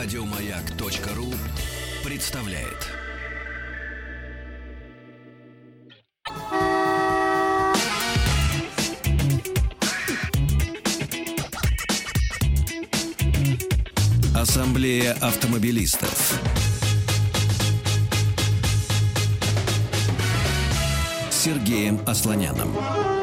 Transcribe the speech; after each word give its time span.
Радиомаяк.ру 0.00 1.34
представляет. 2.04 2.86
Ассамблея 14.36 15.14
автомобилистов. 15.14 16.38
Сергеем 21.32 22.00
Асланяном. 22.06 23.17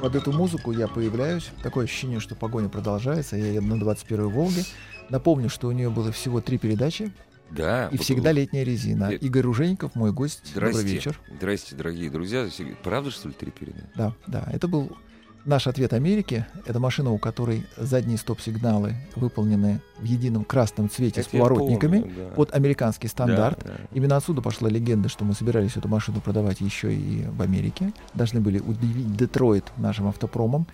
Под 0.00 0.14
эту 0.14 0.32
музыку 0.32 0.70
я 0.70 0.86
появляюсь. 0.86 1.50
Такое 1.62 1.84
ощущение, 1.84 2.20
что 2.20 2.36
погоня 2.36 2.68
продолжается. 2.68 3.36
Я 3.36 3.52
еду 3.52 3.66
на 3.66 3.82
21-й 3.82 4.28
Волге. 4.28 4.62
Напомню, 5.10 5.48
что 5.48 5.66
у 5.68 5.72
нее 5.72 5.90
было 5.90 6.12
всего 6.12 6.40
три 6.40 6.56
передачи. 6.56 7.12
Да. 7.50 7.88
И 7.88 7.96
вот 7.96 8.04
всегда 8.04 8.30
летняя 8.30 8.62
резина. 8.62 9.10
Э, 9.10 9.16
Игорь 9.16 9.42
Ружейников, 9.42 9.94
мой 9.96 10.12
гость. 10.12 10.42
Здрасте. 10.44 10.78
Добрый 10.78 10.94
вечер. 10.94 11.20
Здрасте, 11.36 11.74
дорогие 11.74 12.10
друзья. 12.10 12.46
Правда, 12.84 13.10
что 13.10 13.28
ли, 13.28 13.34
три 13.34 13.50
передачи? 13.50 13.86
Да, 13.96 14.14
да. 14.26 14.46
Это 14.52 14.68
был 14.68 14.96
наш 15.44 15.66
ответ 15.66 15.92
Америке. 15.92 16.46
Это 16.66 16.80
машина, 16.80 17.10
у 17.12 17.18
которой 17.18 17.66
задние 17.76 18.18
стоп-сигналы 18.18 18.94
выполнены 19.16 19.80
в 19.98 20.04
едином 20.04 20.44
красном 20.44 20.90
цвете 20.90 21.22
с 21.22 21.26
Это 21.28 21.36
я 21.36 21.42
поворотниками. 21.42 22.00
помню, 22.00 22.14
да. 22.16 22.34
Под 22.34 22.54
американский 22.54 23.08
стандарт. 23.08 23.58
Да, 23.64 23.70
да. 23.70 23.74
Именно 23.92 24.16
отсюда 24.16 24.42
пошла 24.42 24.68
легенда, 24.68 25.08
что 25.08 25.24
мы 25.24 25.34
собирались 25.34 25.76
эту 25.76 25.88
машину 25.88 26.20
продавать 26.20 26.60
еще 26.60 26.94
и 26.94 27.24
в 27.26 27.42
Америке. 27.42 27.92
Должны 28.14 28.40
были 28.40 28.58
удивить 28.58 29.16
Детройт 29.16 29.64
нашим 29.76 30.08
автопромом. 30.08 30.66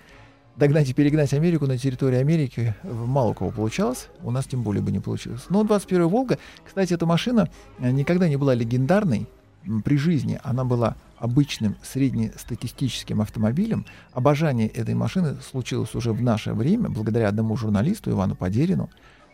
Догнать 0.57 0.89
и 0.89 0.95
перегнать 0.95 1.33
Америку 1.35 1.67
на 1.67 1.77
территории 1.77 2.19
Америки 2.19 2.77
мало 2.85 3.31
у 3.31 3.35
кого 3.35 3.51
получалось. 3.51 4.09
У 4.23 4.31
нас 4.31 4.47
тем 4.47 4.63
более 4.63 4.83
бы 4.83 4.93
не 4.93 5.01
получилось. 5.01 5.43
Но 5.49 5.65
21 5.65 6.07
Волга, 6.07 6.39
кстати, 6.65 6.95
эта 6.95 7.07
машина 7.07 7.51
никогда 7.81 8.29
не 8.29 8.37
была 8.37 8.55
легендарной. 8.55 9.27
При 9.85 9.97
жизни 9.97 10.39
она 10.43 10.65
была 10.65 10.97
обычным 11.19 11.77
среднестатистическим 11.83 13.21
автомобилем. 13.21 13.87
Обожание 14.13 14.69
этой 14.69 14.95
машины 14.95 15.37
случилось 15.41 15.95
уже 15.95 16.13
в 16.13 16.23
наше 16.23 16.53
время, 16.53 16.91
благодаря 16.91 17.29
одному 17.29 17.57
журналисту 17.57 18.11
Ивану 18.11 18.35
Подерину, 18.35 18.91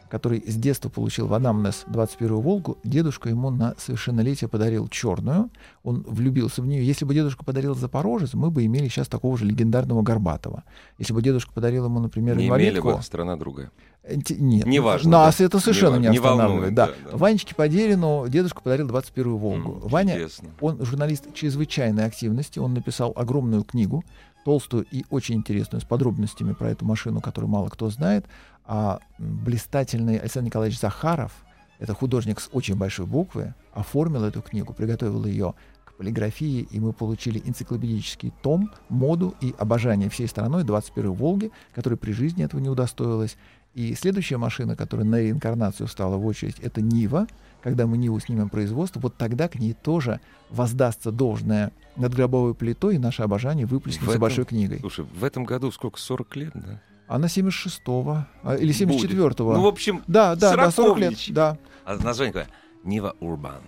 который 0.09 0.43
с 0.47 0.57
детства 0.57 0.89
получил 0.89 1.29
в 1.29 1.35
анамнез 1.35 1.85
21-ю 1.89 2.41
«Волгу», 2.41 2.79
дедушка 2.85 3.29
ему 3.29 3.51
на 3.51 3.75
совершеннолетие 3.79 4.49
подарил 4.49 4.89
черную. 4.89 5.51
Он 5.85 6.05
влюбился 6.07 6.63
в 6.63 6.67
нее. 6.67 6.85
Если 6.85 7.05
бы 7.05 7.15
дедушка 7.15 7.45
подарил 7.45 7.75
«Запорожец», 7.75 8.35
мы 8.35 8.51
бы 8.51 8.67
имели 8.67 8.89
сейчас 8.89 9.09
такого 9.09 9.39
же 9.39 9.45
легендарного 9.45 10.03
Горбатова. 10.03 10.65
Если 10.99 11.13
бы 11.13 11.23
дедушка 11.23 11.53
подарил 11.53 11.85
ему, 11.87 12.01
например, 12.01 12.37
Не 12.37 12.49
имели 12.49 12.81
бы, 12.81 13.03
страна 13.03 13.37
другая. 13.37 13.71
Нет, 14.09 14.67
Неважно, 14.67 15.11
Нас 15.11 15.39
да. 15.39 15.45
это 15.45 15.59
совершенно 15.61 15.97
Не 15.97 16.01
не, 16.01 16.07
ва- 16.09 16.13
не 16.13 16.19
останавливает. 16.19 16.51
волнует, 16.51 16.75
да. 16.75 16.87
да, 16.87 17.11
да. 17.13 17.17
Ванечке 17.17 17.55
Подерину 17.55 18.27
дедушка 18.29 18.63
подарил 18.63 18.89
21-ю 18.89 19.37
«Волгу». 19.37 19.73
М, 19.75 19.89
Ваня 19.89 20.15
чудесно. 20.15 20.49
он 20.61 20.85
журналист 20.85 21.33
чрезвычайной 21.35 22.07
активности. 22.07 22.59
Он 22.59 22.73
написал 22.75 23.13
огромную 23.15 23.63
книгу, 23.63 24.03
толстую 24.45 24.87
и 24.91 25.05
очень 25.11 25.37
интересную, 25.37 25.83
с 25.83 25.85
подробностями 25.85 26.55
про 26.55 26.71
эту 26.71 26.85
машину, 26.87 27.21
которую 27.21 27.51
мало 27.51 27.69
кто 27.69 27.91
знает. 27.91 28.25
А 28.65 29.01
блистательный 29.19 30.17
Александр 30.19 30.47
Николаевич 30.47 30.79
Захаров, 30.81 31.33
это 31.79 31.95
художник 31.95 32.41
с 32.41 32.49
очень 32.53 32.77
большой 32.77 33.07
буквы, 33.07 33.55
оформил 33.73 34.25
эту 34.25 34.43
книгу, 34.43 34.73
приготовил 34.73 35.25
ее 35.27 35.55
к 35.85 35.95
полиграфии, 35.95 36.67
и 36.71 36.81
мы 36.81 36.93
получили 36.93 37.43
энциклопедический 37.45 38.33
том, 38.43 38.71
моду 38.89 39.35
и 39.41 39.55
обожание 39.59 40.09
всей 40.09 40.27
страной 40.29 40.63
21-й 40.65 41.09
«Волги», 41.09 41.51
которая 41.75 41.97
при 41.99 42.13
жизни 42.13 42.45
этого 42.45 42.61
не 42.61 42.69
удостоилась. 42.71 43.37
И 43.75 43.95
следующая 43.95 44.37
машина, 44.37 44.75
которая 44.77 45.07
на 45.07 45.21
реинкарнацию 45.21 45.87
встала 45.87 46.17
в 46.17 46.27
очередь, 46.27 46.59
это 46.61 46.81
Нива. 46.83 47.27
Когда 47.63 47.87
мы 47.87 47.99
Ниву 47.99 48.19
снимем 48.21 48.49
производство, 48.49 49.01
вот 49.01 49.17
тогда 49.17 49.47
к 49.49 49.57
ней 49.57 49.75
тоже 49.75 50.21
воздастся 50.49 51.13
должное 51.13 51.73
над 51.97 52.15
гробовой 52.15 52.55
плитой, 52.55 52.95
и 52.97 52.99
наше 52.99 53.23
обожание 53.23 53.67
выплеснется 53.67 54.11
этом- 54.11 54.21
большой 54.21 54.45
книгой. 54.47 54.79
Слушай, 54.81 55.05
в 55.05 55.23
этом 55.23 55.45
году 55.45 55.71
сколько, 55.71 56.01
40 56.01 56.37
лет, 56.37 56.53
да? 56.55 56.81
Она 57.07 57.27
76-го 57.27 58.25
а, 58.43 58.55
или 58.55 58.73
74-го. 58.73 59.53
Ну, 59.55 59.63
в 59.63 59.67
общем, 59.67 60.03
да, 60.07 60.35
да, 60.37 60.57
да, 60.57 60.71
40 60.71 60.99
лет. 60.99 61.15
Да. 61.31 61.59
а 61.85 61.97
название 61.97 62.33
какое? 62.33 62.49
Нива 62.85 63.15
Урбан. 63.21 63.61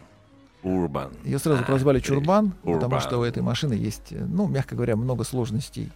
Урбан. 0.62 1.12
Ее 1.24 1.38
сразу 1.38 1.62
А, 1.62 1.64
прозвали 1.64 1.98
ты- 1.98 2.06
Чурбан, 2.06 2.52
потому 2.62 2.76
Урбан. 2.84 3.00
что 3.00 3.18
у 3.18 3.24
этой 3.24 3.42
машины 3.42 3.74
есть, 3.74 4.12
ну, 4.12 4.46
мягко 4.46 4.74
говоря, 4.74 4.96
много 4.96 5.24
сложностей. 5.24 5.90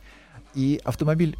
И 0.55 0.81
автомобиль 0.85 1.37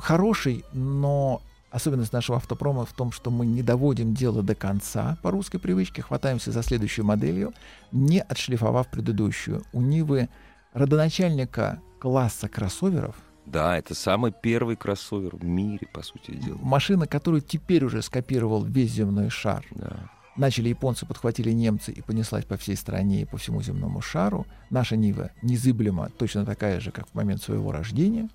хороший, 0.00 0.64
но 0.72 1.40
особенность 1.70 2.12
нашего 2.12 2.38
автопрома 2.38 2.84
в 2.86 2.92
том, 2.92 3.12
что 3.12 3.30
мы 3.30 3.46
не 3.46 3.62
доводим 3.62 4.14
дело 4.14 4.42
до 4.42 4.54
конца 4.54 5.18
по 5.22 5.30
русской 5.30 5.58
привычке, 5.58 6.02
хватаемся 6.02 6.52
за 6.52 6.62
следующую 6.62 7.04
моделью, 7.04 7.52
не 7.92 8.20
отшлифовав 8.20 8.88
предыдущую. 8.88 9.62
У 9.72 9.80
Нивы 9.80 10.28
родоначальника 10.72 11.80
класса 12.00 12.48
кроссоверов, 12.48 13.16
Да, 13.46 13.76
это 13.78 13.94
самый 13.94 14.32
первый 14.32 14.76
кроссовер 14.76 15.36
в 15.36 15.44
мире, 15.44 15.86
по 15.92 16.02
сути 16.02 16.32
дела. 16.32 16.58
машина, 16.62 17.06
которую 17.06 17.40
теперь 17.40 17.84
уже 17.84 18.02
скопировал 18.02 18.62
весь 18.64 18.92
земной 18.92 19.30
шар, 19.30 19.64
Да. 19.70 20.10
Начали 20.36 20.68
японцы, 20.68 21.04
подхватили 21.04 21.50
немцы 21.50 21.90
и 21.90 22.00
понеслась 22.00 22.44
по 22.44 22.56
всей 22.56 22.76
стране 22.76 23.22
и 23.22 23.24
по 23.24 23.38
всему 23.38 23.60
земному 23.60 24.00
шару. 24.00 24.46
Наша 24.70 24.94
Нива 24.96 25.30
незыблема, 25.42 26.10
точно 26.16 26.44
такая 26.44 26.78
же, 26.78 26.92
как 26.92 27.08
в 27.08 27.14
момент 27.14 27.42
своего 27.42 27.72
рождения. 27.72 28.28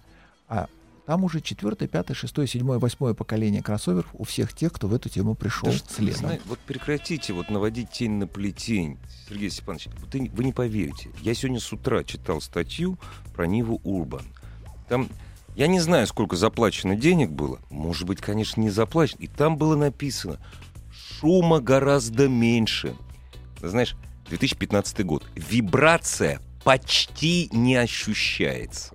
А 0.49 0.67
там 1.05 1.23
уже 1.23 1.41
четвертое, 1.41 1.87
пятое, 1.87 2.15
шестое, 2.15 2.47
седьмое, 2.47 2.79
восьмое 2.79 3.13
поколение 3.13 3.61
кроссоверов 3.61 4.07
у 4.13 4.23
всех 4.23 4.53
тех, 4.53 4.71
кто 4.71 4.87
в 4.87 4.93
эту 4.93 5.09
тему 5.09 5.35
пришел 5.35 5.69
Да, 5.69 5.77
следом. 5.89 6.19
Знай- 6.19 6.41
вот 6.45 6.59
прекратите 6.59 7.33
вот 7.33 7.49
наводить 7.49 7.91
тень 7.91 8.11
на 8.13 8.27
плетень, 8.27 8.97
Сергей 9.27 9.49
Степанович. 9.49 9.87
Вы, 10.11 10.31
вы 10.33 10.43
не 10.45 10.53
поверите. 10.53 11.09
Я 11.21 11.33
сегодня 11.33 11.59
с 11.59 11.71
утра 11.73 12.03
читал 12.03 12.39
статью 12.41 12.97
про 13.33 13.45
Ниву 13.47 13.81
Урбан. 13.83 14.23
Там, 14.87 15.09
я 15.55 15.67
не 15.67 15.79
знаю, 15.81 16.07
сколько 16.07 16.35
заплачено 16.37 16.95
денег 16.95 17.31
было. 17.31 17.59
Может 17.69 18.07
быть, 18.07 18.21
конечно, 18.21 18.61
не 18.61 18.69
заплачено. 18.69 19.21
И 19.21 19.27
там 19.27 19.57
было 19.57 19.75
написано, 19.75 20.39
шума 20.93 21.59
гораздо 21.59 22.29
меньше. 22.29 22.95
Знаешь, 23.61 23.95
2015 24.29 25.05
год. 25.05 25.25
Вибрация 25.35 26.39
почти 26.63 27.49
не 27.51 27.75
ощущается. 27.75 28.93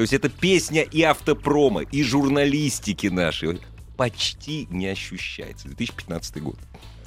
То 0.00 0.02
есть 0.02 0.14
это 0.14 0.30
песня 0.30 0.80
и 0.80 1.02
автопрома, 1.02 1.82
и 1.82 2.02
журналистики 2.02 3.08
нашей. 3.08 3.60
Почти 3.98 4.66
не 4.70 4.86
ощущается. 4.86 5.68
2015 5.68 6.42
год. 6.42 6.56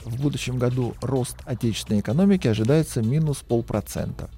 В 0.05 0.21
будущем 0.21 0.59
году 0.59 0.93
рост 1.01 1.37
отечественной 1.45 2.01
экономики 2.01 2.47
ожидается 2.47 3.01
минус 3.01 3.39
полпроцента. 3.39 4.29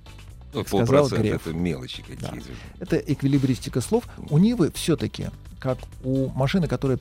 Ну, 0.54 0.64
сказал 0.64 1.10
Греф. 1.10 1.46
это 1.46 1.54
мелочи 1.54 2.02
Да. 2.08 2.30
какие-то. 2.30 2.48
Это 2.80 2.96
эквилибристика 2.96 3.82
слов. 3.82 4.06
У 4.30 4.38
Нивы 4.38 4.72
все-таки, 4.74 5.32
как 5.60 5.78
у 6.06 6.30
машины, 6.30 6.70
которая 6.70 6.98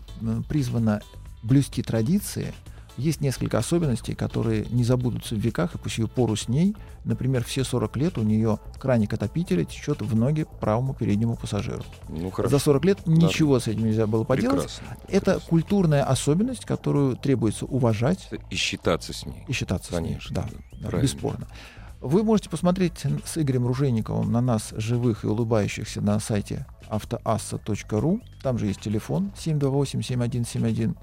призвана 0.48 1.02
блюсти 1.44 1.84
традиции, 1.84 2.52
есть 2.96 3.20
несколько 3.20 3.58
особенностей, 3.58 4.14
которые 4.14 4.66
не 4.70 4.84
забудутся 4.84 5.34
в 5.34 5.38
веках, 5.38 5.74
и 5.74 5.78
по 5.78 5.88
сию 5.90 6.08
пору 6.08 6.36
с 6.36 6.48
ней. 6.48 6.74
Например, 7.04 7.44
все 7.44 7.64
40 7.64 7.96
лет 7.96 8.18
у 8.18 8.22
нее 8.22 8.58
краник 8.78 9.12
отопителя 9.12 9.64
течет 9.64 10.00
в 10.00 10.16
ноги 10.16 10.46
правому 10.60 10.94
переднему 10.94 11.36
пассажиру. 11.36 11.82
Ну, 12.08 12.30
хорошо. 12.30 12.56
За 12.56 12.62
40 12.62 12.84
лет 12.84 13.06
ничего 13.06 13.58
с 13.58 13.68
этим 13.68 13.84
нельзя 13.86 14.06
было 14.06 14.24
поделать. 14.24 14.56
Прекрасно. 14.56 14.86
Это 15.08 15.20
прекрасно. 15.24 15.48
культурная 15.48 16.04
особенность, 16.04 16.64
которую 16.64 17.16
требуется 17.16 17.66
уважать 17.66 18.28
И 18.50 18.54
считаться 18.56 19.12
с 19.12 19.26
ней. 19.26 19.44
и 19.48 19.52
считаться 19.52 19.92
Конечно, 19.92 20.28
с 20.28 20.30
ней. 20.30 20.34
Да, 20.34 20.48
да, 20.80 20.90
да, 20.90 21.00
бесспорно. 21.00 21.46
Вы 22.00 22.22
можете 22.22 22.50
посмотреть 22.50 23.02
с 23.24 23.38
Игорем 23.38 23.66
Ружейниковым 23.66 24.30
на 24.30 24.40
нас, 24.42 24.74
живых 24.76 25.24
и 25.24 25.26
улыбающихся, 25.26 26.00
на 26.02 26.20
сайте 26.20 26.66
автоасса.ру. 26.90 28.20
Там 28.42 28.58
же 28.58 28.66
есть 28.66 28.80
телефон 28.80 29.32
728-7171. 29.36 30.94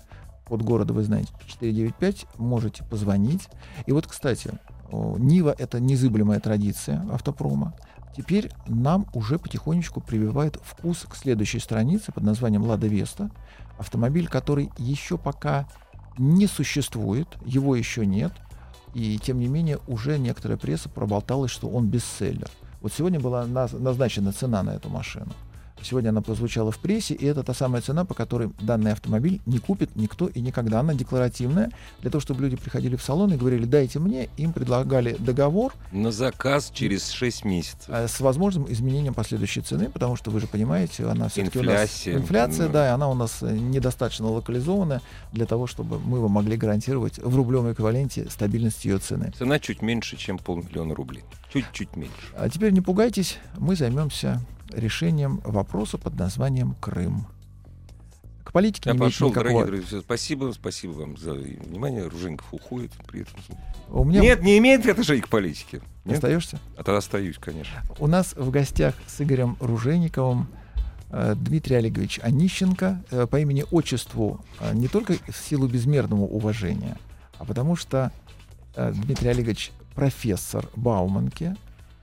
Код 0.51 0.63
города 0.63 0.91
вы 0.91 1.03
знаете 1.03 1.31
495. 1.47 2.25
Можете 2.37 2.83
позвонить. 2.83 3.47
И 3.85 3.93
вот, 3.93 4.05
кстати, 4.05 4.51
Нива— 4.91 5.55
это 5.57 5.79
незыблемая 5.79 6.41
традиция 6.41 7.07
автопрома. 7.09 7.73
Теперь 8.17 8.51
нам 8.67 9.05
уже 9.13 9.39
потихонечку 9.39 10.01
прививает 10.01 10.59
вкус 10.61 11.05
к 11.09 11.15
следующей 11.15 11.59
странице 11.59 12.11
под 12.11 12.23
названием 12.23 12.63
«Лада 12.63 12.87
Веста». 12.87 13.31
Автомобиль, 13.79 14.27
который 14.27 14.69
еще 14.77 15.17
пока 15.17 15.69
не 16.17 16.47
существует, 16.47 17.29
его 17.45 17.77
еще 17.77 18.05
нет, 18.05 18.33
и 18.93 19.17
тем 19.19 19.39
не 19.39 19.47
менее 19.47 19.79
уже 19.87 20.19
некоторая 20.19 20.57
пресса 20.57 20.89
проболталась, 20.89 21.51
что 21.51 21.69
он 21.69 21.87
бестселлер. 21.87 22.49
Вот 22.81 22.91
сегодня 22.91 23.21
была 23.21 23.45
наз- 23.45 23.79
назначена 23.79 24.33
цена 24.33 24.63
на 24.63 24.71
эту 24.71 24.89
машину. 24.89 25.31
Сегодня 25.83 26.09
она 26.09 26.21
прозвучала 26.21 26.71
в 26.71 26.79
прессе, 26.79 27.13
и 27.13 27.25
это 27.25 27.43
та 27.43 27.53
самая 27.53 27.81
цена, 27.81 28.05
по 28.05 28.13
которой 28.13 28.51
данный 28.59 28.91
автомобиль 28.91 29.41
не 29.45 29.59
купит 29.59 29.95
никто 29.95 30.27
и 30.27 30.41
никогда. 30.41 30.79
Она 30.79 30.93
декларативная. 30.93 31.71
Для 32.01 32.11
того, 32.11 32.21
чтобы 32.21 32.43
люди 32.43 32.55
приходили 32.55 32.95
в 32.95 33.03
салон 33.03 33.33
и 33.33 33.37
говорили, 33.37 33.65
дайте 33.65 33.99
мне, 33.99 34.29
им 34.37 34.53
предлагали 34.53 35.15
договор. 35.19 35.73
На 35.91 36.11
заказ 36.11 36.71
через 36.73 37.09
6 37.09 37.45
месяцев. 37.45 37.85
Э, 37.87 38.07
с 38.07 38.19
возможным 38.19 38.71
изменением 38.71 39.13
последующей 39.13 39.61
цены, 39.61 39.89
потому 39.89 40.15
что 40.15 40.31
вы 40.31 40.39
же 40.39 40.47
понимаете, 40.47 41.07
она 41.07 41.29
все-таки 41.29 41.59
у 41.59 41.63
нас 41.63 42.07
инфляция, 42.07 42.67
да. 42.67 42.73
да, 42.73 42.87
и 42.87 42.89
она 42.89 43.09
у 43.09 43.13
нас 43.13 43.39
э, 43.41 43.51
недостаточно 43.51 44.27
локализована 44.27 45.01
для 45.31 45.45
того, 45.45 45.67
чтобы 45.67 45.99
мы 45.99 46.19
вам 46.19 46.31
могли 46.31 46.57
гарантировать 46.57 47.17
в 47.17 47.35
рублевом 47.35 47.71
эквиваленте 47.71 48.29
стабильность 48.29 48.85
ее 48.85 48.99
цены. 48.99 49.31
Цена 49.37 49.59
чуть 49.59 49.81
меньше, 49.81 50.17
чем 50.17 50.37
полмиллиона 50.37 50.95
рублей. 50.95 51.23
Чуть-чуть 51.51 51.95
меньше. 51.95 52.13
А 52.35 52.49
теперь 52.49 52.71
не 52.71 52.81
пугайтесь, 52.81 53.37
мы 53.57 53.75
займемся 53.75 54.41
решением 54.73 55.41
вопроса 55.43 55.97
под 55.97 56.17
названием 56.17 56.75
Крым. 56.79 57.27
К 58.43 58.51
политике 58.51 58.89
Я 58.89 58.93
не 58.93 58.99
пошел, 58.99 59.29
никакого... 59.29 59.65
дорогие 59.65 59.81
друзья. 59.81 60.01
Спасибо, 60.01 60.51
спасибо 60.53 60.91
вам 60.91 61.17
за 61.17 61.33
внимание. 61.33 62.07
Руженьков 62.07 62.53
уходит 62.53 62.91
при 63.07 63.21
этом. 63.21 63.35
У 63.89 64.03
меня... 64.03 64.19
Нет, 64.19 64.41
не 64.41 64.57
имеет 64.57 64.85
отношения 64.85 65.21
к 65.21 65.29
политике. 65.29 65.81
Нет? 66.05 66.15
Остаешься? 66.15 66.59
А 66.75 66.83
тогда 66.83 66.97
остаюсь, 66.97 67.37
конечно. 67.37 67.81
У 67.99 68.07
нас 68.07 68.33
в 68.35 68.49
гостях 68.49 68.95
с 69.07 69.21
Игорем 69.21 69.57
Ружейниковым 69.59 70.47
э, 71.11 71.35
Дмитрий 71.37 71.75
Олегович 71.75 72.19
Онищенко 72.23 73.03
э, 73.11 73.27
по 73.27 73.39
имени-отчеству 73.39 74.43
э, 74.59 74.73
не 74.73 74.87
только 74.87 75.13
в 75.13 75.37
силу 75.37 75.67
безмерного 75.67 76.23
уважения, 76.23 76.97
а 77.37 77.45
потому 77.45 77.75
что 77.75 78.11
Дмитрий 78.75 79.29
Олегович 79.29 79.71
профессор 79.95 80.69
Бауманки, 80.75 81.55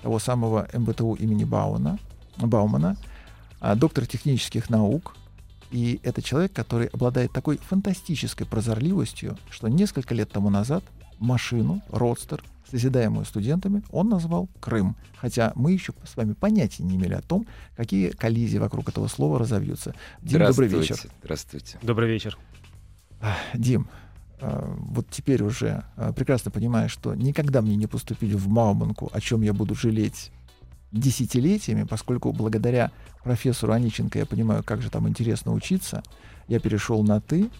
того 0.03 0.19
самого 0.19 0.69
МБТУ 0.73 1.15
имени 1.15 1.45
Бауна, 1.45 1.99
Баумана, 2.39 2.97
доктор 3.77 4.07
технических 4.07 4.71
наук, 4.71 5.17
и 5.71 6.01
это 6.03 6.23
человек, 6.23 6.53
который 6.53 6.87
обладает 6.87 7.33
такой 7.33 7.59
фантастической 7.59 8.47
прозорливостью, 8.47 9.37
что 9.51 9.69
несколько 9.69 10.15
лет 10.15 10.31
тому 10.31 10.51
назад 10.51 10.85
машину, 11.19 11.83
родстер, 11.91 12.43
созидаемую 12.71 13.25
студентами, 13.25 13.83
он 13.91 14.09
назвал 14.09 14.49
Крым. 14.61 14.97
Хотя 15.17 15.53
мы 15.55 15.73
еще 15.73 15.93
с 16.05 16.17
вами 16.17 16.35
понятия 16.35 16.83
не 16.83 16.97
имели 16.97 17.15
о 17.15 17.23
том, 17.23 17.47
какие 17.77 18.11
коллизии 18.11 18.59
вокруг 18.59 18.89
этого 18.89 19.09
слова 19.09 19.39
разовьются. 19.39 19.95
Дим, 20.23 20.41
добрый 20.41 20.69
вечер. 20.69 20.97
Здравствуйте. 21.23 21.79
Добрый 21.83 22.09
вечер. 22.09 22.39
Дим, 23.55 23.89
а, 24.41 24.75
вот 24.79 25.09
теперь 25.11 25.43
уже 25.43 25.85
а, 25.97 26.13
прекрасно 26.13 26.51
понимаю, 26.51 26.89
что 26.89 27.15
никогда 27.15 27.63
мне 27.63 27.75
не 27.75 27.87
поступить 27.87 28.33
в 28.33 28.49
Мауманку, 28.49 29.11
о 29.13 29.21
чем 29.21 29.43
я 29.43 29.53
буду 29.53 29.75
жалеть 29.75 30.31
десятилетиями, 30.93 31.85
поскольку 31.85 32.33
благодаря 32.33 32.91
профессору 33.25 33.73
Аниченко 33.73 34.19
я 34.19 34.27
понимаю, 34.27 34.63
как 34.65 34.83
же 34.83 34.91
там 34.91 35.09
интересно 35.09 35.53
учиться, 35.53 36.03
я 36.49 36.61
перешел 36.61 37.03
на 37.03 37.21
«ты», 37.21 37.51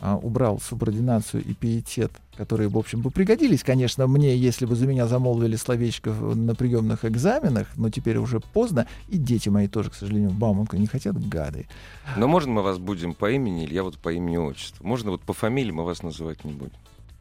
а, 0.00 0.16
убрал 0.16 0.60
субординацию 0.60 1.42
и 1.44 1.54
пиетет, 1.54 2.12
которые, 2.36 2.68
в 2.68 2.78
общем, 2.78 3.00
бы 3.00 3.10
пригодились, 3.10 3.64
конечно, 3.64 4.06
мне, 4.06 4.36
если 4.36 4.64
бы 4.64 4.76
за 4.76 4.86
меня 4.86 5.08
замолвили 5.08 5.56
словечко 5.56 6.12
на 6.12 6.54
приемных 6.54 7.04
экзаменах, 7.04 7.66
но 7.76 7.90
теперь 7.90 8.16
уже 8.18 8.38
поздно, 8.38 8.86
и 9.08 9.18
дети 9.18 9.48
мои 9.48 9.66
тоже, 9.66 9.90
к 9.90 9.94
сожалению, 9.94 10.30
Бауманку 10.30 10.76
не 10.76 10.86
хотят, 10.86 11.18
гады. 11.28 11.66
Но 12.16 12.28
можно 12.28 12.52
мы 12.52 12.62
вас 12.62 12.78
будем 12.78 13.12
по 13.12 13.28
имени, 13.28 13.64
или 13.64 13.74
я 13.74 13.82
вот 13.82 13.98
по 13.98 14.12
имени-отчеству? 14.12 14.86
Можно 14.86 15.10
вот 15.10 15.22
по 15.22 15.32
фамилии 15.32 15.72
мы 15.72 15.84
вас 15.84 16.04
называть 16.04 16.44
не 16.44 16.52
будем? 16.52 16.76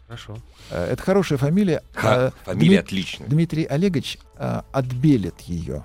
Хорошо. 0.08 0.38
Э, 0.72 0.86
это 0.86 1.02
хорошая 1.02 1.38
фамилия. 1.38 1.84
Ха, 1.94 2.32
фамилия 2.46 2.78
Дмит... 2.78 2.86
отличная. 2.86 3.28
Дмитрий 3.28 3.66
Олегович 3.66 4.20
а, 4.36 4.64
отбелит 4.72 5.42
ее, 5.42 5.84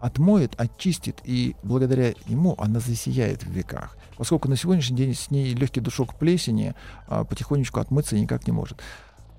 отмоет, 0.00 0.54
очистит, 0.56 1.20
и 1.24 1.56
благодаря 1.64 2.14
ему 2.26 2.54
она 2.58 2.78
засияет 2.78 3.42
в 3.42 3.50
веках. 3.50 3.96
Поскольку 4.16 4.48
на 4.48 4.56
сегодняшний 4.56 4.96
день 4.96 5.14
с 5.14 5.30
ней 5.30 5.52
легкий 5.54 5.80
душок 5.80 6.16
плесени 6.16 6.74
а, 7.08 7.24
потихонечку 7.24 7.80
отмыться 7.80 8.16
никак 8.16 8.46
не 8.46 8.52
может. 8.52 8.80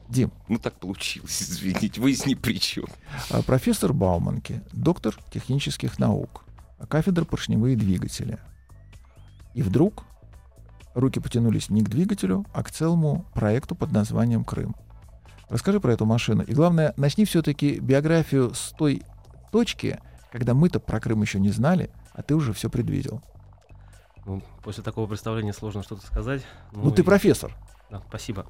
Дим. 0.10 0.32
Ну 0.50 0.58
так 0.58 0.74
получилось, 0.76 1.42
извините, 1.42 2.02
вы 2.02 2.14
с 2.14 2.26
ни 2.26 2.34
при 2.34 2.60
чем. 2.60 2.86
А, 3.30 3.42
профессор 3.42 3.94
Бауманки, 3.94 4.62
доктор 4.74 5.18
технических 5.32 6.00
наук, 6.00 6.44
кафедра 6.90 7.24
поршневые 7.24 7.78
двигатели. 7.78 8.40
И 9.54 9.62
вдруг 9.62 10.04
руки 10.98 11.20
потянулись 11.20 11.70
не 11.70 11.82
к 11.84 11.90
двигателю, 11.90 12.46
а 12.54 12.64
к 12.64 12.72
целому 12.72 13.26
проекту 13.34 13.76
под 13.76 13.92
названием 13.92 14.44
«Крым». 14.44 14.76
Расскажи 15.50 15.80
про 15.80 15.94
эту 15.94 16.06
машину. 16.06 16.44
И 16.44 16.54
главное, 16.54 16.94
начни 16.98 17.24
все-таки 17.24 17.80
биографию 17.80 18.54
с 18.54 18.74
той 18.78 19.04
точки, 19.52 20.00
когда 20.32 20.54
мы-то 20.54 20.80
про 20.80 21.00
Крым 21.00 21.22
еще 21.22 21.40
не 21.40 21.52
знали, 21.52 21.90
а 22.14 22.22
ты 22.22 22.36
уже 22.36 22.52
все 22.52 22.70
предвидел. 22.70 23.22
Ну, 24.26 24.44
после 24.62 24.84
такого 24.84 25.08
представления 25.08 25.54
сложно 25.54 25.84
что-то 25.84 26.06
сказать. 26.06 26.42
Ну, 26.74 26.86
ну 26.86 26.92
ты 26.92 27.02
и... 27.02 27.06
профессор. 27.06 27.56
Да, 27.90 28.02
спасибо. 28.10 28.46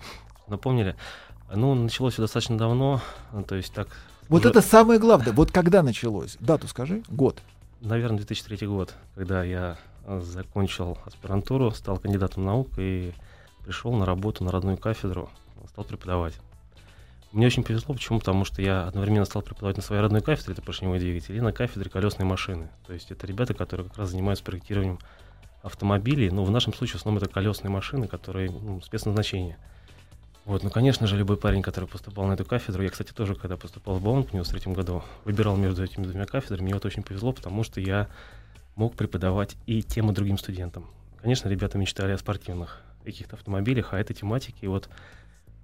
Напомнили. 0.48 0.96
Ну, 1.54 1.76
началось 1.76 2.14
все 2.14 2.24
достаточно 2.24 2.58
давно, 2.58 3.00
ну, 3.32 3.44
то 3.44 3.56
есть 3.56 3.74
так... 3.74 3.90
Вот 4.28 4.42
уже... 4.42 4.50
это 4.50 4.62
самое 4.62 5.00
главное. 5.00 5.34
Вот 5.34 5.52
когда 5.52 5.84
началось? 5.84 6.36
Дату 6.40 6.68
скажи, 6.68 7.04
год. 7.10 7.42
Наверное, 7.80 8.18
2003 8.18 8.68
год, 8.68 8.96
когда 9.14 9.44
я 9.44 9.78
закончил 10.08 10.98
аспирантуру, 11.06 11.72
стал 11.72 11.98
кандидатом 11.98 12.46
наук 12.46 12.70
и 12.78 13.14
пришел 13.64 13.94
на 13.94 14.06
работу 14.06 14.44
на 14.44 14.52
родную 14.52 14.78
кафедру, 14.78 15.30
стал 15.70 15.84
преподавать. 15.84 16.34
Мне 17.34 17.46
очень 17.46 17.64
повезло, 17.64 17.94
почему? 17.94 18.20
Потому 18.20 18.46
что 18.46 18.62
я 18.62 18.88
одновременно 18.88 19.26
стал 19.26 19.42
преподавать 19.42 19.76
на 19.76 19.84
своей 19.84 20.02
родной 20.02 20.22
кафедре, 20.22 20.54
это 20.54 20.62
поршневой 20.62 21.00
двигатель, 21.00 21.36
и 21.36 21.42
на 21.42 21.52
кафедре 21.52 21.90
колесной 21.90 22.26
машины. 22.26 22.70
То 22.86 22.94
есть 22.94 23.12
это 23.12 23.28
ребята, 23.28 23.54
которые 23.54 23.90
как 23.90 23.98
раз 23.98 24.12
занимаются 24.12 24.46
проектированием 24.46 25.00
автомобилей, 25.62 26.30
но 26.30 26.46
в 26.46 26.52
нашем 26.52 26.74
случае 26.74 26.94
в 26.94 27.02
основном 27.02 27.22
это 27.22 27.32
колесные 27.32 27.70
машины, 27.70 28.08
которые 28.08 28.50
ну, 28.50 28.82
спецназначения. 28.82 29.58
Вот, 30.46 30.64
ну, 30.64 30.70
конечно 30.70 31.08
же, 31.08 31.18
любой 31.18 31.36
парень, 31.36 31.62
который 31.62 31.90
поступал 31.90 32.26
на 32.26 32.34
эту 32.34 32.46
кафедру, 32.46 32.82
я, 32.82 32.90
кстати, 32.90 33.12
тоже, 33.12 33.36
когда 33.36 33.58
поступал 33.58 33.96
в 33.96 34.02
Бауманг 34.02 34.30
в 34.30 34.32
93 34.32 34.74
году, 34.74 35.04
выбирал 35.26 35.58
между 35.58 35.84
этими 35.84 36.06
двумя 36.06 36.26
кафедрами, 36.26 36.64
мне 36.64 36.74
вот 36.74 36.86
очень 36.86 37.04
повезло, 37.04 37.34
потому 37.34 37.64
что 37.64 37.82
я 37.82 38.08
мог 38.78 38.96
преподавать 38.96 39.58
и 39.66 39.84
тем, 39.84 40.10
и 40.10 40.14
другим 40.14 40.38
студентам. 40.38 40.86
Конечно, 41.22 41.50
ребята 41.50 41.78
мечтали 41.78 42.14
о 42.14 42.18
спортивных 42.18 42.82
каких-то 43.04 43.36
автомобилях, 43.36 43.94
а 43.94 44.00
этой 44.00 44.14
тематике. 44.14 44.58
И 44.62 44.68
вот 44.68 44.88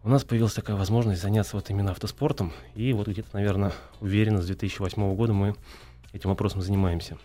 у 0.04 0.10
нас 0.10 0.24
появилась 0.24 0.54
такая 0.54 0.76
возможность 0.76 1.22
заняться 1.22 1.56
вот 1.56 1.70
именно 1.70 1.92
автоспортом. 1.92 2.52
И 2.76 2.92
вот 2.92 3.08
где-то, 3.08 3.30
наверное, 3.34 3.72
уверенно, 4.02 4.42
с 4.42 4.48
2008 4.48 5.16
года 5.16 5.32
мы 5.32 5.56
этим 6.12 6.30
вопросом 6.30 6.62
занимаемся. 6.62 7.18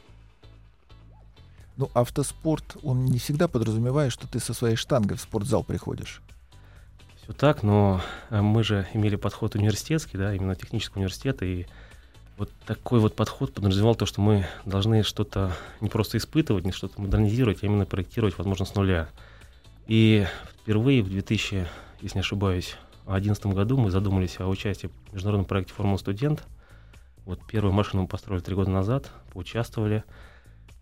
Ну, 1.77 1.91
автоспорт, 1.95 2.77
он 2.83 3.05
не 3.07 3.19
всегда 3.19 3.49
подразумевает, 3.49 4.13
что 4.13 4.29
ты 4.29 4.41
со 4.41 4.53
своей 4.53 4.77
штангой 4.77 5.17
в 5.17 5.21
спортзал 5.21 5.65
приходишь. 5.65 6.23
Все 7.23 7.33
так, 7.33 7.63
но 7.63 8.01
э, 8.31 8.41
мы 8.41 8.63
же 8.65 8.87
имели 8.95 9.17
подход 9.17 9.55
университетский, 9.55 10.19
да, 10.19 10.35
именно 10.35 10.57
технического 10.57 10.99
университета, 10.99 11.45
и 11.45 11.67
вот 12.39 12.51
такой 12.65 13.01
вот 13.01 13.17
подход 13.17 13.53
подразумевал 13.53 13.97
то, 13.97 14.07
что 14.07 14.21
мы 14.21 14.47
должны 14.65 15.03
что-то 15.03 15.53
не 15.81 15.89
просто 15.89 16.19
испытывать, 16.19 16.65
не 16.65 16.73
что-то 16.73 17.01
модернизировать, 17.01 17.63
а 17.63 17.67
именно 17.67 17.85
проектировать, 17.85 18.39
возможно, 18.39 18.65
с 18.65 18.75
нуля. 18.75 19.09
И 19.89 20.25
впервые 20.63 21.03
в 21.03 21.11
2000, 21.11 21.67
если 22.01 22.17
не 22.17 22.21
ошибаюсь, 22.21 22.77
2011 23.07 23.47
году 23.47 23.77
мы 23.77 23.91
задумались 23.91 24.39
о 24.39 24.47
участии 24.47 24.89
в 25.09 25.15
международном 25.15 25.47
проекте 25.47 25.75
«Формула 25.75 25.99
студент». 25.99 26.45
Вот 27.27 27.41
первую 27.47 27.75
машину 27.75 28.03
мы 28.03 28.09
построили 28.09 28.43
три 28.43 28.55
года 28.55 28.71
назад, 28.71 29.11
поучаствовали– 29.33 30.05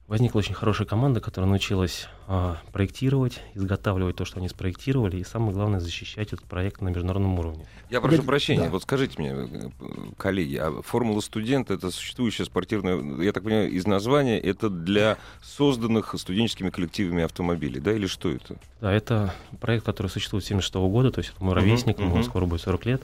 Возникла 0.08 0.38
очень 0.38 0.54
хорошая 0.54 0.86
команда, 0.86 1.20
которая 1.20 1.50
научилась 1.50 2.06
а, 2.28 2.58
проектировать, 2.72 3.40
изготавливать 3.54 4.14
то, 4.14 4.24
что 4.24 4.38
они 4.38 4.48
спроектировали, 4.48 5.16
и 5.16 5.24
самое 5.24 5.52
главное 5.52 5.80
защищать 5.80 6.32
этот 6.32 6.44
проект 6.44 6.80
на 6.80 6.90
международном 6.90 7.36
уровне. 7.40 7.66
Я 7.90 8.00
прошу 8.00 8.22
прощения, 8.22 8.64
да. 8.64 8.70
вот 8.70 8.82
скажите 8.82 9.20
мне, 9.20 9.30
э, 9.30 9.68
коллеги, 10.16 10.56
а 10.56 10.80
формула 10.82 11.20
студента 11.20 11.74
это 11.74 11.90
существующая 11.90 12.44
спортивная, 12.44 13.20
я 13.20 13.32
так 13.32 13.42
понимаю, 13.42 13.68
из 13.68 13.84
названия 13.88 14.38
это 14.38 14.70
для 14.70 15.18
созданных 15.42 16.14
студенческими 16.16 16.70
коллективами 16.70 17.24
автомобилей, 17.24 17.80
да, 17.80 17.92
или 17.92 18.06
что 18.06 18.30
это? 18.30 18.60
Да, 18.80 18.92
это 18.92 19.34
проект, 19.60 19.84
который 19.84 20.06
существует 20.06 20.44
с 20.44 20.48
76 20.48 20.74
года, 20.74 21.10
то 21.10 21.18
есть 21.18 21.32
это 21.34 21.42
мой 21.42 21.54
ровесник, 21.54 21.98
uh-huh, 21.98 22.04
ему 22.04 22.18
uh-huh. 22.18 22.24
скоро 22.24 22.46
будет 22.46 22.60
40 22.60 22.86
лет. 22.86 23.02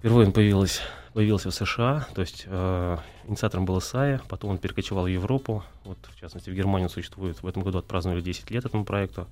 Впервые 0.00 0.26
он 0.26 0.32
появилась, 0.34 0.82
появился 1.12 1.50
в 1.50 1.54
США, 1.54 2.06
то 2.14 2.20
есть 2.20 2.44
э, 2.46 2.96
инициатором 3.26 3.64
был 3.64 3.78
ИСАЯ, 3.78 4.20
потом 4.28 4.50
он 4.50 4.58
перекочевал 4.58 5.04
в 5.04 5.08
Европу, 5.08 5.64
вот 5.84 5.98
в 6.14 6.20
частности 6.20 6.50
в 6.50 6.54
Германию 6.54 6.88
существует, 6.88 7.42
в 7.42 7.46
этом 7.46 7.62
году 7.62 7.78
отпраздновали 7.78 8.20
10 8.20 8.50
лет 8.50 8.64
этому 8.64 8.84
проекту. 8.84 9.26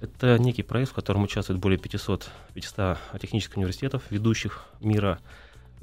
Это 0.00 0.36
некий 0.38 0.62
проект, 0.62 0.90
в 0.90 0.94
котором 0.94 1.22
участвует 1.22 1.60
более 1.60 1.78
500, 1.78 2.28
500 2.54 2.98
технических 3.20 3.56
университетов, 3.56 4.02
ведущих 4.10 4.66
мира. 4.80 5.20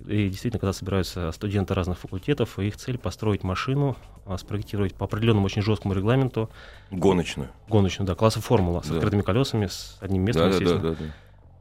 И 0.08 0.30
действительно, 0.30 0.60
когда 0.60 0.74
собираются 0.74 1.32
студенты 1.32 1.74
разных 1.74 1.98
факультетов, 2.00 2.60
их 2.60 2.78
цель 2.78 2.98
построить 2.98 3.44
машину, 3.44 3.98
а, 4.26 4.38
спроектировать 4.38 4.94
по 4.94 5.06
определенному 5.06 5.46
очень 5.46 5.62
жесткому 5.62 5.94
регламенту. 5.94 6.50
Гоночную. 6.92 7.50
Гоночную, 7.68 8.08
да, 8.08 8.16
класса 8.16 8.42
формула, 8.42 8.82
с 8.82 8.88
да. 8.88 8.96
открытыми 8.96 9.22
колесами, 9.22 9.68
с 9.68 9.98
одним 10.00 10.24
местом, 10.24 10.52
да, 10.52 10.60
да, 10.60 10.66
да, 10.66 10.78
да, 10.78 10.96
да. 10.96 11.06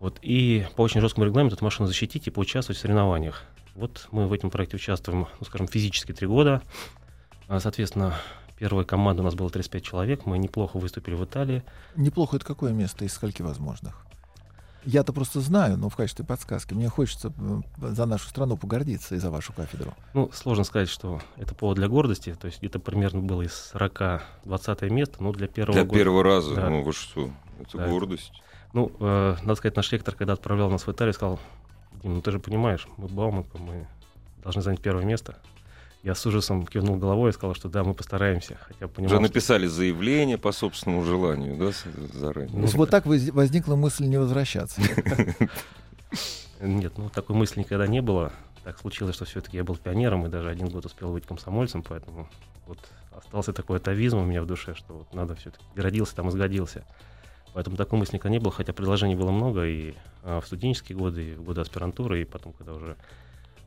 Вот, 0.01 0.19
и 0.23 0.67
по 0.77 0.83
очень 0.83 1.01
жесткому 1.01 1.27
регламенту 1.27 1.57
эту 1.57 1.65
машину 1.65 1.89
защитить 1.89 2.27
и 2.27 2.31
поучаствовать 2.31 2.79
в 2.79 2.81
соревнованиях. 2.81 3.43
Вот 3.75 4.09
мы 4.11 4.27
в 4.27 4.33
этом 4.33 4.51
проекте 4.51 4.77
участвуем, 4.77 5.27
ну, 5.41 5.47
скажем, 5.47 5.69
физически 5.69 6.13
три 6.13 6.27
года. 6.27 6.63
А, 7.49 7.61
соответственно, 7.61 8.15
Первая 8.59 8.85
команда 8.85 9.23
у 9.23 9.25
нас 9.25 9.35
было 9.35 9.49
35 9.51 9.85
человек, 9.85 10.27
мы 10.27 10.37
неплохо 10.37 10.79
выступили 10.79 11.15
в 11.15 11.25
Италии. 11.25 11.63
Неплохо 11.95 12.37
это 12.37 12.45
какое 12.45 12.73
место 12.73 13.05
из 13.05 13.13
скольки 13.13 13.41
возможных? 13.41 14.05
Я-то 14.85 15.13
просто 15.13 15.41
знаю, 15.41 15.77
но 15.77 15.89
в 15.89 15.97
качестве 15.97 16.25
подсказки 16.25 16.75
мне 16.75 16.89
хочется 16.89 17.33
за 17.79 18.07
нашу 18.07 18.29
страну 18.29 18.57
погордиться 18.57 19.15
и 19.15 19.19
за 19.19 19.31
вашу 19.31 19.53
кафедру. 19.53 19.95
Ну, 20.15 20.31
сложно 20.33 20.65
сказать, 20.65 20.89
что 20.89 21.21
это 21.37 21.55
повод 21.55 21.77
для 21.77 21.89
гордости. 21.89 22.35
То 22.41 22.47
есть 22.47 22.59
это 22.63 22.81
примерно 22.81 23.21
было 23.21 23.43
из 23.43 23.53
40 23.73 24.23
20 24.45 24.83
место, 24.91 25.23
но 25.23 25.33
для 25.33 25.47
первого 25.47 25.75
Для 25.75 25.85
года... 25.85 25.95
первого 25.99 26.25
раза, 26.25 26.55
Да. 26.57 26.71
ну 26.71 26.83
вы 26.83 26.93
что, 26.93 27.31
это 27.61 27.79
Да. 27.79 27.89
гордость. 27.89 28.33
Ну, 28.73 28.93
э, 29.01 29.37
надо 29.43 29.55
сказать, 29.55 29.77
наш 29.77 29.91
ректор, 29.93 30.15
когда 30.15 30.35
отправлял 30.35 30.71
нас 30.71 30.87
в 30.87 30.93
Италию, 30.93 31.15
сказал, 31.15 31.41
Дим, 32.03 32.15
ну 32.17 32.21
ты 32.21 32.31
же 32.31 32.39
понимаешь, 32.39 32.87
мы 32.97 33.09
Бауманка, 33.09 33.59
мы 33.59 33.87
должны 34.43 34.63
занять 34.63 34.81
первое 34.81 35.05
место. 35.05 35.37
Я 36.05 36.15
с 36.15 36.25
ужасом 36.27 36.65
кивнул 36.67 36.97
головой 36.97 37.31
и 37.31 37.33
сказал, 37.33 37.55
что 37.55 37.69
да, 37.69 37.83
мы 37.83 37.93
постараемся. 37.93 38.57
Хотя 38.61 38.87
понимал, 38.87 39.07
Уже 39.17 39.17
что- 39.17 39.23
написали 39.23 39.67
заявление 39.67 40.39
по 40.39 40.53
собственному 40.53 41.03
желанию, 41.05 41.57
да, 41.57 41.73
заранее. 42.17 42.63
Есть 42.63 42.75
вот 42.75 42.89
так 42.91 43.05
воз- 43.05 43.31
возникла 43.31 43.75
мысль 43.75 44.05
не 44.07 44.17
возвращаться. 44.17 44.81
Нет, 46.61 46.93
ну 46.99 47.09
такой 47.09 47.37
мысли 47.37 47.61
никогда 47.61 47.87
не 47.87 48.01
было. 48.03 48.33
Так 48.65 48.79
случилось, 48.79 49.15
что 49.15 49.25
все-таки 49.25 49.57
я 49.57 49.65
был 49.65 49.77
пионером 49.77 50.27
и 50.27 50.29
даже 50.29 50.51
один 50.51 50.69
год 50.69 50.85
успел 50.87 51.13
быть 51.13 51.27
комсомольцем, 51.27 51.83
поэтому 51.83 52.29
вот 52.67 52.79
остался 53.17 53.53
такой 53.53 53.79
атовизм 53.79 54.19
у 54.19 54.25
меня 54.25 54.43
в 54.43 54.47
душе, 54.47 54.75
что 54.75 54.95
вот 54.95 55.15
надо 55.15 55.35
все-таки 55.37 55.65
родился 55.75 56.15
там 56.17 56.29
и 56.29 56.31
сгодился. 56.31 56.85
Поэтому 57.55 57.77
такой 57.77 57.99
мысли 57.99 58.17
никогда 58.17 58.33
не 58.33 58.39
было, 58.39 58.53
хотя 58.53 58.73
предложений 58.73 59.17
было 59.17 59.31
много 59.31 59.67
и 59.67 59.95
а, 60.23 60.41
в 60.41 60.47
студенческие 60.47 60.97
годы, 60.97 61.33
и 61.33 61.35
в 61.35 61.43
годы 61.43 61.61
аспирантуры, 61.61 62.23
и 62.23 62.25
потом, 62.25 62.53
когда 62.53 62.75
уже 62.75 62.97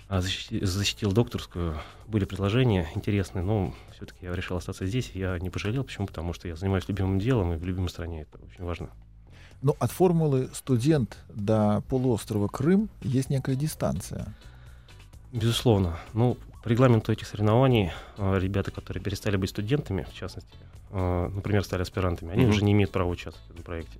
а, 0.07 0.19
защити- 0.19 0.63
защитил 0.63 1.11
докторскую, 1.11 1.77
были 2.07 2.25
предложения 2.25 2.87
интересные, 2.95 3.43
но 3.43 3.73
все-таки 3.95 4.25
я 4.25 4.33
решил 4.33 4.57
остаться 4.57 4.85
здесь, 4.85 5.11
я 5.13 5.39
не 5.39 5.49
пожалел. 5.49 5.83
Почему? 5.83 6.07
Потому 6.07 6.33
что 6.33 6.47
я 6.47 6.55
занимаюсь 6.55 6.87
любимым 6.87 7.19
делом 7.19 7.53
и 7.53 7.57
в 7.57 7.63
любимой 7.65 7.89
стране, 7.89 8.21
это 8.21 8.43
очень 8.45 8.63
важно. 8.63 8.89
Но 9.61 9.75
от 9.79 9.91
формулы 9.91 10.49
студент 10.53 11.17
до 11.29 11.83
полуострова 11.87 12.47
Крым 12.47 12.89
есть 13.01 13.29
некая 13.29 13.55
дистанция. 13.55 14.33
Безусловно. 15.31 15.97
Ну, 16.13 16.37
по 16.63 16.67
регламенту 16.67 17.11
этих 17.11 17.27
соревнований 17.27 17.91
э, 18.17 18.39
ребята, 18.39 18.71
которые 18.71 19.03
перестали 19.03 19.37
быть 19.37 19.49
студентами, 19.49 20.05
в 20.09 20.13
частности, 20.13 20.57
например, 20.91 21.63
стали 21.63 21.81
аспирантами, 21.81 22.31
они 22.33 22.43
Мгм. 22.43 22.51
уже 22.51 22.63
не 22.63 22.73
имеют 22.73 22.91
права 22.91 23.09
участвовать 23.09 23.47
в 23.47 23.51
этом 23.51 23.63
проекте. 23.63 23.99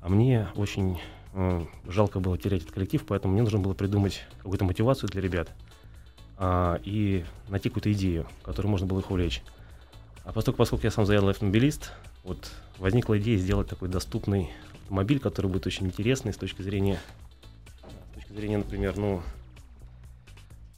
А 0.00 0.08
мне 0.08 0.48
очень 0.56 0.98
э, 1.34 1.66
жалко 1.86 2.18
было 2.20 2.38
терять 2.38 2.62
этот 2.62 2.74
коллектив, 2.74 3.04
поэтому 3.06 3.34
мне 3.34 3.42
нужно 3.42 3.58
было 3.58 3.74
придумать 3.74 4.24
какую-то 4.38 4.64
мотивацию 4.64 5.10
для 5.10 5.20
ребят 5.20 5.50
а, 6.38 6.80
и 6.82 7.24
найти 7.48 7.68
какую-то 7.68 7.92
идею, 7.92 8.26
которой 8.42 8.68
можно 8.68 8.86
было 8.86 9.00
их 9.00 9.10
увлечь. 9.10 9.42
А 10.24 10.32
поскольку, 10.32 10.58
поскольку 10.58 10.84
я 10.84 10.90
сам 10.90 11.04
заядлый 11.06 11.32
автомобилист, 11.32 11.92
вот 12.24 12.50
возникла 12.78 13.18
идея 13.18 13.36
сделать 13.38 13.68
такой 13.68 13.88
доступный 13.88 14.50
автомобиль, 14.82 15.20
который 15.20 15.48
будет 15.50 15.66
очень 15.66 15.86
интересный 15.86 16.32
с 16.32 16.36
точки 16.36 16.62
зрения, 16.62 16.98
с 18.12 18.14
точки 18.14 18.32
зрения, 18.32 18.58
например, 18.58 18.96
ну, 18.96 19.22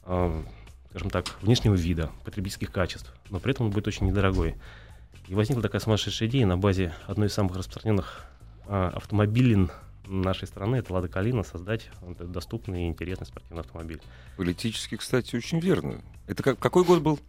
а, 0.03 0.43
скажем 0.89 1.09
так, 1.09 1.41
внешнего 1.41 1.75
вида, 1.75 2.11
потребительских 2.25 2.71
качеств, 2.71 3.13
но 3.29 3.39
при 3.39 3.51
этом 3.51 3.67
он 3.67 3.71
будет 3.71 3.87
очень 3.87 4.07
недорогой. 4.07 4.55
И 5.29 5.35
возникла 5.35 5.61
такая 5.61 5.79
сумасшедшая 5.79 6.27
идея 6.27 6.47
на 6.47 6.57
базе 6.57 6.91
одной 7.05 7.27
из 7.27 7.33
самых 7.33 7.55
распространенных 7.55 8.25
а, 8.65 8.91
автомобилин 8.95 9.69
нашей 10.07 10.47
страны, 10.47 10.77
это 10.77 10.91
Лада 10.91 11.07
Калина, 11.07 11.43
создать 11.43 11.91
доступный 12.01 12.85
и 12.85 12.87
интересный 12.87 13.27
спортивный 13.27 13.61
автомобиль. 13.61 14.01
Политически, 14.37 14.97
кстати, 14.97 15.35
очень 15.35 15.59
верно. 15.59 16.01
Это 16.25 16.41
как, 16.41 16.57
какой 16.57 16.83
год 16.83 17.03
был? 17.03 17.19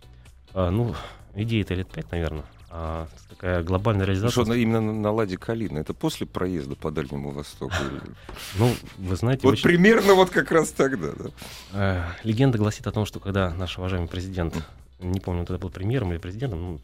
А, 0.55 0.71
ну, 0.71 0.95
идея-то 1.35 1.75
лет 1.75 1.89
пять, 1.91 2.11
наверное. 2.11 2.45
А 2.71 3.07
такая 3.29 3.63
глобальная 3.63 4.07
Ну, 4.07 4.13
реализация. 4.13 4.45
Что 4.45 4.55
именно 4.55 4.81
на, 4.81 4.95
на 4.95 5.13
Ладе 5.13 5.37
Калина? 5.37 5.79
Это 5.79 5.93
после 5.93 6.27
проезда 6.27 6.77
по 6.77 6.91
Дальнему 6.91 7.33
Востоку? 7.33 7.75
Ну, 8.59 8.75
вы 8.97 9.17
знаете, 9.17 9.47
Вот 9.47 9.61
примерно 9.61 10.15
вот 10.15 10.31
как 10.31 10.51
раз 10.53 10.71
тогда, 10.71 11.09
да. 11.19 11.31
э, 11.75 12.27
легенда 12.27 12.57
гласит 12.57 12.87
о 12.87 12.93
том, 12.93 13.05
что 13.05 13.21
когда 13.21 13.53
наш 13.53 13.77
уважаемый 13.77 14.09
президент, 14.09 14.55
не 15.01 15.21
помню, 15.21 15.45
тогда 15.45 15.61
был 15.61 15.69
премьером 15.69 16.13
или 16.13 16.19
президентом, 16.19 16.81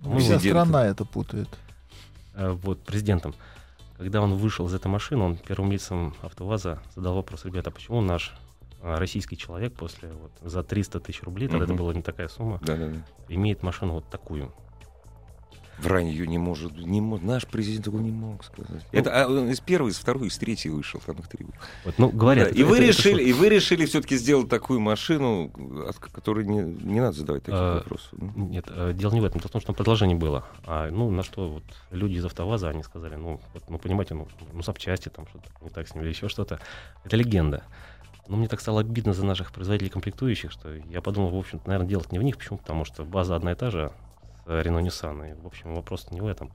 ну, 0.00 0.18
Вся 0.18 0.38
страна 0.38 0.86
это 0.86 1.04
путает. 1.04 1.48
э, 2.34 2.50
вот, 2.50 2.80
президентом, 2.80 3.34
когда 3.96 4.20
он 4.22 4.34
вышел 4.34 4.66
из 4.66 4.74
этой 4.74 4.86
машины, 4.88 5.22
он 5.24 5.36
первым 5.36 5.72
лицам 5.72 6.14
АвтоВАЗа 6.22 6.80
задал 6.94 7.14
вопрос, 7.16 7.44
ребята, 7.44 7.70
а 7.70 7.72
почему 7.72 8.00
наш 8.00 8.32
а, 8.80 8.98
российский 9.00 9.36
человек 9.36 9.74
после 9.74 10.08
вот, 10.12 10.30
за 10.40 10.62
300 10.62 11.00
тысяч 11.00 11.22
рублей, 11.24 11.48
тогда 11.48 11.64
это 11.64 11.72
Мгм. 11.74 11.82
была 11.82 11.94
не 11.94 12.02
такая 12.02 12.28
сумма, 12.28 12.60
Да, 12.62 12.76
да, 12.76 12.88
да. 12.88 13.02
имеет 13.28 13.62
машину 13.64 13.94
вот 13.94 14.08
такую. 14.08 14.52
Вранье 15.80 16.26
не 16.26 16.38
может, 16.38 16.76
не 16.76 17.00
мо- 17.00 17.18
наш 17.22 17.46
президент 17.46 17.84
такого 17.84 18.00
не 18.00 18.10
мог 18.10 18.42
сказать. 18.44 18.82
Это 18.90 19.24
а, 19.24 19.28
он 19.28 19.48
из 19.48 19.60
первой, 19.60 19.90
из 19.92 19.98
второй, 19.98 20.26
из 20.26 20.36
третьей 20.36 20.72
вышел, 20.72 21.00
там 21.06 21.16
их 21.16 21.28
три. 21.28 21.46
Вот, 21.84 21.94
ну, 21.98 22.08
говорят. 22.08 22.46
Да, 22.46 22.50
это- 22.50 22.58
и 22.58 22.64
вы 22.64 22.76
это- 22.78 22.84
это 22.86 22.92
решили, 22.98 23.12
шутка. 23.14 23.28
и 23.28 23.32
вы 23.32 23.48
решили 23.48 23.86
все-таки 23.86 24.16
сделать 24.16 24.48
такую 24.48 24.80
машину, 24.80 25.52
от 25.88 25.96
которой 25.98 26.44
не, 26.46 26.62
не 26.62 27.00
надо 27.00 27.12
задавать 27.16 27.44
таких 27.44 27.60
А, 27.60 27.74
вопросов. 27.76 28.08
ну. 28.12 28.32
Нет, 28.48 28.64
э, 28.68 28.92
дело 28.92 29.12
не 29.12 29.20
в 29.20 29.24
этом. 29.24 29.40
Дело 29.40 29.48
в 29.48 29.52
том, 29.52 29.60
что 29.60 29.72
предложение 29.72 30.16
было. 30.16 30.44
А, 30.66 30.90
ну, 30.90 31.10
на 31.12 31.22
что 31.22 31.48
вот 31.48 31.64
люди 31.92 32.14
из 32.14 32.24
АвтоВАЗа, 32.24 32.70
они 32.70 32.82
сказали, 32.82 33.14
ну, 33.14 33.40
вот, 33.54 33.62
ну 33.70 33.78
понимаете, 33.78 34.14
ну, 34.14 34.26
ну, 34.52 34.62
запчасти, 34.62 35.08
там 35.10 35.26
что-то 35.28 35.48
не 35.62 35.70
так 35.70 35.86
с 35.86 35.94
ним 35.94 36.02
или 36.02 36.10
еще 36.10 36.28
что-то. 36.28 36.58
Это 37.04 37.16
легенда. 37.16 37.62
Но 38.26 38.36
мне 38.36 38.48
так 38.48 38.60
стало 38.60 38.80
обидно 38.80 39.14
за 39.14 39.24
наших 39.24 39.52
производителей 39.52 39.90
комплектующих, 39.90 40.50
что 40.50 40.74
я 40.74 41.00
подумал, 41.00 41.30
в 41.30 41.36
общем-то, 41.38 41.66
наверное, 41.68 41.88
делать 41.88 42.10
не 42.12 42.18
в 42.18 42.22
них. 42.22 42.36
Почему? 42.36 42.58
Потому 42.58 42.84
что 42.84 43.04
база 43.04 43.36
одна 43.36 43.52
и 43.52 43.54
та 43.54 43.70
же 43.70 43.90
Renault 44.48 44.84
Nissan. 44.86 45.30
И, 45.30 45.42
в 45.42 45.46
общем, 45.46 45.74
вопрос 45.74 46.06
не 46.10 46.20
в 46.20 46.26
этом. 46.26 46.50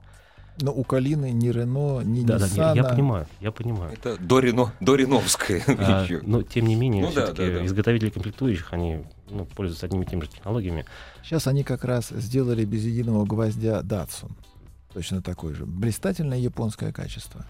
Но 0.61 0.71
у 0.71 0.83
Калины 0.83 1.31
ни 1.31 1.49
Рено, 1.49 2.01
ни 2.01 2.23
Да, 2.23 2.37
да, 2.37 2.45
Ниссана... 2.45 2.75
я, 2.75 2.83
я 2.83 2.89
понимаю, 2.89 3.27
я 3.39 3.51
понимаю. 3.51 3.93
Это 3.93 4.17
Дорино, 4.17 4.71
Дориновская. 4.79 5.63
А, 5.67 6.03
ещё. 6.05 6.19
но, 6.23 6.43
тем 6.43 6.67
не 6.67 6.75
менее, 6.75 7.03
Ну 7.03 7.11
да, 7.11 7.25
все-таки 7.25 7.51
да, 7.51 7.59
да. 7.59 7.65
изготовители 7.65 8.09
комплектующих, 8.11 8.71
они 8.71 9.03
ну, 9.31 9.45
пользуются 9.45 9.87
одними 9.87 10.03
и 10.03 10.07
теми 10.07 10.21
же 10.21 10.27
технологиями. 10.27 10.85
Сейчас 11.23 11.47
они 11.47 11.63
как 11.63 11.83
раз 11.83 12.09
сделали 12.09 12.65
без 12.65 12.83
единого 12.83 13.25
гвоздя 13.25 13.81
Datsun. 13.81 14.31
Точно 14.93 15.23
такой 15.23 15.55
же. 15.55 15.65
Блистательное 15.65 16.37
японское 16.37 16.91
качество. 16.93 17.45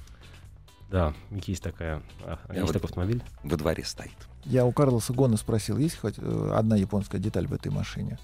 Да, 0.90 1.14
есть 1.46 1.62
такая, 1.62 2.02
а, 2.24 2.38
Я 2.50 2.54
есть 2.62 2.68
вот- 2.68 2.74
такой 2.74 2.88
автомобиль. 2.88 3.22
Во 3.44 3.58
дворе 3.58 3.84
стоит. 3.84 4.14
Я 4.46 4.66
у 4.66 4.72
Карлоса 4.72 5.12
Гона 5.12 5.36
спросил, 5.36 5.78
есть 5.78 5.98
хоть 6.00 6.16
э, 6.18 6.52
одна 6.56 6.78
японская 6.78 7.20
деталь 7.20 7.48
в 7.48 7.54
этой 7.54 7.72
машине? 7.72 8.18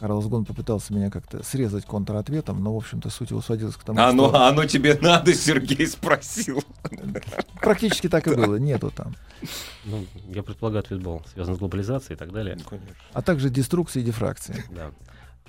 Карлос 0.00 0.26
Гон 0.26 0.46
попытался 0.46 0.94
меня 0.94 1.10
как-то 1.10 1.42
срезать 1.44 1.84
контратветом, 1.84 2.62
но, 2.64 2.72
в 2.72 2.78
общем-то, 2.78 3.10
суть 3.10 3.30
его 3.30 3.42
сводилась 3.42 3.76
к 3.76 3.84
тому, 3.84 4.00
А 4.00 4.08
оно, 4.08 4.28
что 4.28 4.38
а 4.38 4.48
оно 4.48 4.64
тебе 4.64 4.98
надо, 5.00 5.34
Сергей 5.34 5.86
спросил. 5.86 6.64
практически 7.60 8.08
так 8.08 8.26
и 8.26 8.34
было, 8.34 8.56
нету 8.56 8.90
там. 8.90 9.14
Ну, 9.84 10.06
я 10.28 10.42
предполагаю, 10.42 10.80
ответ 10.80 11.02
был 11.02 11.22
связан 11.32 11.54
с 11.54 11.58
глобализацией 11.58 12.16
и 12.16 12.18
так 12.18 12.32
далее. 12.32 12.56
Ну, 12.56 12.64
конечно. 12.64 12.94
А 13.12 13.20
также 13.22 13.50
деструкции 13.50 14.00
и 14.00 14.04
дифракции. 14.04 14.64
Да. 14.70 14.90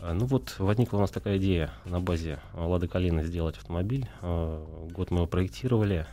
А, 0.01 0.13
Ну 0.13 0.25
вот 0.25 0.55
возникла 0.57 0.97
у 0.97 0.99
нас 1.01 1.11
такая 1.11 1.37
идея 1.37 1.71
на 1.85 2.01
базе 2.01 2.39
Лады 2.53 2.89
Калины 2.89 3.23
сделать 3.23 3.57
автомобиль. 3.57 4.07
Год 4.21 5.11
мы 5.11 5.19
его 5.19 5.27
проектировали. 5.27 6.05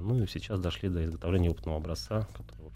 Ну 0.00 0.22
и 0.22 0.26
сейчас 0.26 0.60
дошли 0.60 0.88
до 0.88 1.04
изготовления 1.04 1.50
опытного 1.50 1.76
образца, 1.76 2.26
который 2.36 2.72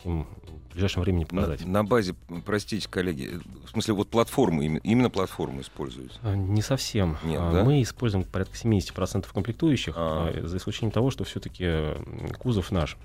хотим 0.00 0.26
в 0.70 0.72
ближайшем 0.72 1.02
времени 1.02 1.26
На, 1.30 1.42
показать. 1.42 1.64
на 1.66 1.84
базе, 1.84 2.14
простите, 2.44 2.88
коллеги, 2.88 3.40
в 3.66 3.70
смысле, 3.70 3.94
вот 3.94 4.08
платформы, 4.08 4.80
именно, 4.82 5.10
платформы 5.10 5.62
используются. 5.62 6.18
А, 6.22 6.34
Не 6.34 6.62
совсем. 6.62 7.18
Нет, 7.24 7.40
А, 7.42 7.52
да? 7.52 7.64
Мы 7.64 7.82
используем 7.82 8.24
порядка 8.24 8.56
70% 8.56 9.26
комплектующих, 9.32 9.94
А. 9.96 10.32
а, 10.34 10.46
за 10.46 10.56
исключением 10.56 10.92
того, 10.92 11.10
что 11.10 11.24
все-таки 11.24 11.96
кузов 12.38 12.70
наш. 12.70 12.96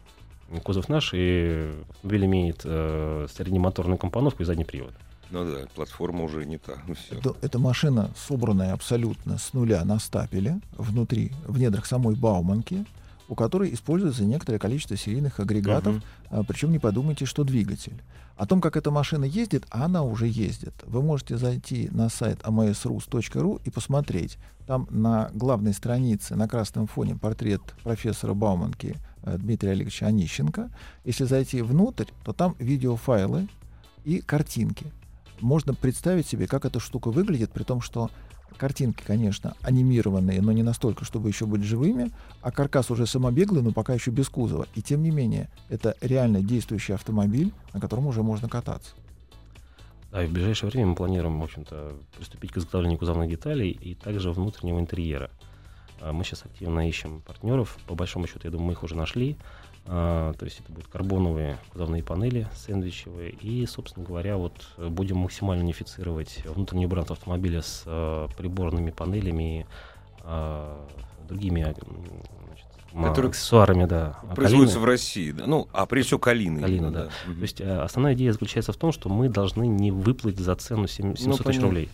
Кузов 0.64 0.90
наш, 0.90 1.12
и 1.14 1.74
автомобиль 1.90 2.26
имеет 2.26 2.62
э, 2.66 3.28
среднемоторную 3.36 3.98
компоновку 3.98 4.44
и 4.44 4.46
задний 4.46 4.64
привод. 4.66 4.94
Ну 5.32 5.44
да, 5.44 5.66
платформа 5.74 6.24
уже 6.24 6.46
не 6.46 6.60
та. 6.60 6.74
Ну 6.88 6.94
все. 6.94 7.18
Это, 7.18 7.36
это 7.42 7.58
машина, 7.58 8.12
собранная 8.16 8.74
абсолютно 8.74 9.40
с 9.40 9.54
нуля 9.54 9.84
на 9.84 9.98
стапеле, 9.98 10.60
внутри, 10.78 11.32
в 11.48 11.58
недрах 11.58 11.88
самой 11.88 12.14
Бауманки, 12.16 12.86
у 13.28 13.36
которой 13.36 13.74
используется 13.74 14.24
некоторое 14.24 14.60
количество 14.60 14.98
серийных 14.98 15.40
агрегатов, 15.40 16.04
а, 16.30 16.44
причем 16.44 16.72
не 16.72 16.80
подумайте, 16.80 17.26
что 17.26 17.44
двигатель. 17.44 18.02
О 18.36 18.46
том, 18.46 18.60
как 18.60 18.76
эта 18.76 18.92
машина 18.92 19.24
ездит, 19.24 19.66
она 19.70 20.04
уже 20.04 20.28
ездит. 20.28 20.74
Вы 20.86 21.02
можете 21.02 21.38
зайти 21.38 21.90
на 21.92 22.10
сайт 22.10 22.42
amsrus.ru 22.42 23.62
и 23.64 23.70
посмотреть. 23.70 24.38
Там 24.68 24.88
на 24.90 25.30
главной 25.34 25.74
странице 25.74 26.36
на 26.36 26.48
красном 26.48 26.88
фоне 26.88 27.16
портрет 27.16 27.62
профессора 27.84 28.34
Бауманки 28.34 28.98
э, 29.24 29.38
Дмитрия 29.38 29.72
Олеговича 29.72 30.08
Онищенко. 30.08 30.70
Если 31.06 31.24
зайти 31.24 31.62
внутрь, 31.62 32.08
то 32.26 32.34
там 32.34 32.56
видеофайлы 32.60 33.48
и 34.04 34.20
картинки. 34.20 34.88
Можно 35.40 35.74
представить 35.74 36.28
себе, 36.28 36.48
как 36.48 36.66
эта 36.66 36.80
штука 36.80 37.12
выглядит, 37.12 37.52
при 37.52 37.64
том, 37.64 37.80
что 37.80 38.10
картинки, 38.58 39.04
конечно, 39.06 39.56
анимированные, 39.62 40.42
но 40.42 40.52
не 40.52 40.64
настолько, 40.64 41.06
чтобы 41.06 41.30
еще 41.30 41.46
быть 41.46 41.64
живыми, 41.64 42.12
а 42.42 42.52
каркас 42.52 42.92
уже 42.92 43.06
самобеглый, 43.06 43.62
но 43.62 43.72
пока 43.72 43.94
еще 43.94 44.12
без 44.12 44.30
кузова. 44.30 44.68
И 44.76 44.82
тем 44.82 45.04
не 45.04 45.12
менее, 45.12 45.50
это 45.70 45.96
реально 46.02 46.42
действующий 46.42 46.94
автомобиль, 46.94 47.52
на 47.74 47.80
котором 47.80 48.08
уже 48.08 48.24
можно 48.24 48.50
кататься. 48.50 48.92
Да, 50.12 50.24
и 50.24 50.28
в 50.28 50.32
ближайшее 50.32 50.70
время 50.70 50.88
мы 50.88 50.96
планируем, 50.96 51.40
в 51.42 51.44
общем-то, 51.44 51.94
приступить 52.16 52.52
к 52.52 52.58
изготовлению 52.58 52.98
кузовных 52.98 53.30
деталей 53.30 53.72
и 53.72 53.96
также 53.96 54.32
внутреннего 54.32 54.80
интерьера. 54.80 55.30
А, 56.00 56.14
Мы 56.14 56.24
сейчас 56.24 56.46
активно 56.46 56.88
ищем 56.88 57.22
партнеров. 57.22 57.78
По 57.86 57.96
большому 57.96 58.28
счету, 58.28 58.42
я 58.44 58.52
думаю, 58.52 58.68
мы 58.68 58.72
их 58.74 58.84
уже 58.84 58.96
нашли. 58.96 59.38
А, 59.88 60.34
То 60.34 60.46
есть 60.46 60.60
это 60.62 60.72
будут 60.72 60.88
карбоновые 60.88 61.58
кузовные 61.72 62.04
панели 62.04 62.48
сэндвичевые. 62.56 63.32
И, 63.32 63.66
собственно 63.68 64.06
говоря, 64.06 64.38
вот 64.38 64.54
э, 64.78 64.88
будем 64.88 65.18
максимально 65.18 65.64
унифицировать 65.64 66.42
внутренний 66.46 66.88
бренд 66.88 67.12
автомобиля 67.12 67.62
с 67.62 67.84
э, 67.86 68.28
приборными 68.38 68.90
панелями 68.92 69.62
и 69.62 69.66
а, 70.24 70.84
другими 71.30 71.62
а, 71.62 71.68
м, 71.68 71.76
значит, 72.48 72.66
Которые 73.10 73.30
аксессуарами, 73.30 73.86
да. 73.86 74.18
А 74.30 74.34
Производится 74.36 74.78
Калина- 74.78 74.82
в 74.82 74.86
России, 74.86 75.32
да? 75.32 75.46
Ну, 75.46 75.68
а 75.74 75.86
прежде 75.86 76.08
всего 76.08 76.20
калина. 76.20 76.62
Калина, 76.62 76.78
именно, 76.88 76.92
да. 76.92 77.10
Мгм. 77.28 77.36
То 77.36 77.42
есть 77.42 77.62
э, 77.62 77.78
основная 77.82 78.14
идея 78.16 78.32
заключается 78.32 78.72
в 78.74 78.78
том, 78.78 78.92
что 78.92 79.10
мы 79.10 79.30
должны 79.30 79.68
не 79.68 79.92
выплыть 79.92 80.40
за 80.40 80.56
цену 80.56 80.88
сем- 80.88 81.16
700 81.16 81.34
тысяч 81.40 81.44
понятно. 81.46 81.66
рублей. 81.68 81.90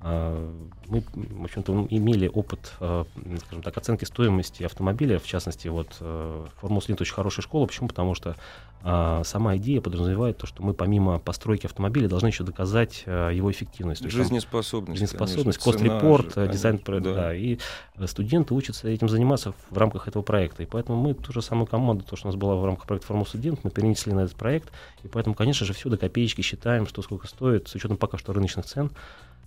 А, 0.00 0.52
Мы, 0.86 1.02
в 1.12 1.44
общем-то, 1.44 1.86
имели 1.90 2.28
опыт, 2.28 2.72
э, 2.80 3.04
скажем 3.46 3.62
так, 3.62 3.76
оценки 3.76 4.04
стоимости 4.04 4.62
автомобиля, 4.62 5.18
в 5.18 5.26
частности, 5.26 5.68
вот 5.68 5.96
э, 6.00 6.46
Формула 6.60 6.82
это 6.86 7.02
очень 7.02 7.14
хорошая 7.14 7.42
школа. 7.42 7.66
Почему? 7.66 7.88
Потому 7.88 8.14
что 8.14 8.36
а, 8.84 9.24
сама 9.24 9.56
идея 9.56 9.80
подразумевает 9.80 10.38
то, 10.38 10.46
что 10.46 10.62
мы 10.62 10.72
помимо 10.72 11.18
постройки 11.18 11.66
автомобиля 11.66 12.08
должны 12.08 12.28
еще 12.28 12.44
доказать 12.44 13.02
э, 13.06 13.32
его 13.34 13.50
эффективность. 13.50 14.02
Есть 14.02 14.14
Жизнеспособность. 14.14 15.00
жизнеспособность, 15.00 15.58
кост-репорт, 15.58 16.36
э, 16.36 16.48
дизайн, 16.48 16.78
конечно, 16.78 16.84
про- 16.84 17.00
да. 17.00 17.14
да. 17.14 17.34
и 17.34 17.58
э, 17.96 18.06
студенты 18.06 18.54
учатся 18.54 18.88
этим 18.88 19.08
заниматься 19.08 19.52
в 19.70 19.76
рамках 19.76 20.06
этого 20.06 20.22
проекта. 20.22 20.62
И 20.62 20.66
поэтому 20.66 21.00
мы 21.02 21.14
ту 21.14 21.32
же 21.32 21.42
самую 21.42 21.66
команду, 21.66 22.04
то, 22.08 22.14
что 22.14 22.28
у 22.28 22.30
нас 22.30 22.38
была 22.38 22.54
в 22.54 22.64
рамках 22.64 22.86
проекта 22.86 23.08
«Формула 23.08 23.26
студент», 23.26 23.64
мы 23.64 23.70
перенесли 23.70 24.12
на 24.12 24.20
этот 24.20 24.36
проект. 24.36 24.70
И 25.02 25.08
поэтому, 25.08 25.34
конечно 25.34 25.66
же, 25.66 25.72
все 25.72 25.88
до 25.88 25.96
копеечки 25.96 26.42
считаем, 26.42 26.86
что 26.86 27.02
сколько 27.02 27.26
стоит, 27.26 27.66
с 27.66 27.74
учетом 27.74 27.96
пока 27.96 28.16
что 28.16 28.32
рыночных 28.32 28.66
цен. 28.66 28.90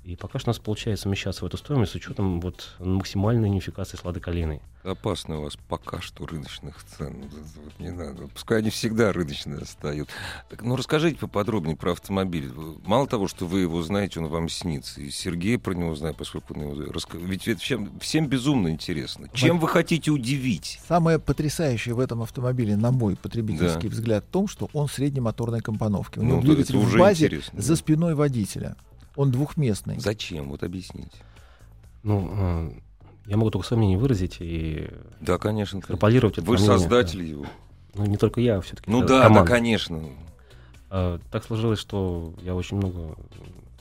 И 0.03 0.15
пока 0.15 0.39
что 0.39 0.49
у 0.49 0.51
нас 0.51 0.57
получается 0.57 1.07
вмещаться 1.07 1.43
в 1.43 1.47
эту 1.47 1.57
стоимость 1.57 1.91
с 1.91 1.95
учетом 1.95 2.41
вот 2.41 2.75
максимальной 2.79 3.49
унификации 3.49 3.97
с 3.97 4.03
«Ладой 4.03 4.19
Калиной». 4.19 4.59
Опасно 4.83 5.37
у 5.37 5.43
вас 5.43 5.55
пока 5.69 6.01
что 6.01 6.25
рыночных 6.25 6.83
цен. 6.83 7.21
Вот- 7.21 7.79
не 7.79 7.91
надо. 7.91 8.27
Пускай 8.29 8.59
они 8.59 8.71
всегда 8.71 9.13
рыночные 9.13 9.63
стают. 9.65 10.09
Так, 10.49 10.63
ну, 10.63 10.75
расскажите 10.75 11.17
поподробнее 11.19 11.75
про 11.77 11.91
автомобиль. 11.91 12.51
Мало 12.83 13.05
того, 13.05 13.27
что 13.27 13.45
вы 13.45 13.59
его 13.59 13.83
знаете, 13.83 14.19
он 14.19 14.27
вам 14.27 14.49
снится. 14.49 15.01
И 15.01 15.11
Сергей 15.11 15.59
про 15.59 15.73
него 15.75 15.93
знает, 15.95 16.17
поскольку 16.17 16.55
он 16.55 16.61
его... 16.61 16.73
раска- 16.91 17.23
Ведь 17.23 17.47
это 17.47 17.61
всем, 17.61 17.99
всем 17.99 18.25
безумно 18.27 18.69
интересно. 18.69 19.29
Чем 19.35 19.59
вы 19.59 19.67
хотите 19.67 20.09
удивить? 20.09 20.79
Самое 20.87 21.19
потрясающее 21.19 21.93
в 21.93 21.99
этом 21.99 22.23
автомобиле, 22.23 22.75
на 22.75 22.89
мой 22.89 23.15
потребительский 23.15 23.87
Да. 23.87 23.95
взгляд, 23.95 24.23
в 24.23 24.31
том, 24.31 24.47
что 24.47 24.67
он 24.73 24.89
среднемоторной 24.89 25.59
компоновки. 25.61 26.17
У 26.17 26.23
Ну, 26.23 26.29
него 26.29 26.41
да, 26.41 26.47
двигатель 26.47 26.77
в 26.77 26.97
базе 26.97 27.25
интересно, 27.27 27.61
за 27.61 27.75
спиной 27.75 28.15
водителя. 28.15 28.75
Он 29.15 29.31
двухместный. 29.31 29.99
Зачем? 29.99 30.49
Вот 30.49 30.63
объясните. 30.63 31.17
Ну, 32.03 32.29
э, 32.33 32.71
я 33.27 33.37
могу 33.37 33.51
только 33.51 33.67
свое 33.67 33.79
мнение 33.79 33.97
выразить 33.97 34.37
и 34.39 34.89
Да, 35.19 35.37
конечно. 35.37 35.79
экстраполировать 35.79 36.37
это 36.37 36.47
Вы 36.47 36.57
же 36.57 36.63
мнение, 36.63 36.79
создатель 36.79 37.23
его. 37.23 37.45
Ну, 37.93 38.05
не 38.05 38.17
только 38.17 38.41
я, 38.41 38.61
все-таки 38.61 38.89
Ну 38.89 39.05
да, 39.05 39.29
да, 39.29 39.43
конечно. 39.43 40.01
А, 40.89 41.19
Так 41.29 41.43
сложилось, 41.43 41.79
что 41.79 42.33
я 42.41 42.55
очень 42.55 42.77
много 42.77 43.15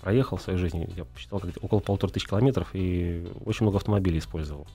проехал 0.01 0.37
в 0.37 0.43
своей 0.43 0.59
жизни. 0.59 0.89
Я 0.97 1.05
посчитал 1.05 1.41
как 1.41 1.51
около 1.63 1.81
полутора 1.81 2.11
тысяч 2.11 2.27
километров 2.27 2.71
и 2.73 3.27
очень 3.45 3.65
много 3.65 3.79
автомобилей 3.79 4.19
использовал. 4.19 4.67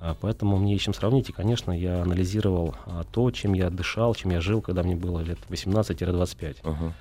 А, 0.00 0.16
Поэтому 0.20 0.56
мне 0.58 0.72
есть 0.72 0.84
чем 0.84 0.94
сравнить. 0.94 1.28
И, 1.28 1.32
конечно, 1.32 1.72
я 1.72 2.02
анализировал 2.02 2.74
а, 2.86 3.04
то, 3.04 3.30
чем 3.30 3.52
я 3.52 3.70
дышал, 3.70 4.14
чем 4.14 4.30
я 4.30 4.40
жил, 4.40 4.60
когда 4.60 4.82
мне 4.82 4.96
было 4.96 5.20
лет 5.20 5.38
18-25. 5.48 6.56
Ага. 6.62 6.94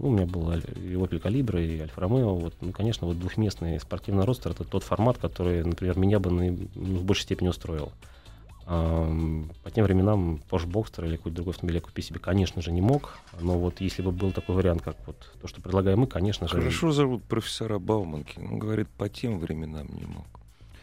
Ну, 0.00 0.08
у 0.08 0.10
меня 0.10 0.26
был 0.26 0.50
и 0.52 0.94
Opel 0.94 1.20
Calibra, 1.22 1.64
и 1.64 1.80
Альфа 1.80 2.00
Ромео. 2.00 2.34
Вот, 2.34 2.54
ну, 2.60 2.72
конечно, 2.72 3.06
вот 3.06 3.18
двухместный 3.18 3.78
спортивный 3.80 4.24
ростер 4.24 4.52
это 4.52 4.64
тот 4.64 4.82
формат, 4.82 5.18
который, 5.18 5.64
например, 5.64 5.98
меня 5.98 6.18
бы 6.18 6.30
наи- 6.30 6.68
ну, 6.74 6.98
в 6.98 7.04
большей 7.04 7.22
степени 7.22 7.48
устроил. 7.48 7.92
Ам, 8.66 9.50
По 9.64 9.70
тем 9.70 9.84
временам 9.84 10.40
Porsche 10.48 10.68
Boxster 10.70 11.04
или 11.06 11.16
какой-то 11.16 11.36
другой 11.36 11.52
автомобиль 11.52 11.76
я 11.76 11.80
купить 11.80 12.06
себе, 12.06 12.20
конечно 12.20 12.62
же, 12.62 12.70
не 12.70 12.80
мог. 12.80 13.18
Но 13.40 13.58
вот 13.58 13.80
если 13.80 14.02
бы 14.02 14.12
был 14.12 14.30
такой 14.32 14.54
вариант, 14.54 14.82
как 14.82 14.96
вот 15.06 15.16
то, 15.40 15.48
что 15.48 15.60
предлагаем 15.60 15.98
мы, 16.00 16.06
конечно 16.06 16.46
же... 16.46 16.54
Хорошо 16.54 16.92
зовут 16.92 17.24
профессора 17.24 17.78
Бауманки. 17.78 18.38
Он 18.38 18.58
говорит, 18.58 18.88
по 18.88 19.08
тем 19.08 19.40
временам 19.40 19.88
не 19.98 20.06
мог. 20.06 20.26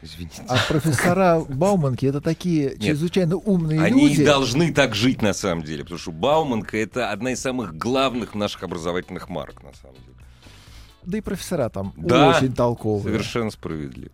Извините. 0.01 0.43
А 0.47 0.57
профессора 0.67 1.41
Бауманки 1.49 2.05
это 2.05 2.21
такие 2.21 2.77
чрезвычайно 2.79 3.35
умные 3.35 3.81
Они 3.81 4.07
люди. 4.07 4.21
и 4.21 4.25
должны 4.25 4.73
так 4.73 4.95
жить 4.95 5.21
на 5.21 5.33
самом 5.33 5.63
деле, 5.63 5.83
потому 5.83 5.99
что 5.99 6.11
Бауманка 6.11 6.77
это 6.77 7.11
одна 7.11 7.33
из 7.33 7.41
самых 7.41 7.77
главных 7.77 8.33
наших 8.33 8.63
образовательных 8.63 9.27
марок 9.29 9.61
на 9.61 9.73
самом 9.73 9.95
деле. 9.95 10.05
Да 11.03 11.17
и 11.17 11.21
профессора 11.21 11.69
там 11.69 11.93
Да, 11.97 12.29
очень 12.29 12.53
толковые. 12.53 13.03
Совершенно 13.03 13.51
справедливо. 13.51 14.11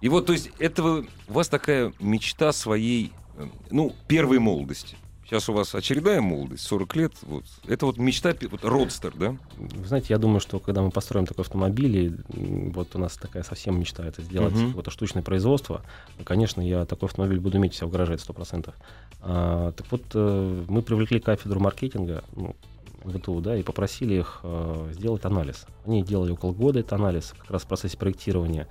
И 0.00 0.08
вот, 0.08 0.26
то 0.26 0.32
есть, 0.32 0.50
это 0.58 0.82
у 0.82 1.04
вас 1.28 1.48
такая 1.48 1.92
мечта 2.00 2.52
своей, 2.52 3.12
э, 3.36 3.46
ну, 3.70 3.94
первой 4.08 4.38
молодости. 4.38 4.96
Сейчас 5.30 5.48
у 5.48 5.52
вас 5.52 5.76
очередная 5.76 6.20
молодость, 6.20 6.64
40 6.64 6.96
лет. 6.96 7.12
Вот. 7.22 7.44
Это 7.68 7.86
вот 7.86 7.98
мечта, 7.98 8.34
вот, 8.50 8.64
родстер, 8.64 9.12
да? 9.14 9.36
Вы 9.58 9.86
знаете, 9.86 10.08
я 10.10 10.18
думаю, 10.18 10.40
что 10.40 10.58
когда 10.58 10.82
мы 10.82 10.90
построим 10.90 11.24
такой 11.24 11.44
автомобиль, 11.44 11.96
и, 11.96 12.70
вот 12.70 12.96
у 12.96 12.98
нас 12.98 13.14
такая 13.16 13.44
совсем 13.44 13.78
мечта 13.78 14.04
это 14.04 14.22
сделать 14.22 14.54
Мгм. 14.54 14.70
какое-то 14.70 14.90
штучное 14.90 15.22
производство, 15.22 15.82
конечно, 16.24 16.60
я 16.60 16.84
такой 16.84 17.08
автомобиль 17.08 17.38
буду 17.38 17.58
иметь 17.58 17.74
себя 17.74 17.86
в 17.86 17.92
гараже, 17.92 18.14
это 18.14 18.24
100%. 18.24 18.74
А, 19.22 19.70
так 19.70 19.86
вот, 19.92 20.02
э, 20.14 20.64
мы 20.66 20.82
привлекли 20.82 21.20
кафедру 21.20 21.60
маркетинга, 21.60 22.24
ну, 22.34 22.56
ВТУ, 23.04 23.40
да, 23.40 23.56
и 23.56 23.62
попросили 23.62 24.14
их 24.14 24.40
э, 24.42 24.90
сделать 24.94 25.24
анализ. 25.24 25.64
Они 25.86 26.02
делали 26.02 26.32
около 26.32 26.50
года 26.50 26.80
этот 26.80 26.94
анализ, 26.94 27.34
как 27.38 27.52
раз 27.52 27.62
в 27.62 27.66
процессе 27.66 27.96
проектирования. 27.96 28.66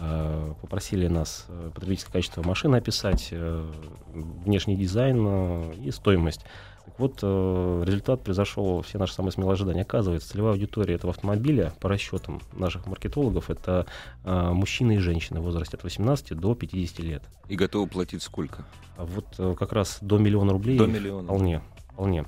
Э, 0.00 0.54
попросили 0.60 1.08
нас 1.08 1.46
э, 1.48 1.70
потребительское 1.74 2.12
качество 2.12 2.42
машины 2.42 2.76
описать, 2.76 3.28
э, 3.32 3.66
внешний 4.12 4.76
дизайн 4.76 5.72
и 5.72 5.90
стоимость. 5.90 6.42
Так 6.84 6.98
вот, 7.00 7.22
результат 7.22 8.24
произошел 8.24 8.80
все 8.80 8.98
наши 8.98 9.12
самые 9.12 9.32
смелые 9.32 9.54
ожидания. 9.54 9.82
Оказывается, 9.82 10.30
целевая 10.30 10.54
аудитория 10.54 10.94
этого 10.94 11.12
автомобиля, 11.12 11.74
по 11.80 11.88
расчетам 11.88 12.40
наших 12.54 12.86
маркетологов, 12.86 13.50
это 13.50 13.84
мужчины 14.24 14.96
и 14.96 14.98
женщины 14.98 15.40
в 15.40 15.42
возрасте 15.42 15.76
от 15.76 15.84
18 15.84 16.34
до 16.34 16.54
50 16.54 16.98
лет. 17.00 17.22
И 17.46 17.56
готовы 17.56 17.88
платить 17.88 18.22
сколько? 18.22 18.64
А 18.96 19.04
вот 19.04 19.58
как 19.58 19.74
раз 19.74 19.98
до 20.00 20.16
миллиона 20.16 20.52
рублей 20.52 20.78
До 20.78 20.86
миллиона. 20.86 21.24
вполне, 21.24 21.60
вполне. 21.92 22.24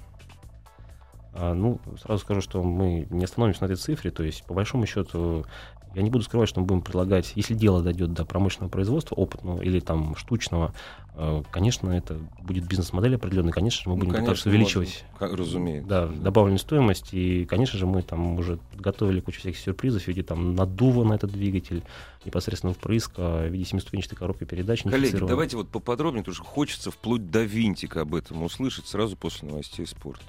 А, 1.33 1.55
ну, 1.55 1.81
сразу 2.03 2.23
скажу, 2.23 2.41
что 2.41 2.63
мы 2.63 3.07
не 3.11 3.25
остановимся 3.25 3.63
на 3.63 3.67
этой 3.67 3.77
цифре, 3.77 4.11
то 4.11 4.23
есть, 4.23 4.45
по 4.45 4.55
большому 4.55 4.87
счету, 4.87 5.47
я 5.95 6.03
не 6.03 6.11
буду 6.11 6.25
скрывать, 6.25 6.49
что 6.49 6.61
мы 6.61 6.67
будем 6.67 6.83
предлагать, 6.83 7.33
если 7.35 7.55
дело 7.55 7.83
дойдет 7.83 8.13
до 8.13 8.25
промышленного 8.25 8.71
производства, 8.71 9.15
опытного 9.17 9.61
или 9.63 9.81
там 9.81 10.15
штучного, 10.17 10.73
э, 11.17 11.43
конечно, 11.51 11.91
это 11.91 12.17
будет 12.43 12.67
бизнес-модель 12.67 13.17
определенная, 13.17 13.53
конечно 13.53 13.83
же, 13.83 13.89
мы 13.91 13.97
Ну, 13.97 14.01
будем 14.01 14.13
конечно, 14.13 14.33
пытаться 14.33 14.49
увеличивать 14.49 15.05
можно. 15.13 15.29
Ка- 15.29 15.37
Разумеется. 15.37 15.89
да, 15.89 16.07
добавленную 16.07 16.59
стоимость, 16.59 17.13
и, 17.13 17.45
конечно 17.45 17.79
же, 17.79 17.87
мы 17.87 18.03
там 18.03 18.39
уже 18.39 18.59
готовили 18.75 19.21
кучу 19.21 19.41
всяких 19.41 19.59
сюрпризов 19.59 20.05
в 20.05 20.09
виде 20.09 20.23
там 20.23 20.55
наддува 20.55 21.05
на 21.05 21.15
этот 21.15 21.33
двигатель, 21.33 21.83
непосредственно 22.25 22.73
впрыска, 22.75 23.47
в 23.47 23.49
виде 23.49 23.65
семиступенчатой 23.65 24.17
коробки 24.17 24.45
передач. 24.45 24.83
Коллеги, 24.83 25.17
давайте 25.17 25.57
вот 25.57 25.69
поподробнее, 25.69 26.23
потому 26.23 26.35
что 26.35 26.45
хочется 26.45 26.91
вплоть 26.91 27.31
до 27.31 27.43
винтика 27.43 28.03
об 28.03 28.15
этом 28.15 28.43
услышать 28.43 28.87
сразу 28.87 29.17
после 29.17 29.49
новостей 29.49 29.87
спорта. 29.87 30.23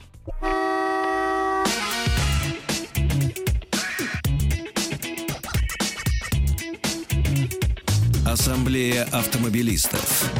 Ассамблея 8.32 9.04
автомобилистов. 9.12 10.32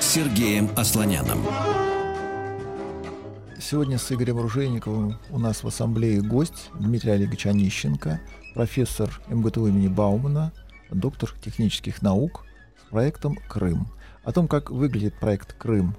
Сергеем 0.00 0.70
Асланяном. 0.76 1.44
Сегодня 3.60 3.98
с 3.98 4.12
Игорем 4.12 4.38
Оружейниковым 4.38 5.18
у 5.30 5.40
нас 5.40 5.64
в 5.64 5.66
ассамблее 5.66 6.22
гость 6.22 6.70
Дмитрий 6.78 7.10
Олегович 7.10 7.46
Онищенко, 7.46 8.20
профессор 8.54 9.20
МГТУ 9.26 9.66
имени 9.66 9.88
Баумана, 9.88 10.52
доктор 10.92 11.34
технических 11.44 12.02
наук 12.02 12.44
с 12.86 12.90
проектом 12.90 13.36
«Крым». 13.48 13.88
О 14.22 14.30
том, 14.30 14.46
как 14.46 14.70
выглядит 14.70 15.18
проект 15.18 15.54
«Крым», 15.54 15.96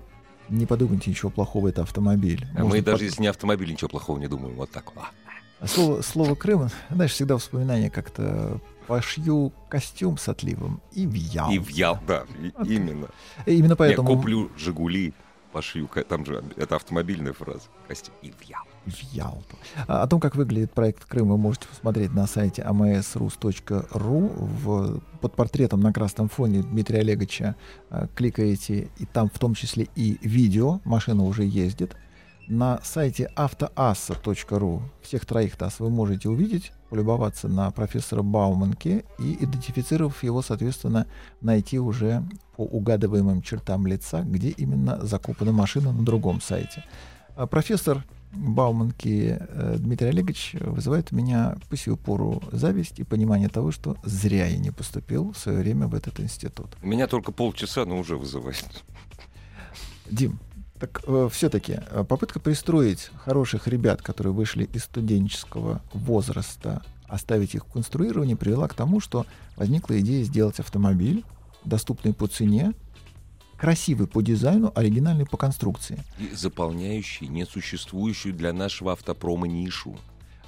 не 0.47 0.65
подумайте 0.65 1.09
ничего 1.09 1.29
плохого, 1.29 1.67
это 1.67 1.81
автомобиль. 1.81 2.47
А 2.53 2.59
мы 2.59 2.63
Можно 2.67 2.81
даже 2.83 2.97
под- 2.99 3.05
если 3.05 3.21
не 3.21 3.27
автомобиль, 3.27 3.69
ничего 3.69 3.89
плохого 3.89 4.17
не 4.17 4.29
думаем. 4.29 4.55
Вот 4.55 4.71
так. 4.71 4.85
А. 4.95 5.09
А 5.61 5.67
Слово, 5.67 6.01
слово 6.01 6.33
Крым, 6.35 6.69
знаешь, 6.89 7.11
всегда 7.11 7.37
вспоминание 7.37 7.91
как-то 7.91 8.59
пошью 8.87 9.53
костюм 9.69 10.17
с 10.17 10.27
отливом 10.27 10.81
и 10.91 11.05
в 11.05 11.13
Ялту. 11.13 11.53
И 11.53 11.59
в 11.59 11.69
Ял, 11.69 11.99
да, 12.07 12.23
и- 12.41 12.73
именно. 12.75 13.07
Именно 13.45 13.75
поэтому 13.75 14.09
Я 14.09 14.15
куплю 14.15 14.49
Жигули, 14.57 15.13
пошью, 15.53 15.87
там 16.09 16.25
же 16.25 16.43
это 16.57 16.75
автомобильная 16.77 17.33
фраза. 17.33 17.61
Костюм. 17.87 18.15
И 18.23 18.31
в 18.31 18.41
Ял. 18.43 18.61
в 18.87 19.13
Ялту. 19.13 19.55
А, 19.87 20.01
О 20.01 20.07
том, 20.07 20.19
как 20.19 20.35
выглядит 20.35 20.73
проект 20.73 21.05
Крым, 21.05 21.29
вы 21.29 21.37
можете 21.37 21.67
посмотреть 21.67 22.11
на 22.13 22.25
сайте 22.25 22.63
amsrus.ru. 22.63 24.29
В, 24.63 24.99
под 25.21 25.35
портретом 25.35 25.81
на 25.81 25.93
красном 25.93 26.27
фоне 26.29 26.63
Дмитрия 26.63 27.01
Олеговича 27.01 27.55
а, 27.91 28.07
кликаете, 28.15 28.89
и 28.97 29.05
там 29.05 29.29
в 29.31 29.37
том 29.37 29.53
числе 29.53 29.87
и 29.95 30.17
видео. 30.27 30.79
Машина 30.85 31.23
уже 31.23 31.43
ездит. 31.43 31.95
На 32.47 32.79
сайте 32.83 33.29
автоасса.ру 33.35 34.81
всех 35.01 35.25
троих 35.25 35.55
ТАСС 35.55 35.79
вы 35.79 35.89
можете 35.89 36.29
увидеть, 36.29 36.73
полюбоваться 36.89 37.47
на 37.47 37.71
профессора 37.71 38.23
Бауманке 38.23 39.05
и, 39.19 39.37
идентифицировав 39.43 40.23
его, 40.23 40.41
соответственно, 40.41 41.07
найти 41.39 41.79
уже 41.79 42.23
по 42.57 42.61
угадываемым 42.61 43.41
чертам 43.41 43.87
лица, 43.87 44.23
где 44.23 44.49
именно 44.49 45.05
закупана 45.05 45.53
машина 45.53 45.93
на 45.93 46.03
другом 46.03 46.41
сайте. 46.41 46.83
А 47.35 47.47
профессор 47.47 48.03
Бауманки 48.33 49.37
э, 49.39 49.75
Дмитрий 49.77 50.09
Олегович 50.09 50.55
вызывает 50.59 51.11
у 51.11 51.15
меня 51.15 51.55
по 51.69 51.77
сию 51.77 51.97
пору 51.97 52.41
зависть 52.51 52.99
и 52.99 53.03
понимание 53.03 53.49
того, 53.49 53.71
что 53.71 53.97
зря 54.03 54.47
я 54.47 54.57
не 54.57 54.71
поступил 54.71 55.33
в 55.33 55.37
свое 55.37 55.59
время 55.59 55.87
в 55.87 55.95
этот 55.95 56.19
институт. 56.19 56.77
Меня 56.81 57.07
только 57.07 57.31
полчаса, 57.31 57.85
но 57.85 57.97
уже 57.97 58.17
вызывает. 58.17 58.83
Дим, 60.09 60.39
так 60.81 61.03
э, 61.05 61.29
все-таки 61.31 61.79
э, 61.91 62.03
попытка 62.03 62.39
пристроить 62.39 63.11
хороших 63.23 63.67
ребят, 63.67 64.01
которые 64.01 64.33
вышли 64.33 64.63
из 64.63 64.85
студенческого 64.85 65.79
возраста, 65.93 66.81
оставить 67.07 67.53
их 67.53 67.67
в 67.67 67.71
конструировании, 67.71 68.33
привела 68.33 68.67
к 68.67 68.73
тому, 68.73 68.99
что 68.99 69.27
возникла 69.57 69.99
идея 69.99 70.23
сделать 70.23 70.59
автомобиль, 70.59 71.23
доступный 71.63 72.15
по 72.15 72.25
цене, 72.25 72.73
красивый 73.57 74.07
по 74.07 74.21
дизайну, 74.21 74.71
оригинальный 74.73 75.27
по 75.27 75.37
конструкции. 75.37 76.03
И 76.17 76.33
заполняющий 76.33 77.27
несуществующую 77.27 78.33
для 78.33 78.51
нашего 78.51 78.93
автопрома 78.93 79.47
нишу. 79.47 79.95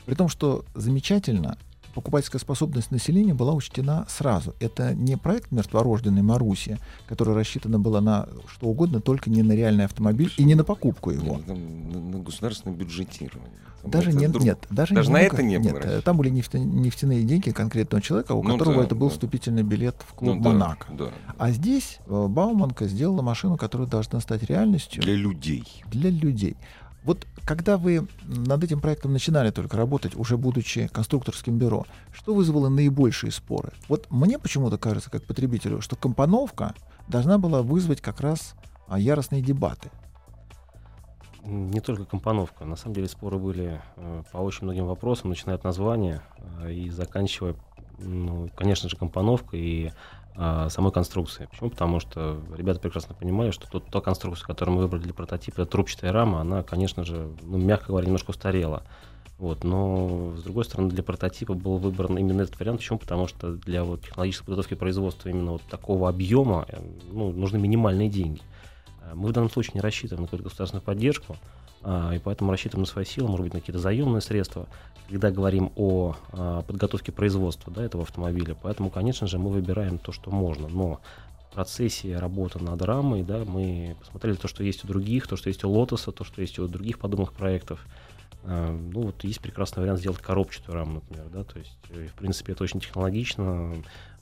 При 0.08 0.16
том, 0.16 0.30
что 0.30 0.66
замечательно, 0.74 1.60
покупательская 1.94 2.40
способность 2.40 2.92
населения 2.92 3.34
была 3.34 3.54
учтена 3.54 4.06
сразу. 4.10 4.54
Это 4.60 4.94
не 4.94 5.16
проект 5.18 5.52
мертворожденной 5.52 6.22
Маруси, 6.22 6.80
который 7.08 7.36
рассчитана 7.36 7.80
была 7.80 8.02
на 8.02 8.28
что 8.48 8.68
угодно, 8.68 9.00
только 9.02 9.30
не 9.30 9.44
на 9.44 9.54
реальный 9.54 9.86
автомобиль 9.86 10.32
и 10.38 10.44
не 10.44 10.56
на 10.56 10.64
покупку 10.64 11.12
его. 11.12 11.40
На, 11.48 11.54
на, 11.56 12.00
на 12.00 12.20
государственное 12.24 12.76
бюджетирование. 12.76 13.50
Даже 13.84 14.12
Это 14.12 14.20
не, 14.20 14.28
друг- 14.30 14.44
нет, 14.46 14.66
даже, 14.70 14.96
даже 14.96 15.10
не 15.10 15.14
на 15.14 15.20
много- 15.20 15.36
это 15.36 15.44
не 15.44 15.60
было 15.60 15.68
нет, 15.86 16.04
там 16.06 16.16
были 16.16 16.30
нефтяные 16.30 17.24
деньги 17.24 17.50
конкретного 17.52 18.02
человека, 18.02 18.32
у 18.32 18.42
Ну 18.42 18.52
которого 18.54 18.78
да, 18.78 18.84
это 18.86 18.96
был 18.96 19.08
да. 19.10 19.14
вступительный 19.14 19.64
билет 19.64 19.98
в 20.08 20.14
клуб 20.14 20.36
Ну 20.38 20.42
да, 20.42 20.50
Монако. 20.52 20.88
да. 20.94 21.10
А 21.38 21.52
здесь 21.52 22.00
э, 22.08 22.28
Бауманка 22.30 22.88
сделала 22.88 23.22
машину, 23.22 23.58
которая 23.58 23.86
должна 23.88 24.22
стать 24.22 24.44
реальностью 24.44 25.04
Для 25.04 25.16
людей. 25.16 25.66
для 25.88 26.10
людей. 26.10 26.56
Вот 27.04 27.28
когда 27.46 27.78
вы 27.78 28.08
над 28.24 28.64
этим 28.64 28.80
проектом 28.80 29.12
начинали 29.12 29.52
только 29.52 29.76
работать, 29.78 30.16
уже 30.16 30.38
будучи 30.38 30.88
конструкторским 30.88 31.58
бюро, 31.58 31.86
что 32.14 32.34
вызвало 32.34 32.70
наибольшие 32.70 33.32
споры? 33.32 33.74
Вот 33.90 34.08
мне 34.10 34.40
почему-то 34.40 34.78
кажется, 34.78 35.10
как 35.10 35.26
потребителю, 35.26 35.82
что 35.82 35.96
компоновка 35.96 36.74
должна 37.08 37.38
была 37.38 37.62
вызвать 37.62 38.00
как 38.02 38.22
раз 38.22 38.56
а, 38.88 38.98
яростные 38.98 39.42
дебаты. 39.42 39.92
Не 41.44 41.82
только 41.82 42.06
компоновка. 42.06 42.64
На 42.64 42.78
самом 42.78 42.96
деле 42.96 43.10
споры 43.10 43.38
были 43.38 43.82
э, 43.98 44.24
по 44.32 44.38
очень 44.38 44.64
многим 44.64 44.86
вопросам, 44.86 45.30
начиная 45.30 45.58
от 45.58 45.66
названия 45.66 46.22
э, 46.62 46.72
и 46.72 46.90
заканчивая, 46.90 47.56
ну, 48.00 48.50
конечно 48.56 48.88
же, 48.88 48.96
компоновкой 48.96 49.60
и 49.60 49.92
самой 50.36 50.92
конструкцией. 50.92 51.48
Почему? 51.48 51.70
Потому 51.70 52.00
что 52.00 52.40
ребята 52.56 52.80
прекрасно 52.80 53.14
понимали, 53.14 53.52
что 53.52 53.70
тот, 53.70 53.86
та 53.86 54.02
конструкция, 54.02 54.46
которую 54.46 54.76
мы 54.78 54.82
выбрали 54.84 55.04
для 55.04 55.14
прототипа, 55.14 55.66
трубчатая 55.66 56.12
рама, 56.12 56.42
она, 56.42 56.64
конечно 56.64 57.04
же, 57.04 57.30
ну, 57.44 57.58
мягко 57.58 57.88
говоря, 57.88 58.08
немножко 58.08 58.32
устарела. 58.32 58.84
Вот, 59.40 59.64
но, 59.64 60.34
с 60.38 60.44
другой 60.44 60.64
стороны, 60.64 60.90
для 60.90 61.04
прототипа 61.04 61.54
был 61.54 61.78
выбран 61.78 62.18
именно 62.18 62.44
этот 62.44 62.58
вариант. 62.60 62.80
Почему? 62.80 63.00
Потому 63.00 63.28
что 63.28 63.54
для 63.54 63.84
вот, 63.84 64.02
технологической 64.02 64.46
подготовки 64.46 64.76
производства 64.76 65.30
именно 65.30 65.54
вот 65.54 65.62
такого 65.64 66.08
объема 66.08 66.66
э, 66.70 66.80
ну, 67.12 67.32
нужны 67.32 67.58
минимальные 67.58 68.10
деньги. 68.10 68.42
Э, 69.02 69.14
Мы 69.16 69.30
в 69.30 69.32
данном 69.34 69.50
случае 69.50 69.74
не 69.76 69.82
рассчитываем 69.82 70.22
на 70.22 70.28
какую-то 70.28 70.46
государственную 70.46 70.84
поддержку, 70.84 71.36
а, 71.36 71.63
и 71.86 72.20
поэтому 72.20 72.52
рассчитываем 72.52 72.84
на 72.84 72.88
свои 72.92 73.06
силы, 73.06 73.28
может 73.30 73.46
быть, 73.46 73.54
на 73.54 73.60
какие-то 73.60 73.80
заемные 73.80 74.22
средства, 74.22 74.68
когда 75.10 75.32
говорим 75.32 75.72
о 75.76 76.16
а, 76.32 76.62
подготовке 76.64 77.12
производства 77.12 77.72
да, 77.74 77.84
этого 77.84 78.04
автомобиля. 78.04 78.56
Поэтому, 78.62 78.90
конечно 78.90 79.28
же, 79.28 79.38
мы 79.38 79.50
выбираем 79.50 79.98
то, 79.98 80.12
что 80.12 80.32
можно. 80.32 80.68
Но 80.70 81.02
в 81.52 81.54
процессе 81.54 82.18
работы 82.18 82.60
над 82.64 82.82
рамой 82.82 83.22
да, 83.22 83.44
мы 83.46 83.96
посмотрели 84.00 84.36
то, 84.36 84.48
что 84.48 84.64
есть 84.64 84.84
у 84.86 84.88
других, 84.88 85.28
то, 85.28 85.36
что 85.36 85.50
есть 85.50 85.64
у 85.64 85.70
Лотоса, 85.70 86.12
то, 86.12 86.24
что 86.24 86.42
есть 86.42 86.58
у 86.58 86.68
других 86.68 87.00
подобных 87.00 87.34
проектов. 87.34 87.86
А, 88.44 88.72
Ну, 88.72 89.02
вот 89.02 89.24
есть 89.24 89.40
прекрасный 89.42 89.82
вариант 89.82 90.00
сделать 90.00 90.20
коробчатую 90.20 90.74
раму, 90.76 90.96
например, 90.96 91.26
да, 91.32 91.44
то 91.44 91.60
есть, 91.60 91.78
э, 91.90 92.08
в 92.08 92.14
принципе, 92.14 92.54
это 92.54 92.64
очень 92.64 92.80
технологично, 92.80 93.74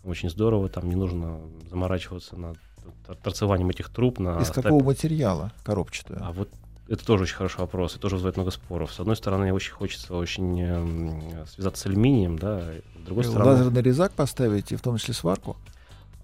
очень 0.04 0.30
здорово, 0.30 0.68
там 0.68 0.90
не 0.90 0.96
нужно 0.96 1.40
заморачиваться 1.70 2.36
над 2.36 2.58
тор- 3.06 3.16
торцеванием 3.18 3.70
этих 3.70 3.90
труб. 3.90 4.20
На 4.20 4.42
Из 4.42 4.50
какого 4.50 4.84
материала 4.84 5.52
коробчатую? 5.64 6.20
а 6.22 6.32
вот 6.32 6.50
это 6.92 7.06
тоже 7.06 7.24
очень 7.24 7.36
хороший 7.36 7.60
вопрос, 7.60 7.96
и 7.96 8.00
тоже 8.00 8.16
вызывает 8.16 8.36
много 8.36 8.52
споров. 8.52 8.92
С 8.92 9.00
одной 9.00 9.16
стороны, 9.16 9.54
очень 9.54 9.72
хочется 9.72 10.14
очень 10.14 10.62
эм, 10.62 11.48
связаться 11.48 11.84
с 11.84 11.86
алюминием, 11.86 12.38
да, 12.38 12.62
с 13.02 13.06
другой 13.06 13.24
стороны... 13.24 13.52
Лазерный 13.52 13.82
резак 13.82 14.12
поставить 14.12 14.74
и 14.74 14.76
в 14.76 14.82
том 14.82 14.98
числе 14.98 15.14
сварку? 15.14 15.56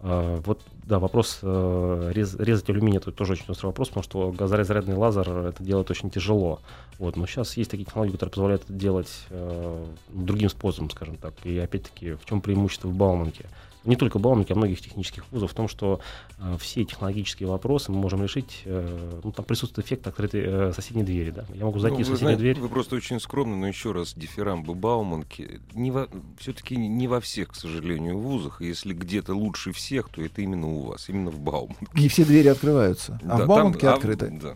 А, 0.01 0.41
вот, 0.41 0.62
да, 0.84 0.99
вопрос 0.99 1.39
э, 1.41 2.12
рез- 2.13 2.36
резать 2.36 2.69
алюминий 2.69 2.97
это 2.97 3.12
тоже 3.12 3.34
очень 3.34 3.45
острый 3.47 3.67
вопрос, 3.67 3.88
потому 3.88 4.03
что 4.03 4.32
газорезрядный 4.32 4.95
лазер 4.95 5.30
это 5.30 5.63
делать 5.63 5.89
очень 5.89 6.10
тяжело. 6.10 6.60
Вот, 6.99 7.15
но 7.15 7.25
сейчас 7.27 7.56
есть 7.56 7.71
такие 7.71 7.86
технологии, 7.86 8.12
которые 8.12 8.32
позволяют 8.32 8.63
это 8.63 8.73
делать 8.73 9.25
э, 9.30 9.86
другим 10.10 10.49
способом, 10.49 10.89
скажем 10.89 11.15
так. 11.15 11.34
И 11.45 11.58
опять-таки, 11.58 12.13
в 12.13 12.25
чем 12.25 12.41
преимущество 12.41 12.89
в 12.89 12.93
Бауманке? 12.93 13.45
Не 13.88 13.95
только 13.95 14.19
в 14.19 14.21
Бауманке, 14.21 14.54
а 14.54 14.58
многих 14.58 14.82
технических 14.82 15.23
вузов 15.32 15.52
в 15.52 15.54
том, 15.56 15.67
что 15.67 16.00
э, 16.39 16.58
все 16.60 16.84
технологические 16.86 17.50
вопросы 17.50 17.91
мы 17.91 17.97
можем 18.00 18.21
решить. 18.21 18.62
э, 18.65 19.19
ну, 19.23 19.32
там 19.32 19.45
присутствует 19.45 19.88
эффект 19.88 20.06
открытой 20.06 20.41
э, 20.45 20.73
соседней 20.76 21.04
двери. 21.04 21.32
Да? 21.32 21.45
Я 21.56 21.65
могу 21.65 21.80
зайти 21.80 22.00
Ну, 22.00 22.04
в 22.04 22.08
вы, 22.10 22.13
соседнюю 22.15 22.17
знаете, 22.38 22.39
дверь. 22.41 22.60
вы 22.60 22.69
просто 22.69 22.95
очень 22.97 23.19
скромны, 23.19 23.56
но 23.56 23.67
еще 23.67 23.93
раз, 23.93 24.13
дифирамбы 24.13 24.76
Бауманки. 24.76 25.62
Не 25.73 25.89
во, 25.91 26.08
все-таки 26.38 26.76
не 26.76 27.08
во 27.08 27.19
всех, 27.21 27.47
к 27.50 27.56
сожалению, 27.56 28.17
вузах. 28.19 28.62
И 28.62 28.67
Если 28.67 28.93
где-то 28.93 29.34
лучше 29.34 29.71
всех, 29.71 30.10
то 30.10 30.21
это 30.21 30.41
именно 30.41 30.67
у 30.67 30.82
вас, 30.82 31.08
именно 31.10 31.32
в 31.32 31.39
Бауманке. 31.39 31.88
Не 31.95 32.10
все 32.10 32.26
двери 32.26 32.50
открываются, 32.50 33.19
а 33.23 33.28
Да, 33.28 33.36
в 33.36 33.38
там- 33.39 33.47
Бауманке 33.47 33.88
а, 33.88 33.93
открыты. 33.93 34.30
да. 34.32 34.56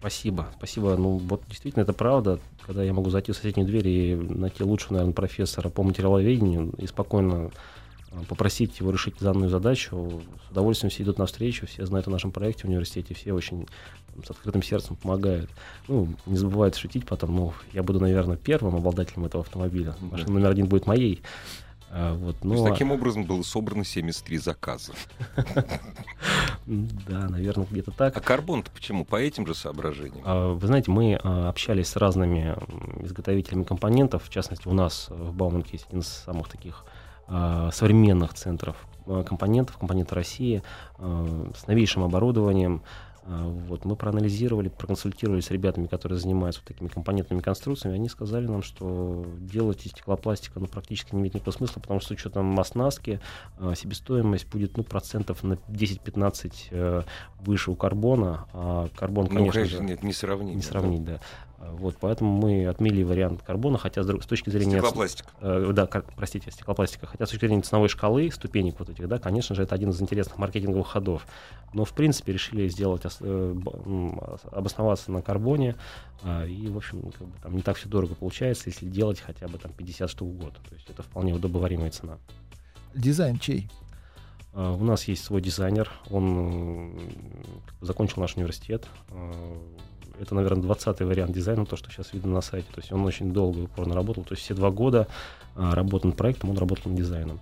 Спасибо, 0.00 0.48
спасибо. 0.56 0.96
Ну, 0.96 1.18
вот 1.18 1.44
действительно 1.48 1.84
это 1.84 1.92
правда, 1.92 2.40
когда 2.66 2.82
я 2.82 2.92
могу 2.92 3.08
зайти 3.10 3.30
в 3.30 3.36
соседнюю 3.36 3.68
дверь 3.68 3.86
и 3.86 4.14
найти 4.16 4.64
лучшего, 4.64 4.94
наверное, 4.94 5.14
профессора 5.14 5.68
по 5.68 5.84
материаловедению 5.84 6.72
и 6.78 6.88
спокойно 6.88 7.52
попросить 8.28 8.78
его 8.80 8.90
решить 8.90 9.14
данную 9.20 9.48
задачу. 9.48 10.22
С 10.46 10.50
удовольствием 10.50 10.90
все 10.90 11.02
идут 11.02 11.18
навстречу, 11.18 11.66
все 11.66 11.86
знают 11.86 12.08
о 12.08 12.10
нашем 12.10 12.30
проекте 12.30 12.62
в 12.62 12.70
университете, 12.70 13.14
все 13.14 13.32
очень 13.32 13.66
там, 14.14 14.24
с 14.24 14.30
открытым 14.30 14.62
сердцем 14.62 14.96
помогают. 14.96 15.50
Ну, 15.88 16.08
не 16.26 16.36
забывают 16.36 16.76
шутить 16.76 17.06
потом, 17.06 17.34
ну, 17.34 17.52
я 17.72 17.82
буду, 17.82 18.00
наверное, 18.00 18.36
первым 18.36 18.76
обладателем 18.76 19.24
этого 19.24 19.42
автомобиля. 19.42 19.94
Машина 20.00 20.32
номер 20.32 20.50
один 20.50 20.66
будет 20.66 20.86
моей. 20.86 21.22
А, 21.94 22.14
вот, 22.14 22.38
То 22.38 22.46
ну, 22.46 22.54
есть 22.54 22.66
а- 22.66 22.70
таким 22.70 22.90
образом 22.90 23.24
было 23.24 23.42
собрано 23.42 23.84
73 23.84 24.38
заказа. 24.38 24.94
да, 26.66 27.28
наверное, 27.28 27.66
где-то 27.70 27.90
так. 27.90 28.16
А 28.16 28.20
карбон-то 28.20 28.70
почему? 28.70 29.04
По 29.04 29.16
этим 29.16 29.46
же 29.46 29.54
соображениям? 29.54 30.22
А, 30.24 30.54
Вы 30.54 30.66
знаете, 30.66 30.90
мы 30.90 31.20
а, 31.22 31.50
общались 31.50 31.88
с 31.88 31.96
разными 31.96 32.56
изготовителями 33.04 33.64
компонентов. 33.64 34.24
В 34.24 34.30
частности, 34.30 34.68
у 34.68 34.72
нас 34.72 35.08
э, 35.10 35.14
в 35.14 35.34
Бауманке 35.34 35.70
есть 35.72 35.86
один 35.88 36.00
из 36.00 36.06
самых 36.06 36.48
таких 36.48 36.86
современных 37.72 38.34
центров 38.34 38.76
а, 39.06 39.24
компонентов, 39.24 39.78
компоненты 39.78 40.14
России, 40.14 40.62
а, 40.98 41.50
с 41.56 41.66
новейшим 41.66 42.04
оборудованием. 42.04 42.82
Вот, 43.24 43.84
мы 43.84 43.94
проанализировали, 43.94 44.68
проконсультировались 44.68 45.44
с 45.44 45.52
ребятами, 45.52 45.86
которые 45.86 46.18
занимаются 46.18 46.60
вот 46.60 46.66
такими 46.66 46.88
компонентными 46.88 47.40
конструкциями. 47.40 47.94
Они 47.94 48.08
сказали 48.08 48.48
нам, 48.48 48.62
что 48.64 49.24
делать 49.38 49.86
из 49.86 49.92
стеклопластика 49.92 50.58
ну, 50.58 50.66
практически 50.66 51.14
не 51.14 51.20
имеет 51.20 51.34
никакого 51.34 51.54
смысла, 51.54 51.78
потому 51.78 52.00
что 52.00 52.08
с 52.08 52.10
учетом 52.10 52.58
оснастки 52.58 53.20
себестоимость 53.76 54.48
будет 54.48 54.76
ну, 54.76 54.82
процентов 54.82 55.44
на 55.44 55.52
10-15 55.52 56.52
э, 56.72 57.02
выше 57.38 57.70
у 57.70 57.76
карбона. 57.76 58.46
А 58.54 58.88
карбон, 58.96 59.28
Ну, 59.30 59.36
конечно, 59.36 59.52
конечно, 59.52 59.78
же, 59.78 59.84
нет, 59.84 60.02
не 60.02 60.12
сравнить. 60.12 60.56
не 60.56 60.62
сравнить, 60.62 61.04
да. 61.04 61.12
А, 61.12 61.51
Вот, 61.70 61.96
поэтому 62.00 62.32
мы 62.32 62.66
отмели 62.66 63.02
вариант 63.02 63.42
карбона, 63.42 63.78
хотя 63.78 64.02
с, 64.02 64.06
друг- 64.06 64.24
с 64.24 64.26
точки 64.26 64.50
зрения... 64.50 64.78
Стеклопластик. 64.78 65.26
Э, 65.40 65.70
да, 65.72 65.86
кар- 65.86 66.04
простите, 66.16 66.50
стеклопластика. 66.50 67.06
Хотя 67.06 67.24
с 67.26 67.30
точки 67.30 67.46
зрения 67.46 67.62
ценовой 67.62 67.88
шкалы, 67.88 68.30
ступенек 68.32 68.78
вот 68.80 68.90
этих, 68.90 69.06
да, 69.08 69.18
конечно 69.18 69.54
же, 69.54 69.62
это 69.62 69.74
один 69.74 69.90
из 69.90 70.02
интересных 70.02 70.38
маркетинговых 70.38 70.88
ходов. 70.88 71.26
Но, 71.72 71.84
в 71.84 71.92
принципе, 71.92 72.32
решили 72.32 72.68
сделать, 72.68 73.02
э, 73.20 73.56
обосноваться 74.50 75.12
на 75.12 75.22
карбоне, 75.22 75.76
а, 76.22 76.44
и, 76.44 76.68
в 76.68 76.76
общем, 76.76 77.12
как 77.12 77.28
бы, 77.28 77.38
там 77.42 77.54
не 77.54 77.62
так 77.62 77.76
все 77.76 77.88
дорого 77.88 78.14
получается, 78.14 78.68
если 78.68 78.86
делать 78.86 79.20
хотя 79.20 79.46
бы 79.46 79.58
там 79.58 79.72
50 79.72 80.10
штук 80.10 80.28
в 80.28 80.38
год. 80.38 80.54
То 80.68 80.74
есть 80.74 80.90
это 80.90 81.02
вполне 81.02 81.32
удобоваримая 81.32 81.90
цена. 81.90 82.18
Дизайн 82.94 83.38
чей? 83.38 83.70
Uh, 84.52 84.78
у 84.78 84.84
нас 84.84 85.04
есть 85.04 85.24
свой 85.24 85.40
дизайнер, 85.40 85.90
он 86.10 86.94
э, 86.94 87.00
закончил 87.80 88.20
наш 88.20 88.36
университет. 88.36 88.86
Uh, 89.08 89.56
это, 90.22 90.34
наверное, 90.34 90.62
20-й 90.62 91.04
вариант 91.04 91.32
дизайна, 91.32 91.66
то, 91.66 91.76
что 91.76 91.90
сейчас 91.90 92.12
видно 92.12 92.32
на 92.32 92.40
сайте. 92.40 92.68
То 92.72 92.80
есть 92.80 92.92
он 92.92 93.04
очень 93.04 93.32
долго 93.32 93.60
и 93.60 93.62
упорно 93.64 93.94
работал. 93.94 94.24
То 94.24 94.32
есть 94.32 94.44
все 94.44 94.54
два 94.54 94.70
года 94.70 95.08
uh, 95.56 95.74
работал 95.74 96.08
над 96.08 96.16
проектом, 96.16 96.50
он 96.50 96.58
работал 96.58 96.90
над 96.90 96.98
дизайном. 96.98 97.40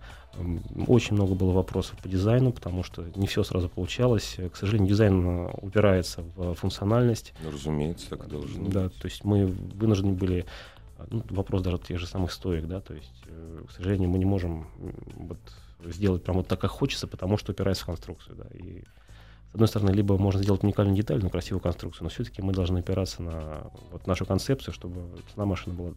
Очень 0.86 1.16
много 1.16 1.34
было 1.34 1.52
вопросов 1.52 1.98
по 1.98 2.08
дизайну, 2.08 2.52
потому 2.52 2.82
что 2.82 3.04
не 3.16 3.26
все 3.26 3.42
сразу 3.42 3.68
получалось. 3.68 4.36
К 4.52 4.56
сожалению, 4.56 4.88
дизайн 4.88 5.50
упирается 5.60 6.22
в 6.36 6.54
функциональность. 6.54 7.34
Ну, 7.42 7.50
разумеется, 7.50 8.10
так 8.10 8.28
должно 8.28 8.68
Да, 8.68 8.88
то 8.88 9.06
есть 9.06 9.24
мы 9.24 9.46
вынуждены 9.46 10.12
были 10.12 10.46
ну, 11.08 11.22
вопрос 11.30 11.62
даже 11.62 11.78
тех 11.78 11.98
же 11.98 12.06
самых 12.06 12.32
стоек, 12.32 12.66
да, 12.66 12.80
то 12.80 12.94
есть, 12.94 13.22
э, 13.26 13.62
к 13.68 13.72
сожалению, 13.72 14.10
мы 14.10 14.18
не 14.18 14.24
можем 14.24 14.66
вот, 15.16 15.38
сделать 15.86 16.22
прям 16.22 16.36
вот 16.38 16.48
так, 16.48 16.60
как 16.60 16.70
хочется, 16.70 17.06
потому 17.06 17.38
что 17.38 17.52
упирается 17.52 17.84
в 17.84 17.86
конструкцию, 17.86 18.36
да, 18.36 18.44
и 18.52 18.84
с 19.50 19.54
одной 19.54 19.68
стороны, 19.68 19.90
либо 19.90 20.16
можно 20.16 20.42
сделать 20.42 20.62
уникальную 20.62 20.96
деталь, 20.96 21.20
но 21.20 21.28
красивую 21.28 21.60
конструкцию, 21.60 22.04
но 22.04 22.10
все-таки 22.10 22.40
мы 22.40 22.52
должны 22.52 22.78
опираться 22.78 23.22
на 23.22 23.70
вот 23.90 24.06
нашу 24.06 24.24
концепцию, 24.24 24.72
чтобы 24.72 25.02
цена 25.32 25.44
машины 25.44 25.74
была 25.74 25.92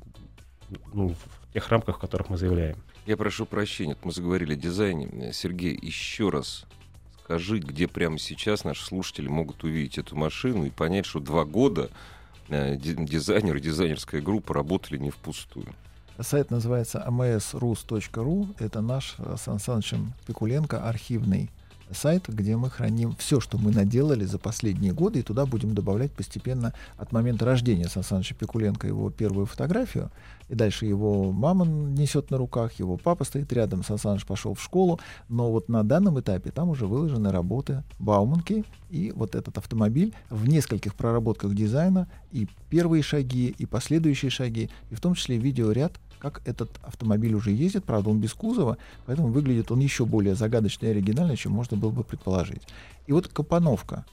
ну, 0.91 1.09
в 1.09 1.53
тех 1.53 1.69
рамках, 1.69 1.97
в 1.97 1.99
которых 1.99 2.29
мы 2.29 2.37
заявляем. 2.37 2.77
Я 3.05 3.15
прошу 3.15 3.45
прощения, 3.45 3.95
мы 4.03 4.11
заговорили 4.11 4.53
о 4.53 4.55
дизайне. 4.55 5.31
Сергей, 5.33 5.77
еще 5.79 6.29
раз 6.29 6.65
скажи, 7.23 7.59
где 7.59 7.87
прямо 7.87 8.17
сейчас 8.17 8.63
наши 8.63 8.83
слушатели 8.83 9.27
могут 9.27 9.63
увидеть 9.63 9.97
эту 9.97 10.15
машину 10.15 10.65
и 10.65 10.71
понять, 10.71 11.05
что 11.05 11.19
два 11.19 11.45
года 11.45 11.89
э, 12.49 12.75
дизайнер 12.75 13.57
и 13.57 13.61
дизайнерская 13.61 14.21
группа 14.21 14.53
работали 14.53 14.97
не 14.97 15.11
впустую. 15.11 15.67
Сайт 16.19 16.51
называется 16.51 17.03
amsrus.ru. 17.07 18.55
Это 18.59 18.81
наш 18.81 19.15
э, 19.17 19.35
Сан 19.37 19.59
Санычем 19.59 20.13
Пикуленко 20.25 20.87
архивный 20.87 21.49
сайт, 21.93 22.25
где 22.27 22.55
мы 22.55 22.69
храним 22.69 23.15
все, 23.17 23.39
что 23.39 23.57
мы 23.57 23.71
наделали 23.71 24.25
за 24.25 24.39
последние 24.39 24.93
годы, 24.93 25.19
и 25.19 25.23
туда 25.23 25.45
будем 25.45 25.73
добавлять 25.75 26.11
постепенно 26.11 26.73
от 26.97 27.11
момента 27.11 27.45
рождения 27.45 27.87
Сан 27.87 28.03
Саныча 28.03 28.35
Пикуленко 28.35 28.87
его 28.87 29.09
первую 29.09 29.45
фотографию, 29.45 30.11
и 30.49 30.55
дальше 30.55 30.85
его 30.85 31.31
мама 31.31 31.65
несет 31.65 32.29
на 32.31 32.37
руках, 32.37 32.73
его 32.73 32.97
папа 32.97 33.23
стоит 33.23 33.51
рядом, 33.53 33.83
Сан 33.83 34.19
пошел 34.27 34.53
в 34.53 34.61
школу, 34.61 34.99
но 35.29 35.51
вот 35.51 35.69
на 35.69 35.83
данном 35.83 36.19
этапе 36.19 36.51
там 36.51 36.69
уже 36.69 36.85
выложены 36.85 37.31
работы 37.31 37.83
Бауманки, 37.99 38.63
и 38.89 39.11
вот 39.15 39.35
этот 39.35 39.57
автомобиль 39.57 40.13
в 40.29 40.47
нескольких 40.47 40.95
проработках 40.95 41.55
дизайна, 41.55 42.07
и 42.31 42.47
первые 42.69 43.01
шаги, 43.01 43.55
и 43.57 43.65
последующие 43.65 44.29
шаги, 44.29 44.69
и 44.91 44.95
в 44.95 45.01
том 45.01 45.15
числе 45.15 45.37
видеоряд 45.37 45.93
как 46.23 46.41
этот 46.45 46.69
автомобиль 46.83 47.33
уже 47.33 47.51
ездит, 47.51 47.83
правда, 47.83 48.09
он 48.09 48.21
без 48.21 48.33
кузова, 48.33 48.77
поэтому 49.05 49.27
выглядит 49.27 49.71
он 49.71 49.79
еще 49.81 50.05
более 50.05 50.35
загадочно 50.35 50.85
и 50.85 50.89
оригинально, 50.91 51.35
чем 51.35 51.51
можно 51.51 51.75
было 51.75 51.89
бы 51.89 52.05
предположить. 52.05 52.61
И 53.07 53.11
вот 53.11 53.27
компоновка. 53.27 54.05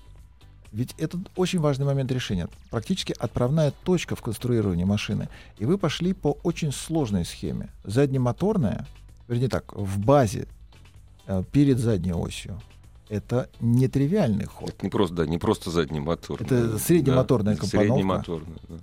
Ведь 0.73 0.93
это 0.99 1.21
очень 1.37 1.61
важный 1.61 1.87
момент 1.87 2.11
решения. 2.11 2.49
Практически 2.71 3.15
отправная 3.17 3.73
точка 3.85 4.17
в 4.17 4.23
конструировании 4.23 4.83
машины. 4.83 5.29
И 5.59 5.65
вы 5.65 5.79
пошли 5.79 6.13
по 6.13 6.37
очень 6.43 6.73
сложной 6.73 7.25
схеме. 7.25 7.69
Заднемоторная, 7.85 8.87
вернее 9.29 9.49
так, 9.49 9.73
в 9.73 10.05
базе 10.05 10.49
э, 11.29 11.45
перед 11.53 11.79
задней 11.79 12.13
осью. 12.13 12.61
Это 13.09 13.49
нетривиальный 13.61 14.47
ход. 14.47 14.71
Это 14.71 14.85
не 14.85 14.91
просто, 14.91 15.15
да, 15.15 15.27
не 15.27 15.39
просто 15.39 15.71
задний 15.71 16.01
мотор. 16.01 16.43
Это 16.43 16.77
среднемоторная 16.79 17.55
да, 17.55 17.61
компоновка. 17.61 17.95
Среднемоторная, 17.95 18.59
да. 18.69 18.77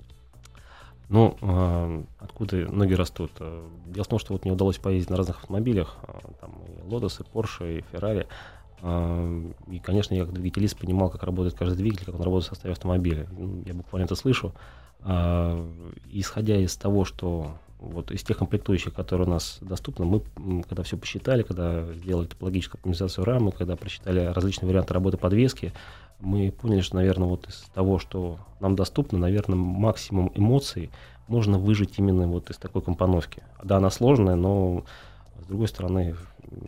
Ну, 1.10 1.38
э, 1.42 2.04
откуда 2.20 2.58
ноги 2.72 2.94
растут? 2.94 3.32
А, 3.40 3.66
дело 3.88 4.04
в 4.04 4.08
том, 4.08 4.20
что 4.20 4.34
вот 4.34 4.44
мне 4.44 4.54
удалось 4.54 4.78
поездить 4.78 5.10
на 5.10 5.18
разных 5.18 5.38
автомобилях, 5.38 5.98
э, 6.08 6.14
там 6.42 6.52
и 6.68 6.90
Lotus, 6.90 7.22
и 7.22 7.36
Porsche, 7.36 7.80
и 7.80 7.86
Ferrari. 7.92 8.28
Э, 8.82 9.52
и, 9.70 9.80
конечно, 9.80 10.14
я 10.14 10.26
как 10.26 10.34
двигателист 10.34 10.78
понимал, 10.78 11.10
как 11.10 11.24
работает 11.24 11.56
каждый 11.56 11.78
двигатель, 11.78 12.06
как 12.06 12.16
он 12.16 12.22
работает 12.22 12.48
в 12.48 12.50
составе 12.56 12.74
автомобиля. 12.74 13.28
Ну, 13.32 13.64
я 13.66 13.74
буквально 13.74 14.06
это 14.06 14.16
слышу. 14.16 14.54
Э, 15.06 15.66
исходя 16.12 16.58
из 16.58 16.76
того, 16.76 17.06
что 17.06 17.52
вот 17.80 18.12
из 18.12 18.24
тех 18.24 18.38
комплектующих, 18.38 18.94
которые 18.94 19.28
у 19.28 19.30
нас 19.30 19.60
доступны, 19.62 20.06
мы, 20.06 20.64
когда 20.64 20.84
все 20.84 20.98
посчитали, 20.98 21.44
когда 21.44 21.94
сделали 21.94 22.26
топологическую 22.26 22.80
оптимизацию 22.80 23.24
рамы, 23.24 23.52
когда 23.52 23.76
просчитали 23.76 24.26
различные 24.26 24.68
варианты 24.68 24.94
работы 24.94 25.18
подвески, 25.18 25.74
мы 26.20 26.52
поняли, 26.52 26.82
что, 26.82 26.96
наверное, 26.96 27.28
вот 27.28 27.48
из 27.48 27.66
того, 27.74 28.00
что 28.00 28.40
нам 28.60 28.76
доступно, 28.76 29.20
наверное, 29.20 29.56
максимум 29.56 30.32
эмоций 30.36 30.90
можно 31.28 31.60
выжить 31.60 31.96
именно 31.98 32.28
вот 32.28 32.50
из 32.50 32.58
такой 32.58 32.82
компоновки. 32.82 33.44
Да, 33.64 33.78
она 33.78 33.90
сложная, 33.90 34.36
но 34.36 34.84
с 35.44 35.46
другой 35.48 35.68
стороны, 35.68 36.16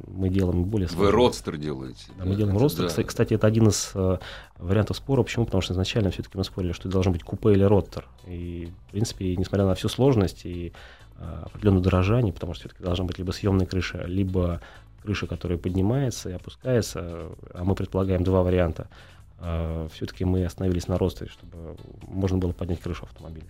мы 0.08 0.30
делаем 0.30 0.66
более 0.66 0.88
сложные. 0.88 1.12
Вы 1.12 1.18
родстер 1.18 1.58
делаете. 1.58 2.06
Да, 2.10 2.24
да, 2.24 2.30
мы 2.30 2.36
делаем 2.36 2.58
родстер. 2.58 2.92
Да. 2.94 3.04
Кстати, 3.04 3.34
это 3.34 3.48
один 3.48 3.70
из 3.70 3.92
э, 3.96 4.18
вариантов 4.58 4.98
спора. 4.98 5.24
Почему? 5.24 5.46
Потому 5.46 5.62
что 5.62 5.74
изначально 5.74 6.12
все-таки 6.12 6.38
мы 6.38 6.44
спорили, 6.44 6.74
что 6.74 6.84
это 6.88 6.94
должен 6.94 7.14
быть 7.14 7.24
купе 7.24 7.54
или 7.54 7.64
родстер. 7.64 8.06
И, 8.28 8.72
в 8.88 8.92
принципе, 8.92 9.36
несмотря 9.36 9.66
на 9.66 9.76
всю 9.76 9.88
сложность 9.88 10.46
и 10.46 10.74
э, 11.18 11.44
определенное 11.46 11.82
дорожание, 11.82 12.34
потому 12.34 12.54
что 12.54 12.68
все-таки 12.68 12.84
должна 12.84 13.06
быть 13.06 13.18
либо 13.18 13.32
съемная 13.32 13.66
крыша, 13.66 14.04
либо 14.06 14.62
крыша, 15.02 15.28
которая 15.28 15.58
поднимается 15.58 16.30
и 16.30 16.34
опускается, 16.34 17.30
а 17.54 17.64
мы 17.64 17.74
предполагаем 17.74 18.24
два 18.24 18.44
варианта– 18.44 18.88
э, 19.40 19.88
все-таки 19.94 20.26
мы 20.26 20.46
остановились 20.46 20.88
на 20.88 20.98
росте, 20.98 21.28
чтобы 21.28 21.78
можно 22.08 22.38
было 22.38 22.52
поднять 22.52 22.80
крышу 22.80 23.06
автомобиля. 23.06 23.48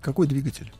Какой 0.00 0.26
двигатель? 0.26 0.72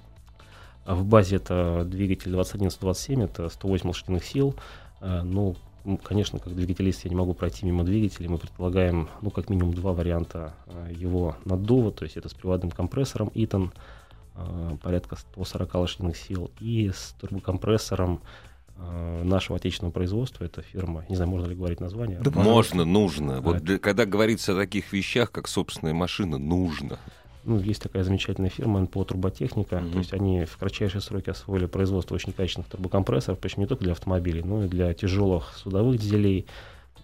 А 0.85 0.95
в 0.95 1.05
базе 1.05 1.37
это 1.37 1.85
двигатель 1.85 2.33
2127, 2.33 3.23
это 3.23 3.49
108 3.49 3.89
лошадиных 3.89 4.25
сил. 4.25 4.57
Э, 5.01 5.23
ну, 5.23 5.57
конечно, 6.03 6.39
как 6.39 6.55
двигателист 6.55 7.05
я 7.05 7.11
не 7.11 7.17
могу 7.17 7.35
пройти 7.35 7.67
мимо 7.67 7.85
двигателя. 7.85 8.29
Мы 8.29 8.39
предполагаем, 8.39 9.09
ну, 9.21 9.31
как 9.31 9.49
минимум 9.49 9.75
два 9.75 9.93
варианта 9.93 10.55
его 10.91 11.37
наддува, 11.45 11.91
то 11.93 12.05
есть 12.05 12.17
это 12.17 12.29
с 12.29 12.35
приводным 12.35 12.71
компрессором 12.71 13.33
э, 13.35 14.77
порядка 14.83 15.17
140 15.17 15.75
лошадиных 15.75 16.17
сил, 16.17 16.51
и 16.61 16.91
с 16.93 17.15
турбокомпрессором 17.21 18.21
нашего 18.77 19.57
отечественного 19.57 19.93
производства. 19.93 20.45
Это 20.45 20.63
фирма, 20.63 21.05
не 21.09 21.17
знаю, 21.17 21.31
можно 21.31 21.47
ли 21.47 21.55
говорить 21.55 21.81
название. 21.81 22.19
Да, 22.21 22.31
можно, 22.31 22.85
нужно. 22.85 23.41
Вот 23.41 23.59
для, 23.59 23.79
когда 23.79 24.07
говорится 24.07 24.53
о 24.53 24.57
таких 24.57 24.93
вещах, 24.93 25.31
как 25.31 25.49
собственная 25.49 25.95
машина, 25.95 26.39
нужно. 26.39 26.99
Ну, 27.45 27.59
есть 27.59 27.83
такая 27.83 28.05
замечательная 28.05 28.51
фирма 28.51 28.81
НПО 28.81 29.05
Турботехника. 29.05 29.77
Mm-hmm. 29.77 29.93
То 29.93 29.99
есть 29.99 30.13
они 30.13 30.45
в 30.45 30.57
кратчайшие 30.57 31.01
сроки 31.01 31.31
освоили 31.31 31.67
производство 31.67 32.15
очень 32.15 32.33
качественных 32.33 32.69
турбокомпрессоров, 32.69 33.39
причем 33.39 33.63
не 33.63 33.67
только 33.67 33.83
для 33.83 33.93
автомобилей, 33.93 34.43
но 34.43 34.65
и 34.65 34.69
для 34.69 34.95
тяжелых 34.95 35.57
судовых 35.57 35.99
дизелей. 35.99 36.47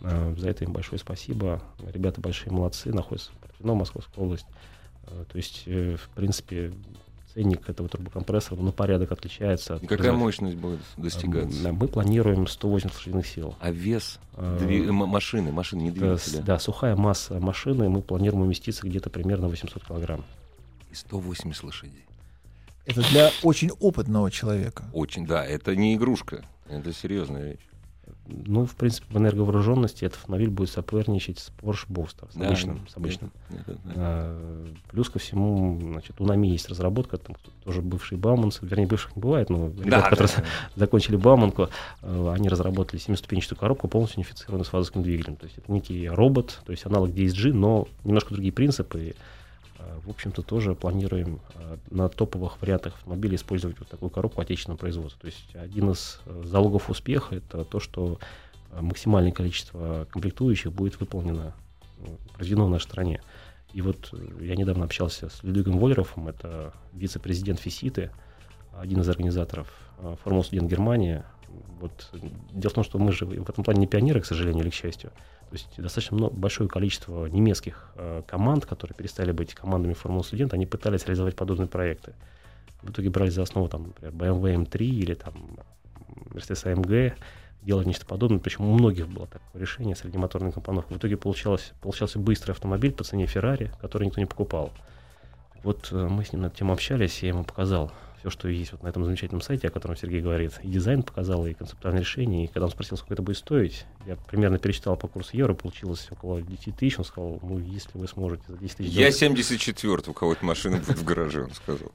Э, 0.00 0.34
за 0.36 0.48
это 0.48 0.64
им 0.64 0.72
большое 0.72 1.00
спасибо. 1.00 1.60
Ребята 1.92 2.20
большие 2.20 2.52
молодцы, 2.52 2.92
находятся 2.92 3.32
в 3.32 3.36
Портвино, 3.38 3.74
Московская 3.74 4.20
область. 4.20 4.46
Э, 5.06 5.24
то 5.30 5.36
есть, 5.36 5.64
в 5.66 6.08
принципе, 6.14 6.72
ценник 7.38 7.68
этого 7.70 7.88
турбокомпрессора 7.88 8.60
на 8.60 8.72
порядок 8.72 9.12
отличается. 9.12 9.76
От 9.76 9.86
Какая 9.86 10.12
мощность 10.12 10.56
будет 10.56 10.80
достигаться? 10.96 11.72
Мы 11.72 11.86
планируем 11.86 12.48
180 12.48 12.96
лошадиных 12.96 13.26
сил. 13.26 13.54
А 13.60 13.70
вес 13.70 14.18
а, 14.34 14.58
дви... 14.58 14.90
машины, 14.90 15.52
машины, 15.52 15.82
не 15.82 15.90
двигателя? 15.92 16.42
Да, 16.42 16.58
сухая 16.58 16.96
масса 16.96 17.38
машины, 17.38 17.88
мы 17.88 18.02
планируем 18.02 18.42
уместиться 18.42 18.86
где-то 18.86 19.08
примерно 19.10 19.48
800 19.48 19.84
килограмм. 19.84 20.24
И 20.90 20.94
180 20.94 21.62
лошадей. 21.62 22.04
Это 22.86 23.08
для 23.10 23.30
очень 23.44 23.70
опытного 23.78 24.30
человека. 24.30 24.84
Очень, 24.92 25.26
да, 25.26 25.44
это 25.44 25.76
не 25.76 25.94
игрушка, 25.94 26.44
это 26.68 26.92
серьезная 26.92 27.52
вещь. 27.52 27.67
Ну, 28.28 28.66
в 28.66 28.74
принципе, 28.74 29.06
в 29.10 29.16
энерговооруженности 29.16 30.04
этот 30.04 30.18
автомобиль 30.18 30.50
будет 30.50 30.70
соперничать 30.70 31.38
с 31.38 31.50
Porsche 31.60 31.86
Boxster, 31.88 32.30
с 32.30 32.34
да, 32.34 32.46
обычным. 32.46 32.86
С 32.88 32.96
обычным. 32.96 33.30
Нет, 33.50 33.66
нет, 33.66 33.78
нет. 33.84 33.94
А, 33.96 34.68
плюс 34.90 35.08
ко 35.08 35.18
всему, 35.18 35.78
значит, 35.80 36.20
у 36.20 36.24
НАМИ 36.24 36.50
есть 36.50 36.68
разработка, 36.68 37.16
там 37.16 37.36
тоже 37.64 37.80
бывший 37.80 38.18
Бауманс, 38.18 38.58
вернее, 38.60 38.86
бывших 38.86 39.16
не 39.16 39.22
бывает, 39.22 39.48
но 39.48 39.68
ребята, 39.68 39.90
да, 39.90 40.02
которые 40.10 40.28
да, 40.36 40.42
да. 40.42 40.46
закончили 40.76 41.16
Бауманку, 41.16 41.68
а, 42.02 42.34
они 42.34 42.48
разработали 42.48 43.00
семиступенчатую 43.00 43.58
коробку, 43.58 43.88
полностью 43.88 44.20
унифицированную 44.20 44.64
с 44.64 44.68
фазовским 44.68 45.02
двигателем. 45.02 45.36
То 45.36 45.46
есть 45.46 45.58
это 45.58 45.72
некий 45.72 46.08
робот, 46.08 46.60
то 46.66 46.72
есть 46.72 46.84
аналог 46.84 47.10
DSG, 47.10 47.52
но 47.52 47.88
немножко 48.04 48.34
другие 48.34 48.52
принципы. 48.52 49.14
А, 49.78 50.00
в 50.04 50.10
общем-то, 50.10 50.42
тоже 50.42 50.74
планируем 50.74 51.40
а, 51.54 51.78
на 51.90 52.08
топовых 52.08 52.60
вариантах 52.60 52.94
автомобилей 52.94 53.36
использовать 53.36 53.78
вот 53.78 53.88
такую 53.88 54.10
коробку 54.10 54.40
отечественного 54.40 54.78
производства. 54.78 55.20
То 55.20 55.26
есть 55.26 55.54
один 55.54 55.90
из 55.90 56.20
э, 56.26 56.42
залогов 56.44 56.90
успеха 56.90 57.36
это 57.36 57.64
то, 57.64 57.80
что 57.80 58.18
э, 58.72 58.80
максимальное 58.80 59.32
количество 59.32 60.06
комплектующих 60.10 60.72
будет 60.72 60.98
выполнено, 61.00 61.54
произведено 62.34 62.66
в 62.66 62.70
нашей 62.70 62.84
стране. 62.84 63.22
И 63.72 63.82
вот 63.82 64.10
э, 64.12 64.44
я 64.44 64.56
недавно 64.56 64.84
общался 64.84 65.28
с 65.28 65.42
Людвигом 65.42 65.78
Воллеровым, 65.78 66.28
это 66.28 66.72
вице-президент 66.92 67.60
ФИСИТы, 67.60 68.10
один 68.76 69.00
из 69.00 69.08
организаторов 69.08 69.68
Формул 70.22 70.44
студент 70.44 70.70
Германии. 70.70 71.24
Вот. 71.80 72.10
Дело 72.52 72.70
в 72.70 72.74
том, 72.74 72.84
что 72.84 72.98
мы 72.98 73.10
же 73.10 73.26
в 73.26 73.48
этом 73.48 73.64
плане 73.64 73.80
не 73.80 73.86
пионеры, 73.88 74.20
к 74.20 74.26
сожалению 74.26 74.62
или 74.62 74.70
к 74.70 74.74
счастью. 74.74 75.10
То 75.50 75.54
есть 75.54 75.68
достаточно 75.78 76.16
много, 76.16 76.34
большое 76.34 76.68
количество 76.68 77.26
немецких 77.26 77.90
э, 77.94 78.22
команд, 78.26 78.66
которые 78.66 78.94
перестали 78.94 79.32
быть 79.32 79.54
командами 79.54 79.94
Формулы 79.94 80.24
студента, 80.24 80.56
они 80.56 80.66
пытались 80.66 81.04
реализовать 81.06 81.36
подобные 81.36 81.68
проекты. 81.68 82.12
В 82.82 82.90
итоге 82.90 83.08
брали 83.08 83.30
за 83.30 83.42
основу, 83.42 83.68
там, 83.68 83.84
например, 83.84 84.12
BMW 84.14 84.64
M3 84.64 84.78
или 84.84 85.14
там 85.14 85.34
Mercedes 86.30 86.64
AMG, 86.64 87.14
делать 87.62 87.86
нечто 87.86 88.04
подобное. 88.04 88.40
Причем 88.40 88.66
у 88.66 88.74
многих 88.74 89.08
было 89.08 89.26
такое 89.26 89.62
решение 89.62 89.96
среднемоторной 89.96 90.52
компоновки. 90.52 90.92
В 90.92 90.98
итоге 90.98 91.16
получалось, 91.16 91.72
получался 91.80 92.18
быстрый 92.18 92.52
автомобиль 92.52 92.92
по 92.92 93.04
цене 93.04 93.26
Феррари, 93.26 93.72
который 93.80 94.06
никто 94.06 94.20
не 94.20 94.26
покупал. 94.26 94.72
Вот 95.64 95.88
э, 95.92 95.96
мы 95.96 96.24
с 96.24 96.32
ним 96.32 96.42
на 96.42 96.46
эту 96.46 96.56
тему 96.56 96.72
общались, 96.74 97.22
я 97.22 97.28
ему 97.28 97.44
показал 97.44 97.90
все, 98.20 98.30
что 98.30 98.48
есть 98.48 98.72
вот 98.72 98.82
на 98.82 98.88
этом 98.88 99.04
замечательном 99.04 99.40
сайте, 99.40 99.68
о 99.68 99.70
котором 99.70 99.96
Сергей 99.96 100.20
говорит. 100.20 100.52
И 100.62 100.68
дизайн 100.68 101.02
показал, 101.02 101.46
и 101.46 101.54
концептуальное 101.54 102.02
решение. 102.02 102.44
И 102.44 102.46
когда 102.48 102.66
он 102.66 102.70
спросил, 102.70 102.96
сколько 102.96 103.14
это 103.14 103.22
будет 103.22 103.36
стоить, 103.36 103.84
я 104.06 104.16
примерно 104.16 104.58
пересчитал 104.58 104.96
по 104.96 105.08
курсу 105.08 105.36
евро, 105.36 105.54
получилось 105.54 106.08
около 106.10 106.42
10 106.42 106.76
тысяч. 106.76 106.98
Он 106.98 107.04
сказал, 107.04 107.38
ну, 107.42 107.58
если 107.58 107.96
вы 107.96 108.08
сможете 108.08 108.44
за 108.48 108.58
10 108.58 108.76
тысяч... 108.76 108.92
Я 108.92 109.10
74 109.10 110.02
у 110.06 110.12
кого-то 110.12 110.44
машина 110.44 110.78
будет 110.78 110.98
в 110.98 111.04
гараже, 111.04 111.44
он 111.44 111.54
сказал. 111.54 111.92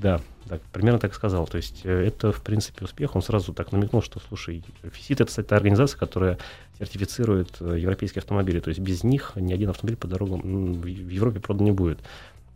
Да, 0.00 0.20
да, 0.46 0.58
примерно 0.72 0.98
так 0.98 1.14
сказал. 1.14 1.46
То 1.46 1.58
есть 1.58 1.82
э, 1.84 2.06
это, 2.06 2.32
в 2.32 2.42
принципе, 2.42 2.84
успех. 2.84 3.14
Он 3.14 3.22
сразу 3.22 3.52
так 3.52 3.72
намекнул, 3.72 4.02
что, 4.02 4.20
слушай, 4.20 4.64
ФИСИТ— 4.92 5.10
это, 5.20 5.26
кстати, 5.26 5.46
та 5.46 5.56
организация, 5.56 5.98
которая 5.98 6.38
сертифицирует 6.78 7.56
э, 7.60 7.78
европейские 7.78 8.20
автомобили. 8.20 8.60
То 8.60 8.68
есть 8.68 8.80
без 8.80 9.04
них 9.04 9.32
ни 9.36 9.52
один 9.52 9.70
автомобиль 9.70 9.96
по 9.96 10.08
дорогам 10.08 10.80
в 10.80 10.86
Европе 10.86 11.40
продан 11.40 11.64
не 11.64 11.72
будет. 11.72 11.98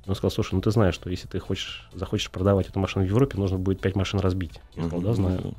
Он 0.06 0.14
сказал, 0.14 0.30
слушай, 0.30 0.54
ну 0.54 0.60
ты 0.60 0.70
знаешь, 0.70 0.94
что 0.94 1.10
если 1.10 1.28
ты 1.28 1.38
хочешь, 1.38 1.88
захочешь 1.94 2.30
продавать 2.30 2.68
эту 2.68 2.80
машину 2.80 3.04
в 3.04 3.08
Европе, 3.08 3.38
нужно 3.38 3.58
будет 3.58 3.80
пять 3.80 3.94
машин 3.94 4.20
разбить. 4.20 4.60
Я 4.74 4.84
сказал, 4.86 5.00
да, 5.00 5.14
знаю. 5.14 5.54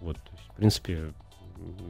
Вот, 0.00 0.16
есть, 0.16 0.48
в 0.52 0.56
принципе, 0.56 1.12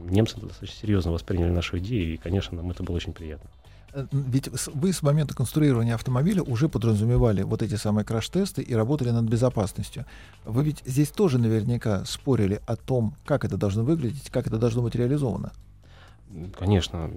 немцы 0.05 0.39
достаточно 0.39 0.79
серьезно 0.79 1.11
восприняли 1.11 1.49
нашу 1.49 1.79
идею, 1.79 2.13
и, 2.13 2.17
конечно, 2.17 2.57
нам 2.57 2.71
это 2.71 2.83
было 2.83 2.95
очень 2.95 3.13
приятно. 3.13 3.49
Э, 3.93 4.05
ведь 4.11 4.49
вы 4.73 4.93
с 4.93 5.01
момента 5.01 5.35
конструирования 5.35 5.95
автомобиля 5.95 6.43
уже 6.43 6.69
подразумевали 6.69 7.43
вот 7.43 7.61
эти 7.61 7.75
самые 7.75 8.05
краш-тесты 8.05 8.61
и 8.61 8.73
работали 8.73 9.11
над 9.11 9.25
безопасностью. 9.25 10.05
Вы 10.45 10.63
ведь 10.63 10.81
здесь 10.85 11.09
тоже 11.09 11.37
наверняка 11.37 12.05
спорили 12.05 12.61
о 12.67 12.75
том, 12.75 13.15
как 13.25 13.45
это 13.45 13.57
должно 13.57 13.83
выглядеть, 13.83 14.29
как 14.29 14.47
это 14.47 14.57
должно 14.57 14.81
быть 14.81 14.95
реализовано. 14.95 15.51
Конечно, 16.57 17.11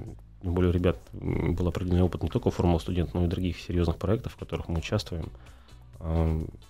тем 0.44 0.54
более 0.54 0.70
у 0.70 0.74
ребят 0.74 0.98
был 1.12 1.66
определенный 1.66 2.02
опыт 2.02 2.22
не 2.22 2.28
только 2.28 2.50
формула 2.50 2.78
студент, 2.78 3.14
но 3.14 3.24
и 3.24 3.28
других 3.28 3.58
серьезных 3.58 3.96
проектов, 3.96 4.34
в 4.34 4.36
которых 4.36 4.68
мы 4.68 4.78
участвуем. 4.78 5.30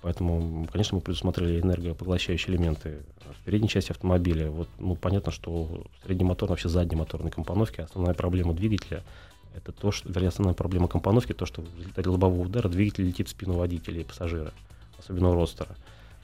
Поэтому, 0.01 0.69
конечно, 0.71 0.95
мы 0.95 1.01
предусмотрели 1.01 1.61
энергопоглощающие 1.61 2.55
элементы 2.55 3.01
в 3.19 3.45
передней 3.45 3.69
части 3.69 3.91
автомобиля. 3.91 4.49
Вот, 4.49 4.69
ну, 4.79 4.95
понятно, 4.95 5.33
что 5.33 5.85
средний 6.05 6.25
мотор, 6.25 6.51
вообще 6.51 6.69
задней 6.69 6.97
моторной 6.97 7.33
компоновки, 7.33 7.81
основная 7.81 8.15
проблема 8.15 8.55
двигателя— 8.55 9.03
это 9.57 9.73
то, 9.73 9.91
что, 9.91 10.09
вернее, 10.09 10.29
основная 10.29 10.55
проблема 10.55 10.87
компоновки, 10.87 11.33
то, 11.33 11.47
что 11.47 11.63
в 11.63 11.79
результате 11.79 12.09
лобового 12.09 12.43
удара 12.43 12.69
двигатель 12.69 13.05
летит 13.05 13.27
в 13.27 13.31
спину 13.33 13.55
водителя 13.55 14.03
и 14.03 14.05
пассажира, 14.05 14.53
особенно 14.99 15.31
у 15.31 15.35
ростера. 15.35 15.75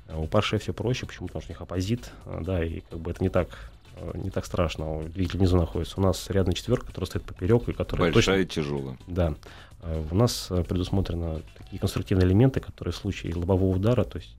А 0.06 0.16
у 0.16 0.26
Porsche 0.26 0.58
все 0.58 0.72
проще, 0.72 1.06
почему? 1.06 1.26
Потому 1.26 1.42
что 1.42 1.50
у 1.50 1.54
них 1.54 1.62
оппозит, 1.62 2.12
а, 2.26 2.40
да, 2.42 2.64
и 2.64 2.80
как 2.80 3.00
бы 3.00 3.10
это 3.10 3.22
не 3.24 3.28
так 3.28 3.72
Э, 3.79 3.79
не 4.14 4.30
так 4.30 4.44
страшно. 4.44 5.02
Двигатель 5.04 5.38
внизу 5.38 5.56
находится. 5.56 5.98
У 5.98 6.02
нас 6.02 6.28
рядом 6.30 6.54
четверка, 6.54 6.86
которая 6.86 7.06
стоит 7.06 7.24
поперек 7.24 7.68
и 7.68 7.72
которая 7.72 8.12
Большая 8.12 8.44
точно... 8.44 8.60
и 8.60 8.64
тяжелая. 8.64 8.98
Да. 9.06 9.34
Э, 9.82 10.04
у 10.10 10.14
нас 10.14 10.48
э, 10.50 10.62
предусмотрены 10.62 11.42
такие 11.56 11.78
конструктивные 11.78 12.26
элементы, 12.26 12.60
которые 12.60 12.92
в 12.92 12.96
случае 12.96 13.34
лобового 13.34 13.76
удара, 13.76 14.04
то 14.04 14.18
есть 14.18 14.36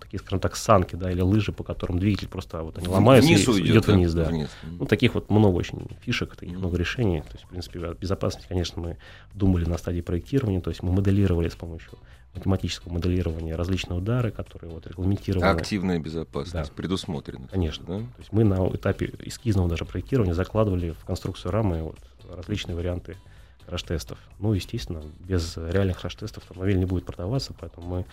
такие, 0.00 0.18
скажем 0.18 0.40
так, 0.40 0.56
санки, 0.56 0.94
да, 0.94 1.10
или 1.10 1.20
лыжи, 1.20 1.52
по 1.52 1.64
которым 1.64 1.98
двигатель 1.98 2.28
просто 2.28 2.62
вот 2.62 2.76
они 2.78 2.88
ломаются 2.88 3.28
вниз 3.28 3.48
и 3.48 3.52
идет, 3.52 3.66
идет 3.66 3.86
вниз, 3.88 4.12
да. 4.12 4.24
Вниз. 4.24 4.50
Ну, 4.62 4.84
таких 4.84 5.14
вот 5.14 5.30
много 5.30 5.56
очень 5.56 5.86
фишек, 6.02 6.36
таких 6.36 6.58
много 6.58 6.76
решений. 6.76 7.22
То 7.22 7.32
есть, 7.32 7.44
в 7.44 7.48
принципе, 7.48 7.94
безопасность, 7.98 8.46
конечно, 8.46 8.82
мы 8.82 8.98
думали 9.32 9.64
на 9.64 9.78
стадии 9.78 10.02
проектирования, 10.02 10.60
то 10.60 10.70
есть 10.70 10.82
мы 10.82 10.92
моделировали 10.92 11.48
с 11.48 11.56
помощью 11.56 11.98
математического 12.34 12.92
моделирования 12.92 13.54
различные 13.54 13.98
удары, 13.98 14.32
которые 14.32 14.70
вот 14.70 14.86
регламентированы. 14.86 15.46
Активная 15.46 15.98
безопасность 15.98 16.70
да. 16.70 16.76
предусмотрена. 16.76 17.48
Конечно. 17.48 17.84
Да? 17.86 17.98
То 17.98 18.18
есть 18.18 18.32
мы 18.32 18.44
на 18.44 18.68
этапе 18.74 19.12
эскизного 19.20 19.68
даже 19.68 19.84
проектирования 19.84 20.34
закладывали 20.34 20.90
в 20.90 21.04
конструкцию 21.04 21.52
рамы 21.52 21.82
вот 21.82 21.96
различные 22.28 22.74
варианты 22.74 23.16
краш-тестов. 23.64 24.18
Ну, 24.38 24.52
естественно, 24.52 25.02
без 25.20 25.56
реальных 25.56 26.00
краш-тестов 26.00 26.44
автомобиль 26.48 26.78
не 26.78 26.84
будет 26.84 27.04
продаваться, 27.04 27.54
поэтому 27.58 27.86
мы 27.86 28.06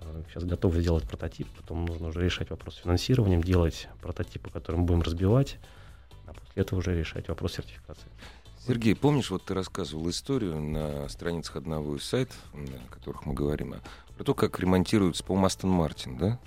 э, 0.00 0.22
сейчас 0.28 0.44
готовы 0.44 0.80
сделать 0.80 1.04
прототип, 1.04 1.48
потом 1.56 1.86
нужно 1.86 2.08
уже 2.08 2.22
решать 2.22 2.50
вопрос 2.50 2.76
с 2.76 2.78
финансированием, 2.78 3.42
делать 3.42 3.88
прототипы, 4.02 4.50
которые 4.50 4.80
мы 4.80 4.86
будем 4.86 5.02
разбивать, 5.02 5.58
а 6.26 6.32
после 6.32 6.62
этого 6.62 6.78
уже 6.78 6.98
решать 6.98 7.28
вопрос 7.28 7.54
сертификации. 7.54 8.08
Сергей, 8.66 8.94
помнишь, 8.94 9.30
вот 9.30 9.44
ты 9.44 9.54
рассказывал 9.54 10.08
историю 10.10 10.60
на 10.60 11.08
страницах 11.08 11.56
одного 11.56 11.96
из 11.96 12.04
сайтов, 12.04 12.36
о 12.52 12.92
которых 12.92 13.24
мы 13.24 13.32
говорим, 13.32 13.74
про 14.16 14.24
то, 14.24 14.34
как 14.34 14.60
ремонтируется, 14.60 15.24
по-моему, 15.24 15.46
Астон 15.46 15.70
Мартин, 15.70 16.18
да? 16.18 16.38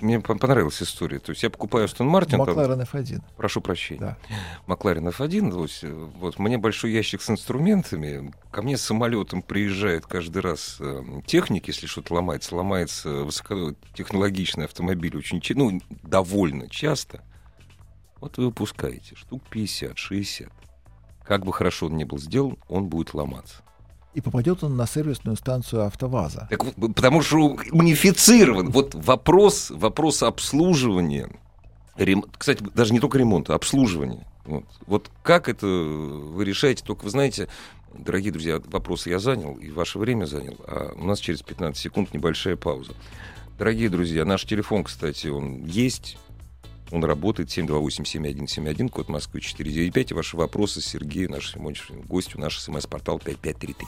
Мне 0.00 0.20
понравилась 0.20 0.82
история. 0.82 1.18
То 1.18 1.30
есть 1.30 1.42
я 1.42 1.50
покупаю 1.50 1.86
Астон 1.86 2.06
Мартин. 2.06 2.38
Макларен 2.38 2.80
F1. 2.80 3.22
Прошу 3.36 3.60
прощения. 3.60 4.00
Да. 4.00 4.18
Макларен 4.66 5.08
F1. 5.08 5.50
То 5.50 5.62
есть, 5.62 5.82
вот 5.82 6.38
мне 6.38 6.58
большой 6.58 6.92
ящик 6.92 7.22
с 7.22 7.30
инструментами. 7.30 8.32
Ко 8.50 8.62
мне 8.62 8.76
с 8.76 8.82
самолетом 8.82 9.42
приезжает 9.42 10.06
каждый 10.06 10.42
раз 10.42 10.76
э, 10.80 11.02
техник, 11.26 11.68
если 11.68 11.86
что-то 11.86 12.14
ломается. 12.14 12.54
Ломается 12.54 13.10
высокотехнологичный 13.10 14.66
автомобиль 14.66 15.16
очень, 15.16 15.40
ну, 15.56 15.80
довольно 16.02 16.68
часто. 16.68 17.22
Вот 18.20 18.36
вы 18.36 18.46
выпускаете 18.46 19.16
штук 19.16 19.42
50, 19.50 19.96
60 19.96 20.52
как 21.30 21.44
бы 21.44 21.52
хорошо 21.52 21.86
он 21.86 21.96
ни 21.96 22.02
был 22.02 22.18
сделан, 22.18 22.58
он 22.68 22.88
будет 22.88 23.14
ломаться. 23.14 23.62
И 24.12 24.20
попадет 24.20 24.64
он 24.64 24.76
на 24.76 24.86
сервисную 24.86 25.36
станцию 25.36 25.84
АвтоВАЗа. 25.86 26.48
Так, 26.50 26.60
потому 26.94 27.22
что 27.22 27.56
унифицирован. 27.70 28.70
Вот 28.70 28.94
вопрос, 28.94 29.70
вопрос 29.70 30.22
обслуживания, 30.22 31.30
рем... 31.96 32.24
кстати, 32.36 32.64
даже 32.74 32.92
не 32.92 32.98
только 32.98 33.18
ремонта, 33.18 33.54
обслуживания. 33.54 34.26
Вот. 34.44 34.64
вот 34.86 35.10
как 35.22 35.48
это 35.48 35.66
вы 35.66 36.44
решаете? 36.44 36.82
Только 36.84 37.04
вы 37.04 37.10
знаете, 37.10 37.48
дорогие 37.96 38.32
друзья, 38.32 38.60
вопросы 38.66 39.10
я 39.10 39.20
занял, 39.20 39.54
и 39.54 39.70
ваше 39.70 39.98
время 39.98 40.24
занял, 40.24 40.56
а 40.66 40.92
у 40.96 41.04
нас 41.04 41.20
через 41.20 41.42
15 41.42 41.80
секунд 41.80 42.12
небольшая 42.12 42.56
пауза. 42.56 42.92
Дорогие 43.58 43.90
друзья, 43.90 44.24
наш 44.24 44.44
телефон, 44.44 44.84
кстати, 44.84 45.28
он 45.28 45.64
есть. 45.66 46.18
Он 46.92 47.04
работает 47.04 47.48
728-7171, 47.50 48.88
код 48.88 49.08
Москвы 49.08 49.40
495. 49.40 50.10
И 50.10 50.14
ваши 50.14 50.36
вопросы 50.36 50.80
Сергею, 50.80 51.30
нашему 51.30 51.72
сегодняшнему 51.72 52.02
гостю, 52.02 52.40
наш 52.40 52.58
смс-портал 52.58 53.20
5533. 53.20 53.86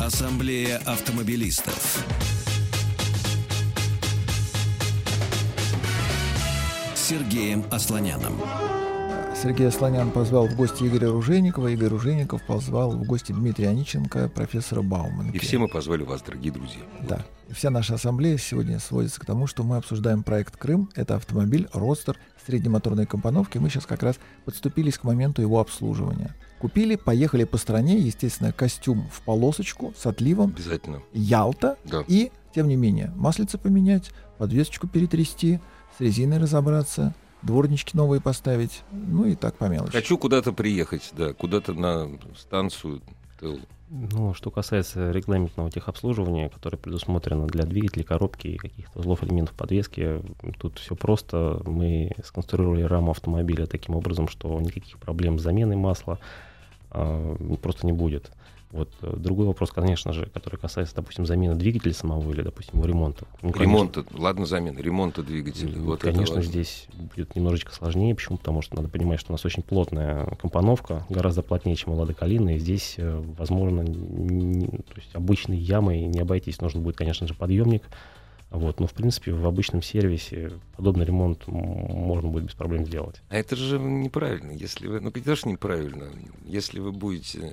Ассамблея 0.00 0.78
автомобилистов. 0.86 2.04
Сергеем 6.94 7.64
Асланяном. 7.70 8.87
Сергей 9.40 9.70
Слонян 9.70 10.10
позвал 10.10 10.48
в 10.48 10.56
гости 10.56 10.82
Игоря 10.82 11.10
Ружейникова, 11.10 11.68
Игорь 11.68 11.90
Ружейников 11.90 12.42
позвал 12.44 12.90
в 12.90 13.04
гости 13.04 13.30
Дмитрия 13.30 13.68
Аниченко, 13.68 14.28
профессора 14.28 14.82
Баумана. 14.82 15.30
И 15.30 15.38
все 15.38 15.58
мы 15.58 15.68
позвали 15.68 16.02
вас, 16.02 16.22
дорогие 16.22 16.52
друзья. 16.52 16.80
Да. 17.08 17.24
Вся 17.48 17.70
наша 17.70 17.94
ассамблея 17.94 18.36
сегодня 18.36 18.80
сводится 18.80 19.20
к 19.20 19.24
тому, 19.24 19.46
что 19.46 19.62
мы 19.62 19.76
обсуждаем 19.76 20.24
проект 20.24 20.56
«Крым». 20.56 20.90
Это 20.96 21.14
автомобиль 21.14 21.68
«Родстер» 21.72 22.18
среднемоторной 22.46 23.06
компоновки. 23.06 23.58
Мы 23.58 23.70
сейчас 23.70 23.86
как 23.86 24.02
раз 24.02 24.16
подступились 24.44 24.98
к 24.98 25.04
моменту 25.04 25.40
его 25.40 25.60
обслуживания. 25.60 26.34
Купили, 26.58 26.96
поехали 26.96 27.44
по 27.44 27.58
стране, 27.58 27.96
естественно, 27.96 28.52
костюм 28.52 29.08
в 29.12 29.22
полосочку 29.22 29.94
с 29.96 30.04
отливом. 30.04 30.50
Обязательно. 30.56 31.00
Ялта. 31.12 31.76
Да. 31.84 32.02
И, 32.08 32.32
тем 32.52 32.66
не 32.66 32.74
менее, 32.74 33.12
маслица 33.14 33.56
поменять, 33.56 34.10
подвесочку 34.36 34.88
перетрясти, 34.88 35.60
с 35.96 36.00
резиной 36.00 36.38
разобраться– 36.38 37.14
дворнички 37.42 37.96
новые 37.96 38.20
поставить, 38.20 38.82
ну 38.92 39.24
и 39.24 39.34
так 39.34 39.56
по 39.56 39.64
мелочи. 39.66 39.92
Хочу 39.92 40.18
куда-то 40.18 40.52
приехать, 40.52 41.12
да, 41.16 41.32
куда-то 41.32 41.74
на 41.74 42.08
станцию. 42.36 43.02
Ну, 43.90 44.34
что 44.34 44.50
касается 44.50 45.12
регламентного 45.12 45.70
техобслуживания, 45.70 46.50
которое 46.50 46.76
предусмотрено 46.76 47.46
для 47.46 47.64
двигателей, 47.64 48.04
коробки 48.04 48.48
и 48.48 48.56
каких-то 48.58 48.98
узлов 48.98 49.24
элементов 49.24 49.56
подвески, 49.56 50.22
тут 50.58 50.78
все 50.78 50.94
просто. 50.94 51.62
Мы 51.64 52.12
сконструировали 52.22 52.82
раму 52.82 53.12
автомобиля 53.12 53.66
таким 53.66 53.94
образом, 53.94 54.28
что 54.28 54.60
никаких 54.60 54.98
проблем 54.98 55.38
с 55.38 55.42
заменой 55.42 55.76
масла 55.76 56.18
э, 56.90 57.36
просто 57.62 57.86
не 57.86 57.92
будет. 57.92 58.30
Вот 58.70 58.92
э, 59.00 59.14
другой 59.16 59.46
вопрос, 59.46 59.70
конечно 59.70 60.12
же, 60.12 60.26
который 60.26 60.56
касается, 60.56 60.94
допустим, 60.94 61.24
замены 61.24 61.54
двигателя 61.54 61.94
самого 61.94 62.30
или, 62.32 62.42
допустим, 62.42 62.76
его 62.76 62.86
ремонта. 62.86 63.26
Ну, 63.40 63.52
ремонта, 63.52 64.04
ладно, 64.12 64.44
замена, 64.44 64.78
ремонта 64.78 65.22
двигателя. 65.22 65.80
Вот 65.80 66.00
конечно, 66.00 66.42
здесь 66.42 66.86
будет 66.92 67.34
немножечко 67.34 67.72
сложнее. 67.74 68.14
Почему? 68.14 68.36
Потому 68.36 68.60
что 68.60 68.76
надо 68.76 68.88
понимать, 68.88 69.20
что 69.20 69.32
у 69.32 69.34
нас 69.34 69.44
очень 69.46 69.62
плотная 69.62 70.26
компоновка, 70.36 71.06
гораздо 71.08 71.42
плотнее, 71.42 71.76
чем 71.76 71.94
у 71.94 71.96
Лады 71.96 72.12
Калины. 72.12 72.56
И 72.56 72.58
здесь, 72.58 72.96
э, 72.98 73.22
возможно, 73.38 73.80
не, 73.80 74.66
то 74.66 74.96
есть 74.96 75.14
обычной 75.14 75.56
ямой 75.56 76.02
не 76.02 76.20
обойтись. 76.20 76.60
Нужно 76.60 76.80
будет, 76.80 76.96
конечно 76.96 77.26
же, 77.26 77.32
подъемник. 77.32 77.84
Вот, 78.50 78.80
но 78.80 78.86
в 78.86 78.92
принципе 78.92 79.32
в 79.32 79.46
обычном 79.46 79.82
сервисе 79.82 80.52
подобный 80.76 81.04
ремонт 81.04 81.46
можно 81.46 82.30
будет 82.30 82.44
без 82.44 82.54
проблем 82.54 82.86
сделать. 82.86 83.20
А 83.28 83.36
это 83.36 83.56
же 83.56 83.78
неправильно, 83.78 84.52
если 84.52 84.88
вы, 84.88 85.00
ну 85.00 85.10
это 85.10 85.36
же 85.36 85.48
неправильно, 85.48 86.08
если 86.46 86.80
вы 86.80 86.92
будете 86.92 87.52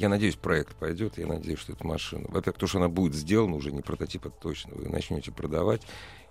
Я 0.00 0.08
надеюсь, 0.08 0.36
проект 0.36 0.76
пойдет, 0.76 1.18
я 1.18 1.26
надеюсь, 1.26 1.58
что 1.58 1.74
эта 1.74 1.86
машина... 1.86 2.24
Во-первых, 2.28 2.58
то, 2.58 2.66
что 2.66 2.78
она 2.78 2.88
будет 2.88 3.14
сделана, 3.14 3.54
уже 3.54 3.70
не 3.70 3.82
прототип, 3.82 4.24
а 4.24 4.30
точно. 4.30 4.74
Вы 4.74 4.88
начнете 4.88 5.30
продавать 5.30 5.82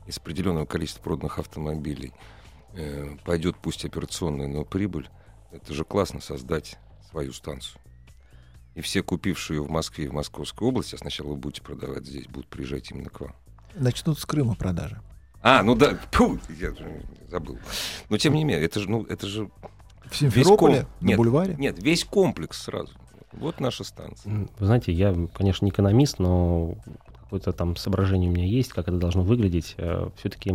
из 0.08 0.18
определенного 0.18 0.66
количества 0.66 1.04
проданных 1.04 1.38
автомобилей. 1.38 2.12
Э, 2.74 3.16
пойдет 3.26 3.58
пусть 3.62 3.86
операционная, 3.86 4.48
но 4.48 4.66
прибыль. 4.66 5.08
Это 5.52 5.72
же 5.76 5.84
классно 5.84 6.20
создать 6.20 6.80
свою 7.12 7.32
станцию. 7.32 7.80
И 8.74 8.82
все, 8.82 9.04
купившие 9.04 9.58
ее 9.58 9.64
в 9.64 9.70
Москве 9.70 10.06
и 10.06 10.08
в 10.08 10.14
Московской 10.14 10.68
области, 10.68 10.96
а 10.96 10.98
сначала 10.98 11.28
вы 11.28 11.36
будете 11.36 11.62
продавать 11.62 12.08
здесь, 12.08 12.26
будут 12.26 12.48
приезжать 12.48 12.90
именно 12.90 13.12
к 13.12 13.20
вам. 13.20 13.36
Начнут 13.76 14.18
с 14.18 14.26
Крыма 14.26 14.56
продажи. 14.56 15.00
А, 15.44 15.62
ну 15.62 15.76
да, 15.76 15.96
фу, 16.12 16.40
я 16.60 16.74
забыл. 17.30 17.60
Но 18.10 18.18
тем 18.18 18.34
не 18.34 18.44
менее, 18.44 18.66
это 18.66 18.80
же, 18.80 18.90
ну, 18.90 19.04
это 19.04 19.28
же 19.28 19.52
В 20.06 20.16
Симферополе, 20.16 20.82
ком- 20.82 20.90
на 21.02 21.06
Нет. 21.06 21.18
бульваре. 21.18 21.54
нет, 21.54 21.78
весь 21.84 22.04
комплекс 22.04 22.64
сразу. 22.64 22.96
Вот 23.34 23.60
наша 23.60 23.84
станция. 23.84 24.48
Вы 24.58 24.66
знаете, 24.66 24.92
я, 24.92 25.16
конечно, 25.34 25.66
не 25.66 25.72
экономист, 25.72 26.20
но 26.20 26.76
какое-то 27.24 27.52
там 27.54 27.76
соображение 27.76 28.30
у 28.30 28.34
меня 28.34 28.46
есть, 28.46 28.74
как 28.74 28.88
это 28.88 28.98
должно 28.98 29.22
выглядеть. 29.22 29.76
Все-таки 30.18 30.52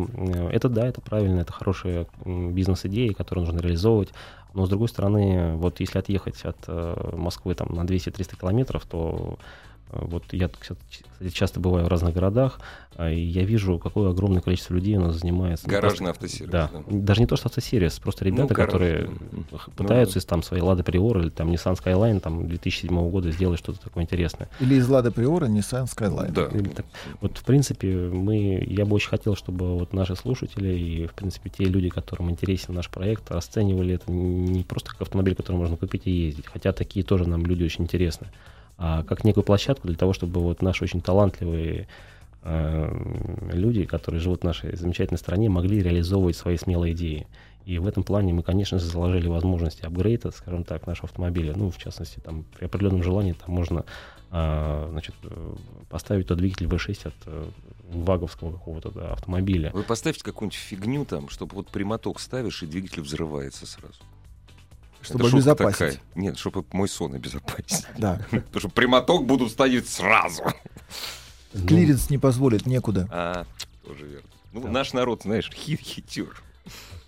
это 0.50 0.68
да, 0.68 0.86
это 0.86 1.00
правильно, 1.00 1.40
это 1.40 1.52
хорошая 1.52 2.06
бизнес-идея, 2.24 3.12
которую 3.12 3.46
нужно 3.46 3.60
реализовывать. 3.60 4.10
Но 4.54 4.66
с 4.66 4.68
другой 4.68 4.88
стороны, 4.88 5.56
вот 5.56 5.80
если 5.80 5.98
отъехать 5.98 6.44
от 6.44 6.56
э, 6.68 7.16
Москвы 7.16 7.56
там 7.56 7.74
на 7.74 7.82
200-300 7.82 8.38
километров, 8.38 8.86
то 8.86 9.36
э, 9.36 9.42
вот 9.90 10.24
я, 10.32 10.48
кстати, 10.48 10.80
часто 11.32 11.60
бываю 11.60 11.84
в 11.84 11.88
разных 11.88 12.14
городах, 12.14 12.58
а, 12.96 13.10
и 13.10 13.20
я 13.20 13.44
вижу, 13.44 13.78
какое 13.78 14.10
огромное 14.10 14.40
количество 14.40 14.74
людей 14.74 14.96
у 14.96 15.00
нас 15.00 15.16
занимается. 15.16 15.68
Гаражный 15.68 16.06
просто- 16.06 16.26
автосервис. 16.26 16.50
Да. 16.50 16.70
да. 16.72 16.82
Даже 16.88 17.20
не 17.20 17.26
то, 17.26 17.36
что 17.36 17.46
автосервис, 17.48 17.98
просто 17.98 18.24
ребята, 18.24 18.54
гараж, 18.54 18.72
которые 18.72 19.10
Ну 19.32 19.44
пытаются 19.76 20.14
да. 20.14 20.18
из 20.20 20.24
там 20.24 20.42
своей 20.42 20.62
Лады 20.62 20.82
Приора 20.82 21.22
или 21.22 21.30
там 21.30 21.50
Nissan 21.50 21.74
Skyline 21.80 22.20
там 22.20 22.48
2007 22.48 23.10
года 23.10 23.30
сделать 23.30 23.58
что-то 23.58 23.80
такое 23.80 24.04
интересное. 24.04 24.48
Или 24.60 24.76
из 24.76 24.88
Лада 24.88 25.10
Приора 25.12 25.46
Nissan 25.46 25.84
Skyline. 25.86 26.32
Да. 26.32 26.46
Или 26.56 26.68
так- 26.68 26.86
Вот, 27.20 27.38
в 27.38 27.44
принципе, 27.44 27.94
мы, 27.96 28.64
я 28.68 28.84
бы 28.86 28.94
очень 28.96 29.10
хотел, 29.10 29.34
чтобы 29.36 29.76
вот 29.78 29.92
наши 29.92 30.14
слушатели 30.16 30.68
и, 30.76 31.06
в 31.06 31.14
принципе, 31.14 31.50
те 31.50 31.64
люди, 31.64 31.88
которым 31.88 32.30
интересен 32.30 32.74
наш 32.74 32.88
проект, 32.90 33.30
расценивали 33.30 33.94
это 33.94 34.10
не 34.10 34.62
просто 34.64 34.90
как 34.90 35.02
автомобиль, 35.02 35.34
который 35.34 35.56
можно 35.56 35.76
купить 35.76 36.02
и 36.06 36.10
ездить, 36.10 36.46
хотя 36.46 36.72
такие 36.72 37.04
тоже 37.04 37.28
нам 37.28 37.44
люди 37.46 37.64
очень 37.64 37.84
интересны, 37.84 38.28
а 38.76 39.02
как 39.04 39.24
некую 39.24 39.44
площадку 39.44 39.88
для 39.88 39.96
того, 39.96 40.12
чтобы 40.12 40.40
вот 40.40 40.62
наши 40.62 40.84
очень 40.84 41.00
талантливые 41.00 41.88
э, 42.42 43.50
люди, 43.52 43.84
которые 43.84 44.20
живут 44.20 44.40
в 44.40 44.44
нашей 44.44 44.76
замечательной 44.76 45.18
стране, 45.18 45.48
могли 45.48 45.82
реализовывать 45.82 46.36
свои 46.36 46.56
смелые 46.56 46.94
идеи. 46.94 47.26
И 47.64 47.78
в 47.78 47.86
этом 47.86 48.02
плане 48.02 48.34
мы, 48.34 48.42
конечно 48.42 48.78
же, 48.78 48.84
заложили 48.84 49.26
возможности 49.26 49.86
апгрейда, 49.86 50.30
скажем 50.32 50.64
так, 50.64 50.86
нашего 50.86 51.08
автомобиля. 51.08 51.54
Ну, 51.56 51.70
в 51.70 51.78
частности, 51.78 52.20
там 52.20 52.44
при 52.58 52.66
определенном 52.66 53.02
желании 53.02 53.32
там 53.32 53.54
можно 53.54 53.84
а, 54.36 54.88
значит, 54.90 55.14
э, 55.22 55.54
поставить 55.88 56.26
тот 56.26 56.38
двигатель 56.38 56.66
V6 56.66 57.06
от 57.06 57.14
э, 57.26 57.48
ваговского 57.92 58.52
какого-то 58.52 58.90
да, 58.90 59.12
автомобиля. 59.12 59.70
Вы 59.72 59.84
поставьте 59.84 60.24
какую-нибудь 60.24 60.58
фигню 60.58 61.04
там, 61.04 61.28
чтобы 61.28 61.54
вот 61.54 61.68
прямоток 61.68 62.18
ставишь, 62.18 62.64
и 62.64 62.66
двигатель 62.66 63.00
взрывается 63.02 63.64
сразу. 63.64 64.02
Чтобы 65.04 65.26
Это 65.26 65.36
обезопасить. 65.36 65.78
такая. 65.78 66.00
Нет, 66.14 66.38
чтобы 66.38 66.64
мой 66.72 66.88
сон 66.88 67.14
обезопасить. 67.14 67.86
Да. 67.98 68.20
Потому 68.30 68.60
что 68.60 68.68
прямоток 68.70 69.26
будут 69.26 69.50
ставить 69.50 69.88
сразу. 69.88 70.42
Клиренс 71.52 72.10
не 72.10 72.18
позволит 72.18 72.66
некуда. 72.66 73.06
А, 73.10 73.46
тоже 73.84 74.06
верно. 74.06 74.28
Ну, 74.52 74.68
наш 74.68 74.92
народ, 74.92 75.22
знаешь, 75.22 75.50
хит 75.52 75.80
хитер. 75.80 76.42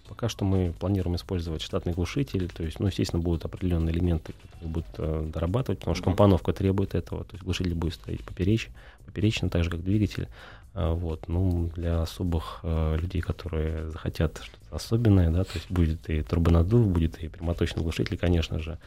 Пока 0.09 0.28
что 0.28 0.44
мы 0.44 0.72
планируем 0.78 1.16
использовать 1.16 1.62
штатный 1.62 1.92
глушитель, 1.92 2.49
то 2.49 2.62
есть, 2.62 2.78
ну, 2.78 2.86
естественно, 2.86 3.20
будут 3.20 3.44
определенные 3.44 3.92
элементы, 3.92 4.34
которые 4.34 4.72
будут 4.72 4.86
э, 4.99 5.30
дорабатывать, 5.32 5.80
потому 5.80 5.94
что 5.97 6.05
компоновка 6.05 6.53
требует 6.53 6.94
этого, 6.94 7.24
то 7.24 7.32
есть 7.32 7.42
глушитель 7.42 7.74
будет 7.74 7.94
стоять 7.94 8.22
попереч, 8.22 8.68
поперечно, 9.05 9.49
так 9.49 9.64
же, 9.64 9.70
как 9.70 9.82
двигатель. 9.82 10.28
А, 10.79 10.93
Вот, 10.93 11.27
ну, 11.27 11.70
для 11.74 12.03
особых 12.03 12.61
э, 12.62 12.99
людей, 13.01 13.22
которые 13.22 13.89
захотят 13.89 14.43
что-то 14.43 14.77
особенное, 14.77 15.31
да, 15.31 15.45
то 15.45 15.53
есть 15.55 15.70
будет 15.70 16.11
и 16.11 16.22
турбонаддув, 16.22 16.87
будет 16.87 17.18
и 17.18 17.29
прямоточный 17.29 17.83
глушитель, 17.83 18.18
конечно 18.18 18.59
же. 18.59 18.79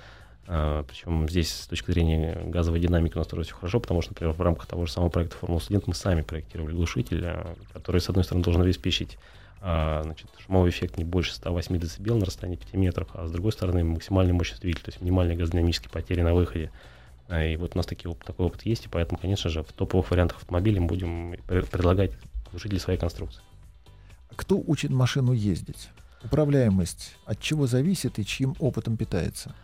А, 0.45 0.83
причем 0.83 1.27
здесь 1.27 1.51
с 1.51 1.67
точки 1.67 1.89
зрения 1.89 2.39
газовой 2.45 2.79
динамики 2.79 3.15
у 3.15 3.17
нас 3.17 3.27
тоже 3.27 3.41
все 3.41 3.55
хорошо, 3.55 3.79
потому 3.79 4.03
что, 4.03 4.11
например, 4.11 4.33
в 4.35 4.41
рамках 4.41 4.67
того 4.67 4.85
же 4.85 4.91
самого 4.91 5.09
проекта 5.09 5.37
Формула 5.37 5.59
Студент 5.59 5.87
мы 5.87 5.95
сами 5.95 6.21
проектировали 6.21 6.75
глушитель, 6.75 7.25
который, 7.73 8.01
с 8.01 8.07
одной 8.07 8.23
стороны, 8.23 8.43
должен 8.43 8.61
обеспечить 8.61 9.17
а, 9.59 10.03
значит, 10.03 10.27
шумовой 10.45 10.69
эффект 10.69 10.97
не 10.97 11.03
больше 11.03 11.33
108 11.33 11.79
дБ 11.79 12.07
на 12.19 12.25
расстоянии 12.25 12.57
5 12.57 12.73
метров, 12.75 13.07
а 13.13 13.25
с 13.25 13.31
другой 13.31 13.51
стороны 13.51 13.83
максимальная 13.83 14.33
мощность 14.35 14.61
двигателя, 14.61 14.85
то 14.85 14.91
есть 14.91 15.01
минимальные 15.01 15.37
газодинамические 15.37 15.89
потери 15.89 16.21
на 16.21 16.35
выходе. 16.35 16.71
А, 17.29 17.43
И 17.43 17.55
вот 17.55 17.75
у 17.75 17.77
нас 17.77 17.85
такие, 17.85 18.13
такой 18.25 18.47
опыт 18.47 18.63
есть, 18.63 18.85
и 18.85 18.89
поэтому, 18.89 19.19
конечно 19.19 19.49
же, 19.49 19.63
в 19.63 19.71
топовых 19.71 20.09
вариантах 20.11 20.39
автомобилей 20.39 20.79
мы 20.79 20.87
будем 20.87 21.33
пре- 21.33 21.65
предлагать 21.69 22.11
глушители 22.49 22.79
своей 22.79 22.99
конструкции. 22.99 23.41
Кто 24.35 24.57
учит 24.57 24.89
машину 24.91 25.31
ездить? 25.33 25.89
Управляемость 26.23 27.15
от 27.25 27.39
чего 27.39 27.67
зависит 27.67 28.19
и 28.19 28.25
чьим 28.25 28.55
опытом 28.59 28.97
питается? 28.97 29.55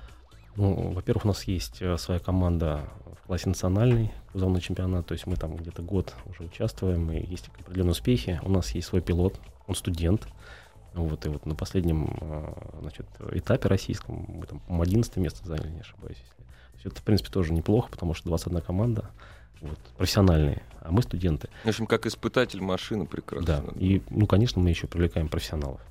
Ну, 0.55 0.91
во-первых, 0.91 1.25
у 1.25 1.27
нас 1.29 1.43
есть 1.45 1.81
э, 1.81 1.97
своя 1.97 2.19
команда 2.19 2.87
в 3.23 3.27
классе 3.27 3.49
национальный 3.49 4.11
кузовной 4.31 4.61
чемпионат, 4.61 5.07
то 5.07 5.13
есть 5.13 5.25
мы 5.25 5.35
там 5.35 5.57
где-то 5.57 5.81
год 5.81 6.13
уже 6.25 6.43
участвуем, 6.43 7.11
и 7.11 7.25
есть 7.25 7.49
определенные 7.59 7.91
успехи. 7.91 8.39
У 8.43 8.49
нас 8.49 8.71
есть 8.75 8.87
свой 8.87 9.01
пилот, 9.01 9.39
он 9.67 9.75
студент. 9.75 10.27
Вот, 10.93 11.25
и 11.25 11.29
вот 11.29 11.45
на 11.45 11.55
последнем 11.55 12.17
э, 12.21 12.53
значит, 12.79 13.05
этапе 13.33 13.67
российском 13.67 14.25
мы 14.29 14.45
там, 14.45 14.59
по 14.61 14.81
11 14.81 15.17
место 15.17 15.45
заняли, 15.45 15.71
не 15.71 15.81
ошибаюсь. 15.81 16.23
Это, 16.85 16.95
в 16.95 17.03
принципе, 17.03 17.29
тоже 17.31 17.51
неплохо, 17.51 17.89
потому 17.89 18.13
что 18.13 18.29
21 18.29 18.61
команда, 18.61 19.09
вот, 19.61 19.79
профессиональные, 19.97 20.61
а 20.81 20.91
мы 20.91 21.01
студенты. 21.01 21.49
В 21.63 21.67
общем, 21.67 21.87
как 21.87 22.05
испытатель 22.05 22.61
машины 22.61 23.05
прекрасно. 23.05 23.45
Да, 23.45 23.63
и, 23.75 24.01
ну, 24.09 24.27
конечно, 24.27 24.61
мы 24.61 24.69
еще 24.69 24.87
привлекаем 24.87 25.27
профессионалов. 25.27 25.81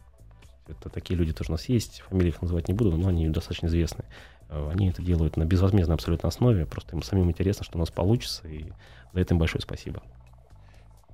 Это 0.67 0.89
такие 0.89 1.19
люди 1.19 1.33
тоже 1.33 1.51
у 1.51 1.53
нас 1.53 1.69
есть, 1.69 2.03
фамилии 2.09 2.29
их 2.29 2.41
называть 2.41 2.69
не 2.69 2.75
буду, 2.75 2.97
но 2.97 3.09
они 3.09 3.29
достаточно 3.29 3.67
известны. 3.67 4.05
Э, 4.49 4.71
Они 4.73 4.89
это 4.89 5.03
делают 5.03 5.37
на 5.37 5.45
безвозмездной 5.45 5.95
абсолютно 5.95 6.29
основе, 6.29 6.65
просто 6.65 6.97
им 6.97 7.03
самим 7.03 7.29
интересно, 7.29 7.65
что 7.65 7.77
у 7.77 7.81
нас 7.81 7.91
получится, 7.91 8.47
и 8.49 8.73
за 9.13 9.21
это 9.21 9.35
им 9.35 9.39
большое 9.39 9.61
спасибо. 9.61 10.03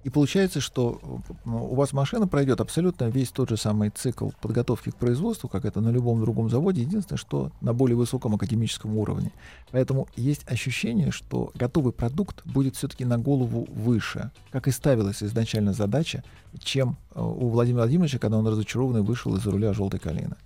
И 0.03 0.11
получается, 0.11 0.61
что 0.61 0.99
э, 1.03 1.51
у 1.51 1.75
вас 1.75 1.93
машина 1.93 2.27
пройдет 2.27 2.61
абсолютно 2.61 3.05
весь 3.11 3.31
тот 3.31 3.51
же 3.51 3.57
самый 3.57 3.91
цикл 3.91 4.31
подготовки 4.41 4.91
к 4.91 4.97
производству, 4.97 5.49
как 5.49 5.65
это 5.65 5.81
на 5.81 5.91
любом 5.91 6.21
другом 6.21 6.49
заводе, 6.49 6.83
единственное, 6.83 7.19
что 7.19 7.53
на 7.61 7.75
более 7.75 7.97
высоком 7.97 8.35
академическом 8.35 8.97
уровне. 8.97 9.31
Поэтому 9.71 10.09
есть 10.17 10.51
ощущение, 10.51 11.11
что 11.11 11.53
готовый 11.55 11.93
продукт 11.93 12.43
будет 12.47 12.77
все-таки 12.77 13.05
на 13.05 13.19
голову 13.19 13.67
выше, 13.71 14.31
как 14.51 14.69
и 14.69 14.71
ставилась 14.71 15.23
изначально 15.23 15.75
задача, 15.75 16.25
чем 16.59 16.97
э, 17.15 17.21
у 17.21 17.49
Владимира 17.51 17.83
Владимировича, 17.83 18.19
когда 18.19 18.39
он 18.39 18.47
разочарованный 18.47 19.03
вышел 19.03 19.37
из-за 19.37 19.51
руля 19.51 19.75
желтой 19.75 20.01
калины. 20.01 20.37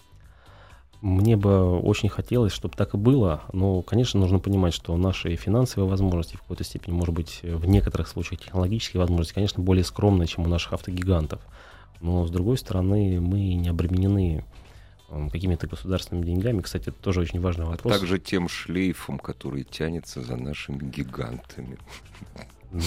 Мне 1.05 1.37
бы 1.37 1.79
очень 1.81 2.09
хотелось, 2.09 2.55
чтобы 2.55 2.77
так 2.79 2.95
и 2.95 2.97
было, 2.97 3.43
но, 3.53 3.83
конечно, 3.83 4.19
нужно 4.19 4.39
понимать, 4.39 4.73
что 4.73 4.97
наши 4.97 5.37
финансовые 5.37 5.87
возможности 5.87 6.37
в 6.37 6.41
какой-то 6.41 6.65
степени, 6.65 6.95
может 6.95 7.15
быть, 7.15 7.41
в 7.43 7.67
некоторых 7.67 8.09
случаях 8.09 8.41
технологические 8.41 9.01
возможности, 9.01 9.35
конечно, 9.35 9.63
более 9.63 9.85
скромные, 9.85 10.27
чем 10.27 10.45
у 10.45 10.49
наших 10.49 10.73
автогигантов. 10.73 11.43
Но, 12.01 12.27
с 12.27 12.31
другой 12.31 12.57
стороны, 12.57 13.21
мы 13.21 13.53
не 13.53 13.69
обременены 13.69 14.47
м, 15.11 15.29
какими-то 15.29 15.67
государственными 15.67 16.25
деньгами. 16.25 16.63
Кстати, 16.63 16.89
это 16.89 16.99
тоже 16.99 17.21
очень 17.21 17.39
важный 17.39 17.67
А 17.67 17.69
вопрос. 17.69 17.93
также 17.93 18.19
тем 18.19 18.49
шлейфом, 18.49 19.19
который 19.19 19.65
тянется 19.65 20.23
за 20.23 20.37
нашими 20.37 20.79
гигантами. 20.89 21.77
Ну, 22.73 22.81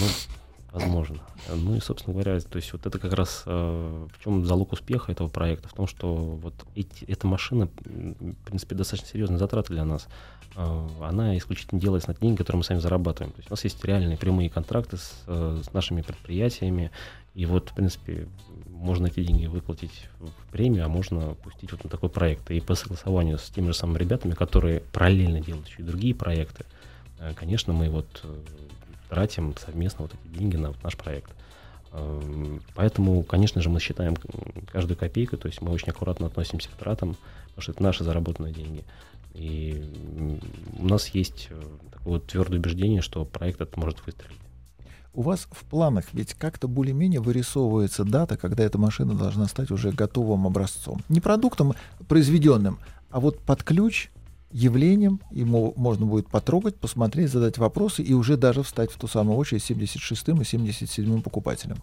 возможно. 0.78 1.18
Ну 1.54 1.74
и, 1.74 1.80
собственно 1.80 2.14
говоря, 2.14 2.40
то 2.40 2.56
есть 2.56 2.72
вот 2.72 2.86
это 2.86 2.98
как 2.98 3.12
раз 3.12 3.42
э, 3.46 4.06
в 4.12 4.24
чем 4.24 4.44
залог 4.44 4.72
успеха 4.72 5.12
этого 5.12 5.28
проекта, 5.28 5.68
в 5.68 5.72
том, 5.72 5.86
что 5.86 6.14
вот 6.14 6.54
эти, 6.74 7.04
эта 7.04 7.26
машина, 7.26 7.68
в 7.84 8.44
принципе, 8.44 8.74
достаточно 8.74 9.08
серьезные 9.08 9.38
затраты 9.38 9.72
для 9.72 9.84
нас. 9.84 10.08
Э, 10.56 10.88
она 11.02 11.36
исключительно 11.36 11.80
делается 11.80 12.10
на 12.10 12.16
деньги, 12.16 12.38
которые 12.38 12.58
мы 12.58 12.64
сами 12.64 12.78
зарабатываем. 12.78 13.32
То 13.32 13.38
есть 13.38 13.50
у 13.50 13.52
нас 13.52 13.64
есть 13.64 13.84
реальные 13.84 14.16
прямые 14.16 14.50
контракты 14.50 14.96
с, 14.96 15.22
э, 15.26 15.62
с 15.64 15.72
нашими 15.72 16.02
предприятиями, 16.02 16.90
и 17.34 17.46
вот, 17.46 17.70
в 17.70 17.74
принципе, 17.74 18.26
можно 18.66 19.06
эти 19.06 19.22
деньги 19.22 19.46
выплатить 19.46 20.08
в 20.18 20.50
премию, 20.50 20.84
а 20.84 20.88
можно 20.88 21.34
пустить 21.34 21.70
вот 21.72 21.84
на 21.84 21.90
такой 21.90 22.08
проект. 22.08 22.50
И 22.50 22.60
по 22.60 22.74
согласованию 22.74 23.38
с 23.38 23.48
теми 23.50 23.68
же 23.68 23.74
самыми 23.74 23.98
ребятами, 23.98 24.32
которые 24.32 24.80
параллельно 24.80 25.40
делают 25.40 25.68
еще 25.68 25.82
и 25.82 25.84
другие 25.84 26.14
проекты, 26.14 26.64
э, 27.20 27.34
конечно, 27.34 27.72
мы 27.72 27.90
вот 27.90 28.22
э, 28.24 28.42
тратим 29.08 29.54
совместно 29.56 30.02
вот 30.02 30.12
эти 30.14 30.38
деньги 30.38 30.56
на 30.56 30.68
вот 30.68 30.82
наш 30.82 30.96
проект. 30.96 31.30
Эм, 31.92 32.62
Поэтому, 32.74 33.22
конечно 33.22 33.60
же, 33.60 33.70
мы 33.70 33.80
считаем 33.80 34.16
каждую 34.70 34.96
копейку, 34.96 35.36
то 35.36 35.48
есть 35.48 35.62
мы 35.62 35.70
очень 35.72 35.90
аккуратно 35.90 36.26
относимся 36.26 36.68
к 36.68 36.72
тратам, 36.72 37.16
потому 37.48 37.62
что 37.62 37.72
это 37.72 37.82
наши 37.82 38.04
заработанные 38.04 38.52
деньги. 38.52 38.84
И 39.34 39.82
у 40.78 40.86
нас 40.86 41.08
есть 41.08 41.48
э, 41.50 41.62
такое 41.92 42.14
вот 42.14 42.26
твердое 42.26 42.58
убеждение, 42.58 43.02
что 43.02 43.24
проект 43.24 43.60
этот 43.60 43.76
может 43.76 44.04
выстрелить. 44.04 44.38
У 45.14 45.22
вас 45.22 45.48
в 45.50 45.64
планах 45.64 46.06
ведь 46.12 46.34
как-то 46.34 46.68
более-менее 46.68 47.20
вырисовывается 47.20 48.04
дата, 48.04 48.36
когда 48.36 48.62
эта 48.62 48.78
машина 48.78 49.14
должна 49.14 49.46
стать 49.46 49.70
уже 49.70 49.90
готовым 49.90 50.46
образцом. 50.46 51.02
Не 51.08 51.20
продуктом 51.20 51.74
произведенным, 52.06 52.78
а 53.10 53.20
вот 53.20 53.40
под 53.40 53.62
ключ 53.62 54.10
явлением, 54.50 55.20
ему 55.30 55.74
можно 55.76 56.06
будет 56.06 56.28
потрогать, 56.28 56.76
посмотреть, 56.76 57.30
задать 57.30 57.58
вопросы 57.58 58.02
и 58.02 58.14
уже 58.14 58.36
даже 58.36 58.62
встать 58.62 58.90
в 58.90 58.98
ту 58.98 59.06
самую 59.06 59.36
очередь 59.36 59.62
с 59.62 59.70
76-м 59.70 60.40
и 60.40 60.44
77-м 60.44 61.22
покупателем. 61.22 61.76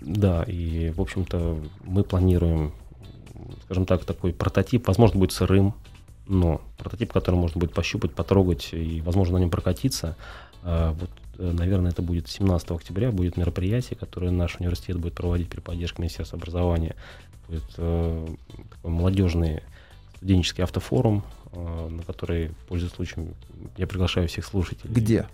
Да, 0.00 0.42
и, 0.44 0.90
в 0.90 1.00
общем-то, 1.00 1.58
мы 1.84 2.02
планируем, 2.04 2.72
скажем 3.64 3.86
так, 3.86 4.04
такой 4.04 4.32
прототип, 4.32 4.86
возможно, 4.86 5.20
будет 5.20 5.32
сырым, 5.32 5.74
но 6.26 6.60
прототип, 6.78 7.12
который 7.12 7.36
можно 7.36 7.58
будет 7.58 7.72
пощупать, 7.72 8.12
потрогать 8.12 8.70
и, 8.72 9.00
возможно, 9.00 9.34
на 9.34 9.42
нем 9.42 9.50
прокатиться. 9.50 10.16
А, 10.62 10.92
вот, 10.92 11.10
э, 11.38 11.52
наверное, 11.52 11.92
это 11.92 12.02
будет 12.02 12.28
17 12.28 12.70
октября, 12.72 13.12
будет 13.12 13.36
мероприятие, 13.36 13.96
которое 13.96 14.30
наш 14.30 14.56
университет 14.56 14.98
будет 14.98 15.14
проводить 15.14 15.48
при 15.48 15.60
поддержке 15.60 16.02
Министерства 16.02 16.38
образования. 16.38 16.96
Будет 17.48 17.64
э, 17.78 18.26
такой 18.72 18.90
молодежный 18.90 19.62
студенческий 20.16 20.64
автофорум, 20.64 21.22
на 21.90 22.02
который, 22.02 22.52
пользуясь 22.68 22.92
случаем, 22.92 23.34
я 23.76 23.86
приглашаю 23.86 24.28
всех 24.28 24.44
слушателей. 24.44 24.92
Где? 24.92 25.26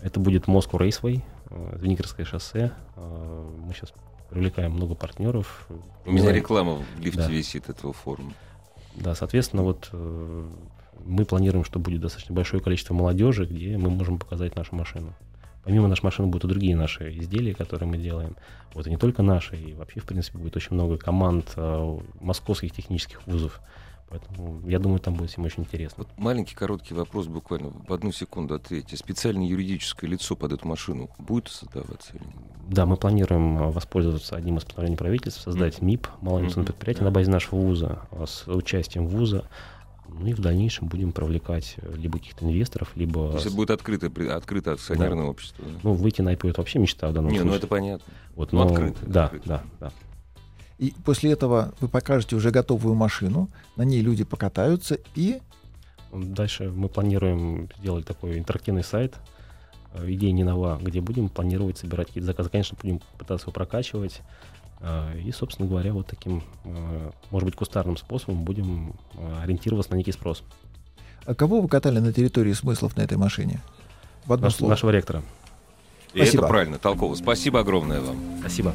Это 0.00 0.20
будет 0.20 0.46
Москва 0.46 0.78
Рейсвей, 0.80 1.24
э, 1.50 1.76
Звенигорское 1.78 2.26
шоссе. 2.26 2.72
Э, 2.96 3.50
мы 3.64 3.72
сейчас 3.74 3.92
привлекаем 4.30 4.72
много 4.72 4.94
партнеров. 4.94 5.68
У 6.04 6.10
меня 6.10 6.32
реклама 6.32 6.76
в 6.76 7.00
лифте 7.00 7.20
Да. 7.20 7.28
висит 7.28 7.68
этого 7.68 7.92
форума. 7.92 8.32
Да, 8.94 9.14
соответственно, 9.14 9.62
вот 9.62 9.88
э, 9.92 10.48
мы 11.04 11.24
планируем, 11.24 11.64
что 11.64 11.78
будет 11.78 12.00
достаточно 12.00 12.34
большое 12.34 12.62
количество 12.62 12.94
молодежи, 12.94 13.46
где 13.46 13.76
мы 13.76 13.90
можем 13.90 14.18
показать 14.18 14.56
нашу 14.56 14.74
машину. 14.74 15.12
Помимо 15.64 15.88
нашей 15.88 16.04
машины 16.04 16.28
будут 16.28 16.44
и 16.44 16.48
другие 16.48 16.76
наши 16.76 17.16
изделия, 17.18 17.52
которые 17.54 17.88
мы 17.88 17.98
делаем. 17.98 18.36
Вот 18.72 18.86
и 18.86 18.90
не 18.90 18.96
только 18.96 19.22
наши, 19.22 19.56
и 19.56 19.72
вообще, 19.74 20.00
в 20.00 20.04
принципе, 20.04 20.38
будет 20.38 20.56
очень 20.56 20.74
много 20.74 20.96
команд 20.96 21.52
э, 21.56 21.98
московских 22.20 22.72
технических 22.72 23.26
вузов. 23.26 23.60
Поэтому 24.08 24.60
я 24.68 24.78
думаю, 24.78 25.00
там 25.00 25.14
будет 25.14 25.30
всем 25.30 25.44
очень 25.44 25.64
интересно. 25.64 26.04
Вот 26.04 26.18
маленький 26.18 26.54
короткий 26.54 26.94
вопрос, 26.94 27.26
буквально 27.26 27.70
в 27.88 27.92
одну 27.92 28.12
секунду 28.12 28.54
ответьте. 28.54 28.96
Специальное 28.96 29.46
юридическое 29.46 30.08
лицо 30.08 30.36
под 30.36 30.52
эту 30.52 30.68
машину 30.68 31.10
будет 31.18 31.48
создаваться 31.48 32.12
или 32.14 32.22
нет? 32.24 32.36
Да, 32.68 32.86
мы 32.86 32.96
планируем 32.96 33.58
э, 33.58 33.70
воспользоваться 33.72 34.36
одним 34.36 34.58
из 34.58 34.64
постановлений 34.64 34.96
правительства, 34.96 35.42
создать 35.50 35.82
МИП, 35.82 36.06
малоинвестиционное 36.20 36.66
Мгм. 36.68 36.72
предприятие 36.74 37.04
на 37.04 37.10
базе 37.10 37.30
нашего 37.32 37.56
вуза, 37.58 37.98
э, 38.12 38.24
с 38.26 38.46
участием 38.46 39.08
вуза. 39.08 39.48
Ну 40.08 40.28
и 40.28 40.32
в 40.34 40.40
дальнейшем 40.40 40.86
будем 40.86 41.10
привлекать 41.10 41.74
э, 41.78 41.94
либо 41.96 42.18
каких-то 42.18 42.44
инвесторов, 42.44 42.92
либо... 42.94 43.28
То 43.30 43.34
есть 43.34 43.46
это 43.46 43.56
будет 43.56 43.70
открыто, 43.72 44.06
открыто 44.36 44.72
акционерное 44.72 45.24
общество. 45.26 45.64
да? 45.64 45.80
Ну, 45.82 45.94
выйти 45.94 46.22
на 46.22 46.32
IPO 46.32 46.50
это 46.50 46.60
вообще 46.60 46.78
мечта 46.78 47.08
в 47.08 47.12
данном 47.12 47.32
Не, 47.32 47.38
ну 47.38 47.44
случае. 47.46 47.58
это 47.58 47.66
понятно. 47.66 48.12
Вот, 48.36 48.52
ну, 48.52 48.60
но- 48.60 48.66
открыто, 48.68 48.98
Да, 49.04 49.24
открыто. 49.24 49.48
да, 49.48 49.62
да. 49.80 49.92
И 50.78 50.92
после 51.04 51.32
этого 51.32 51.72
вы 51.80 51.88
покажете 51.88 52.36
уже 52.36 52.50
готовую 52.50 52.94
машину, 52.94 53.48
на 53.76 53.82
ней 53.82 54.00
люди 54.02 54.24
покатаются 54.24 54.98
и 55.14 55.40
Дальше 56.12 56.70
мы 56.70 56.88
планируем 56.88 57.68
сделать 57.78 58.06
такой 58.06 58.38
интерактивный 58.38 58.84
сайт, 58.84 59.16
э, 59.92 60.10
идея 60.12 60.32
не 60.32 60.44
нова, 60.44 60.78
где 60.80 61.00
будем 61.00 61.28
планировать 61.28 61.78
собирать 61.78 62.06
какие-то 62.06 62.26
заказы. 62.26 62.48
Конечно, 62.48 62.78
будем 62.80 63.00
пытаться 63.18 63.44
его 63.44 63.52
прокачивать. 63.52 64.20
э, 64.80 65.18
И, 65.24 65.32
собственно 65.32 65.68
говоря, 65.68 65.92
вот 65.92 66.06
таким, 66.06 66.42
э, 66.64 67.10
может 67.30 67.46
быть, 67.46 67.56
кустарным 67.56 67.96
способом 67.96 68.44
будем 68.44 68.94
ориентироваться 69.42 69.92
на 69.92 69.96
некий 69.96 70.12
спрос. 70.12 70.42
А 71.26 71.34
кого 71.34 71.60
вы 71.60 71.68
катали 71.68 71.98
на 71.98 72.12
территории 72.12 72.52
смыслов 72.52 72.96
на 72.96 73.02
этой 73.02 73.18
машине? 73.18 73.60
В 74.24 74.32
одно 74.32 74.46
Наш- 74.46 74.56
слово. 74.56 74.70
нашего 74.70 74.90
ректора. 74.90 75.22
И 76.14 76.18
Спасибо. 76.18 76.44
это 76.44 76.48
правильно, 76.48 76.78
толково. 76.78 77.14
Спасибо 77.16 77.60
огромное 77.60 78.00
вам. 78.00 78.16
Спасибо. 78.40 78.74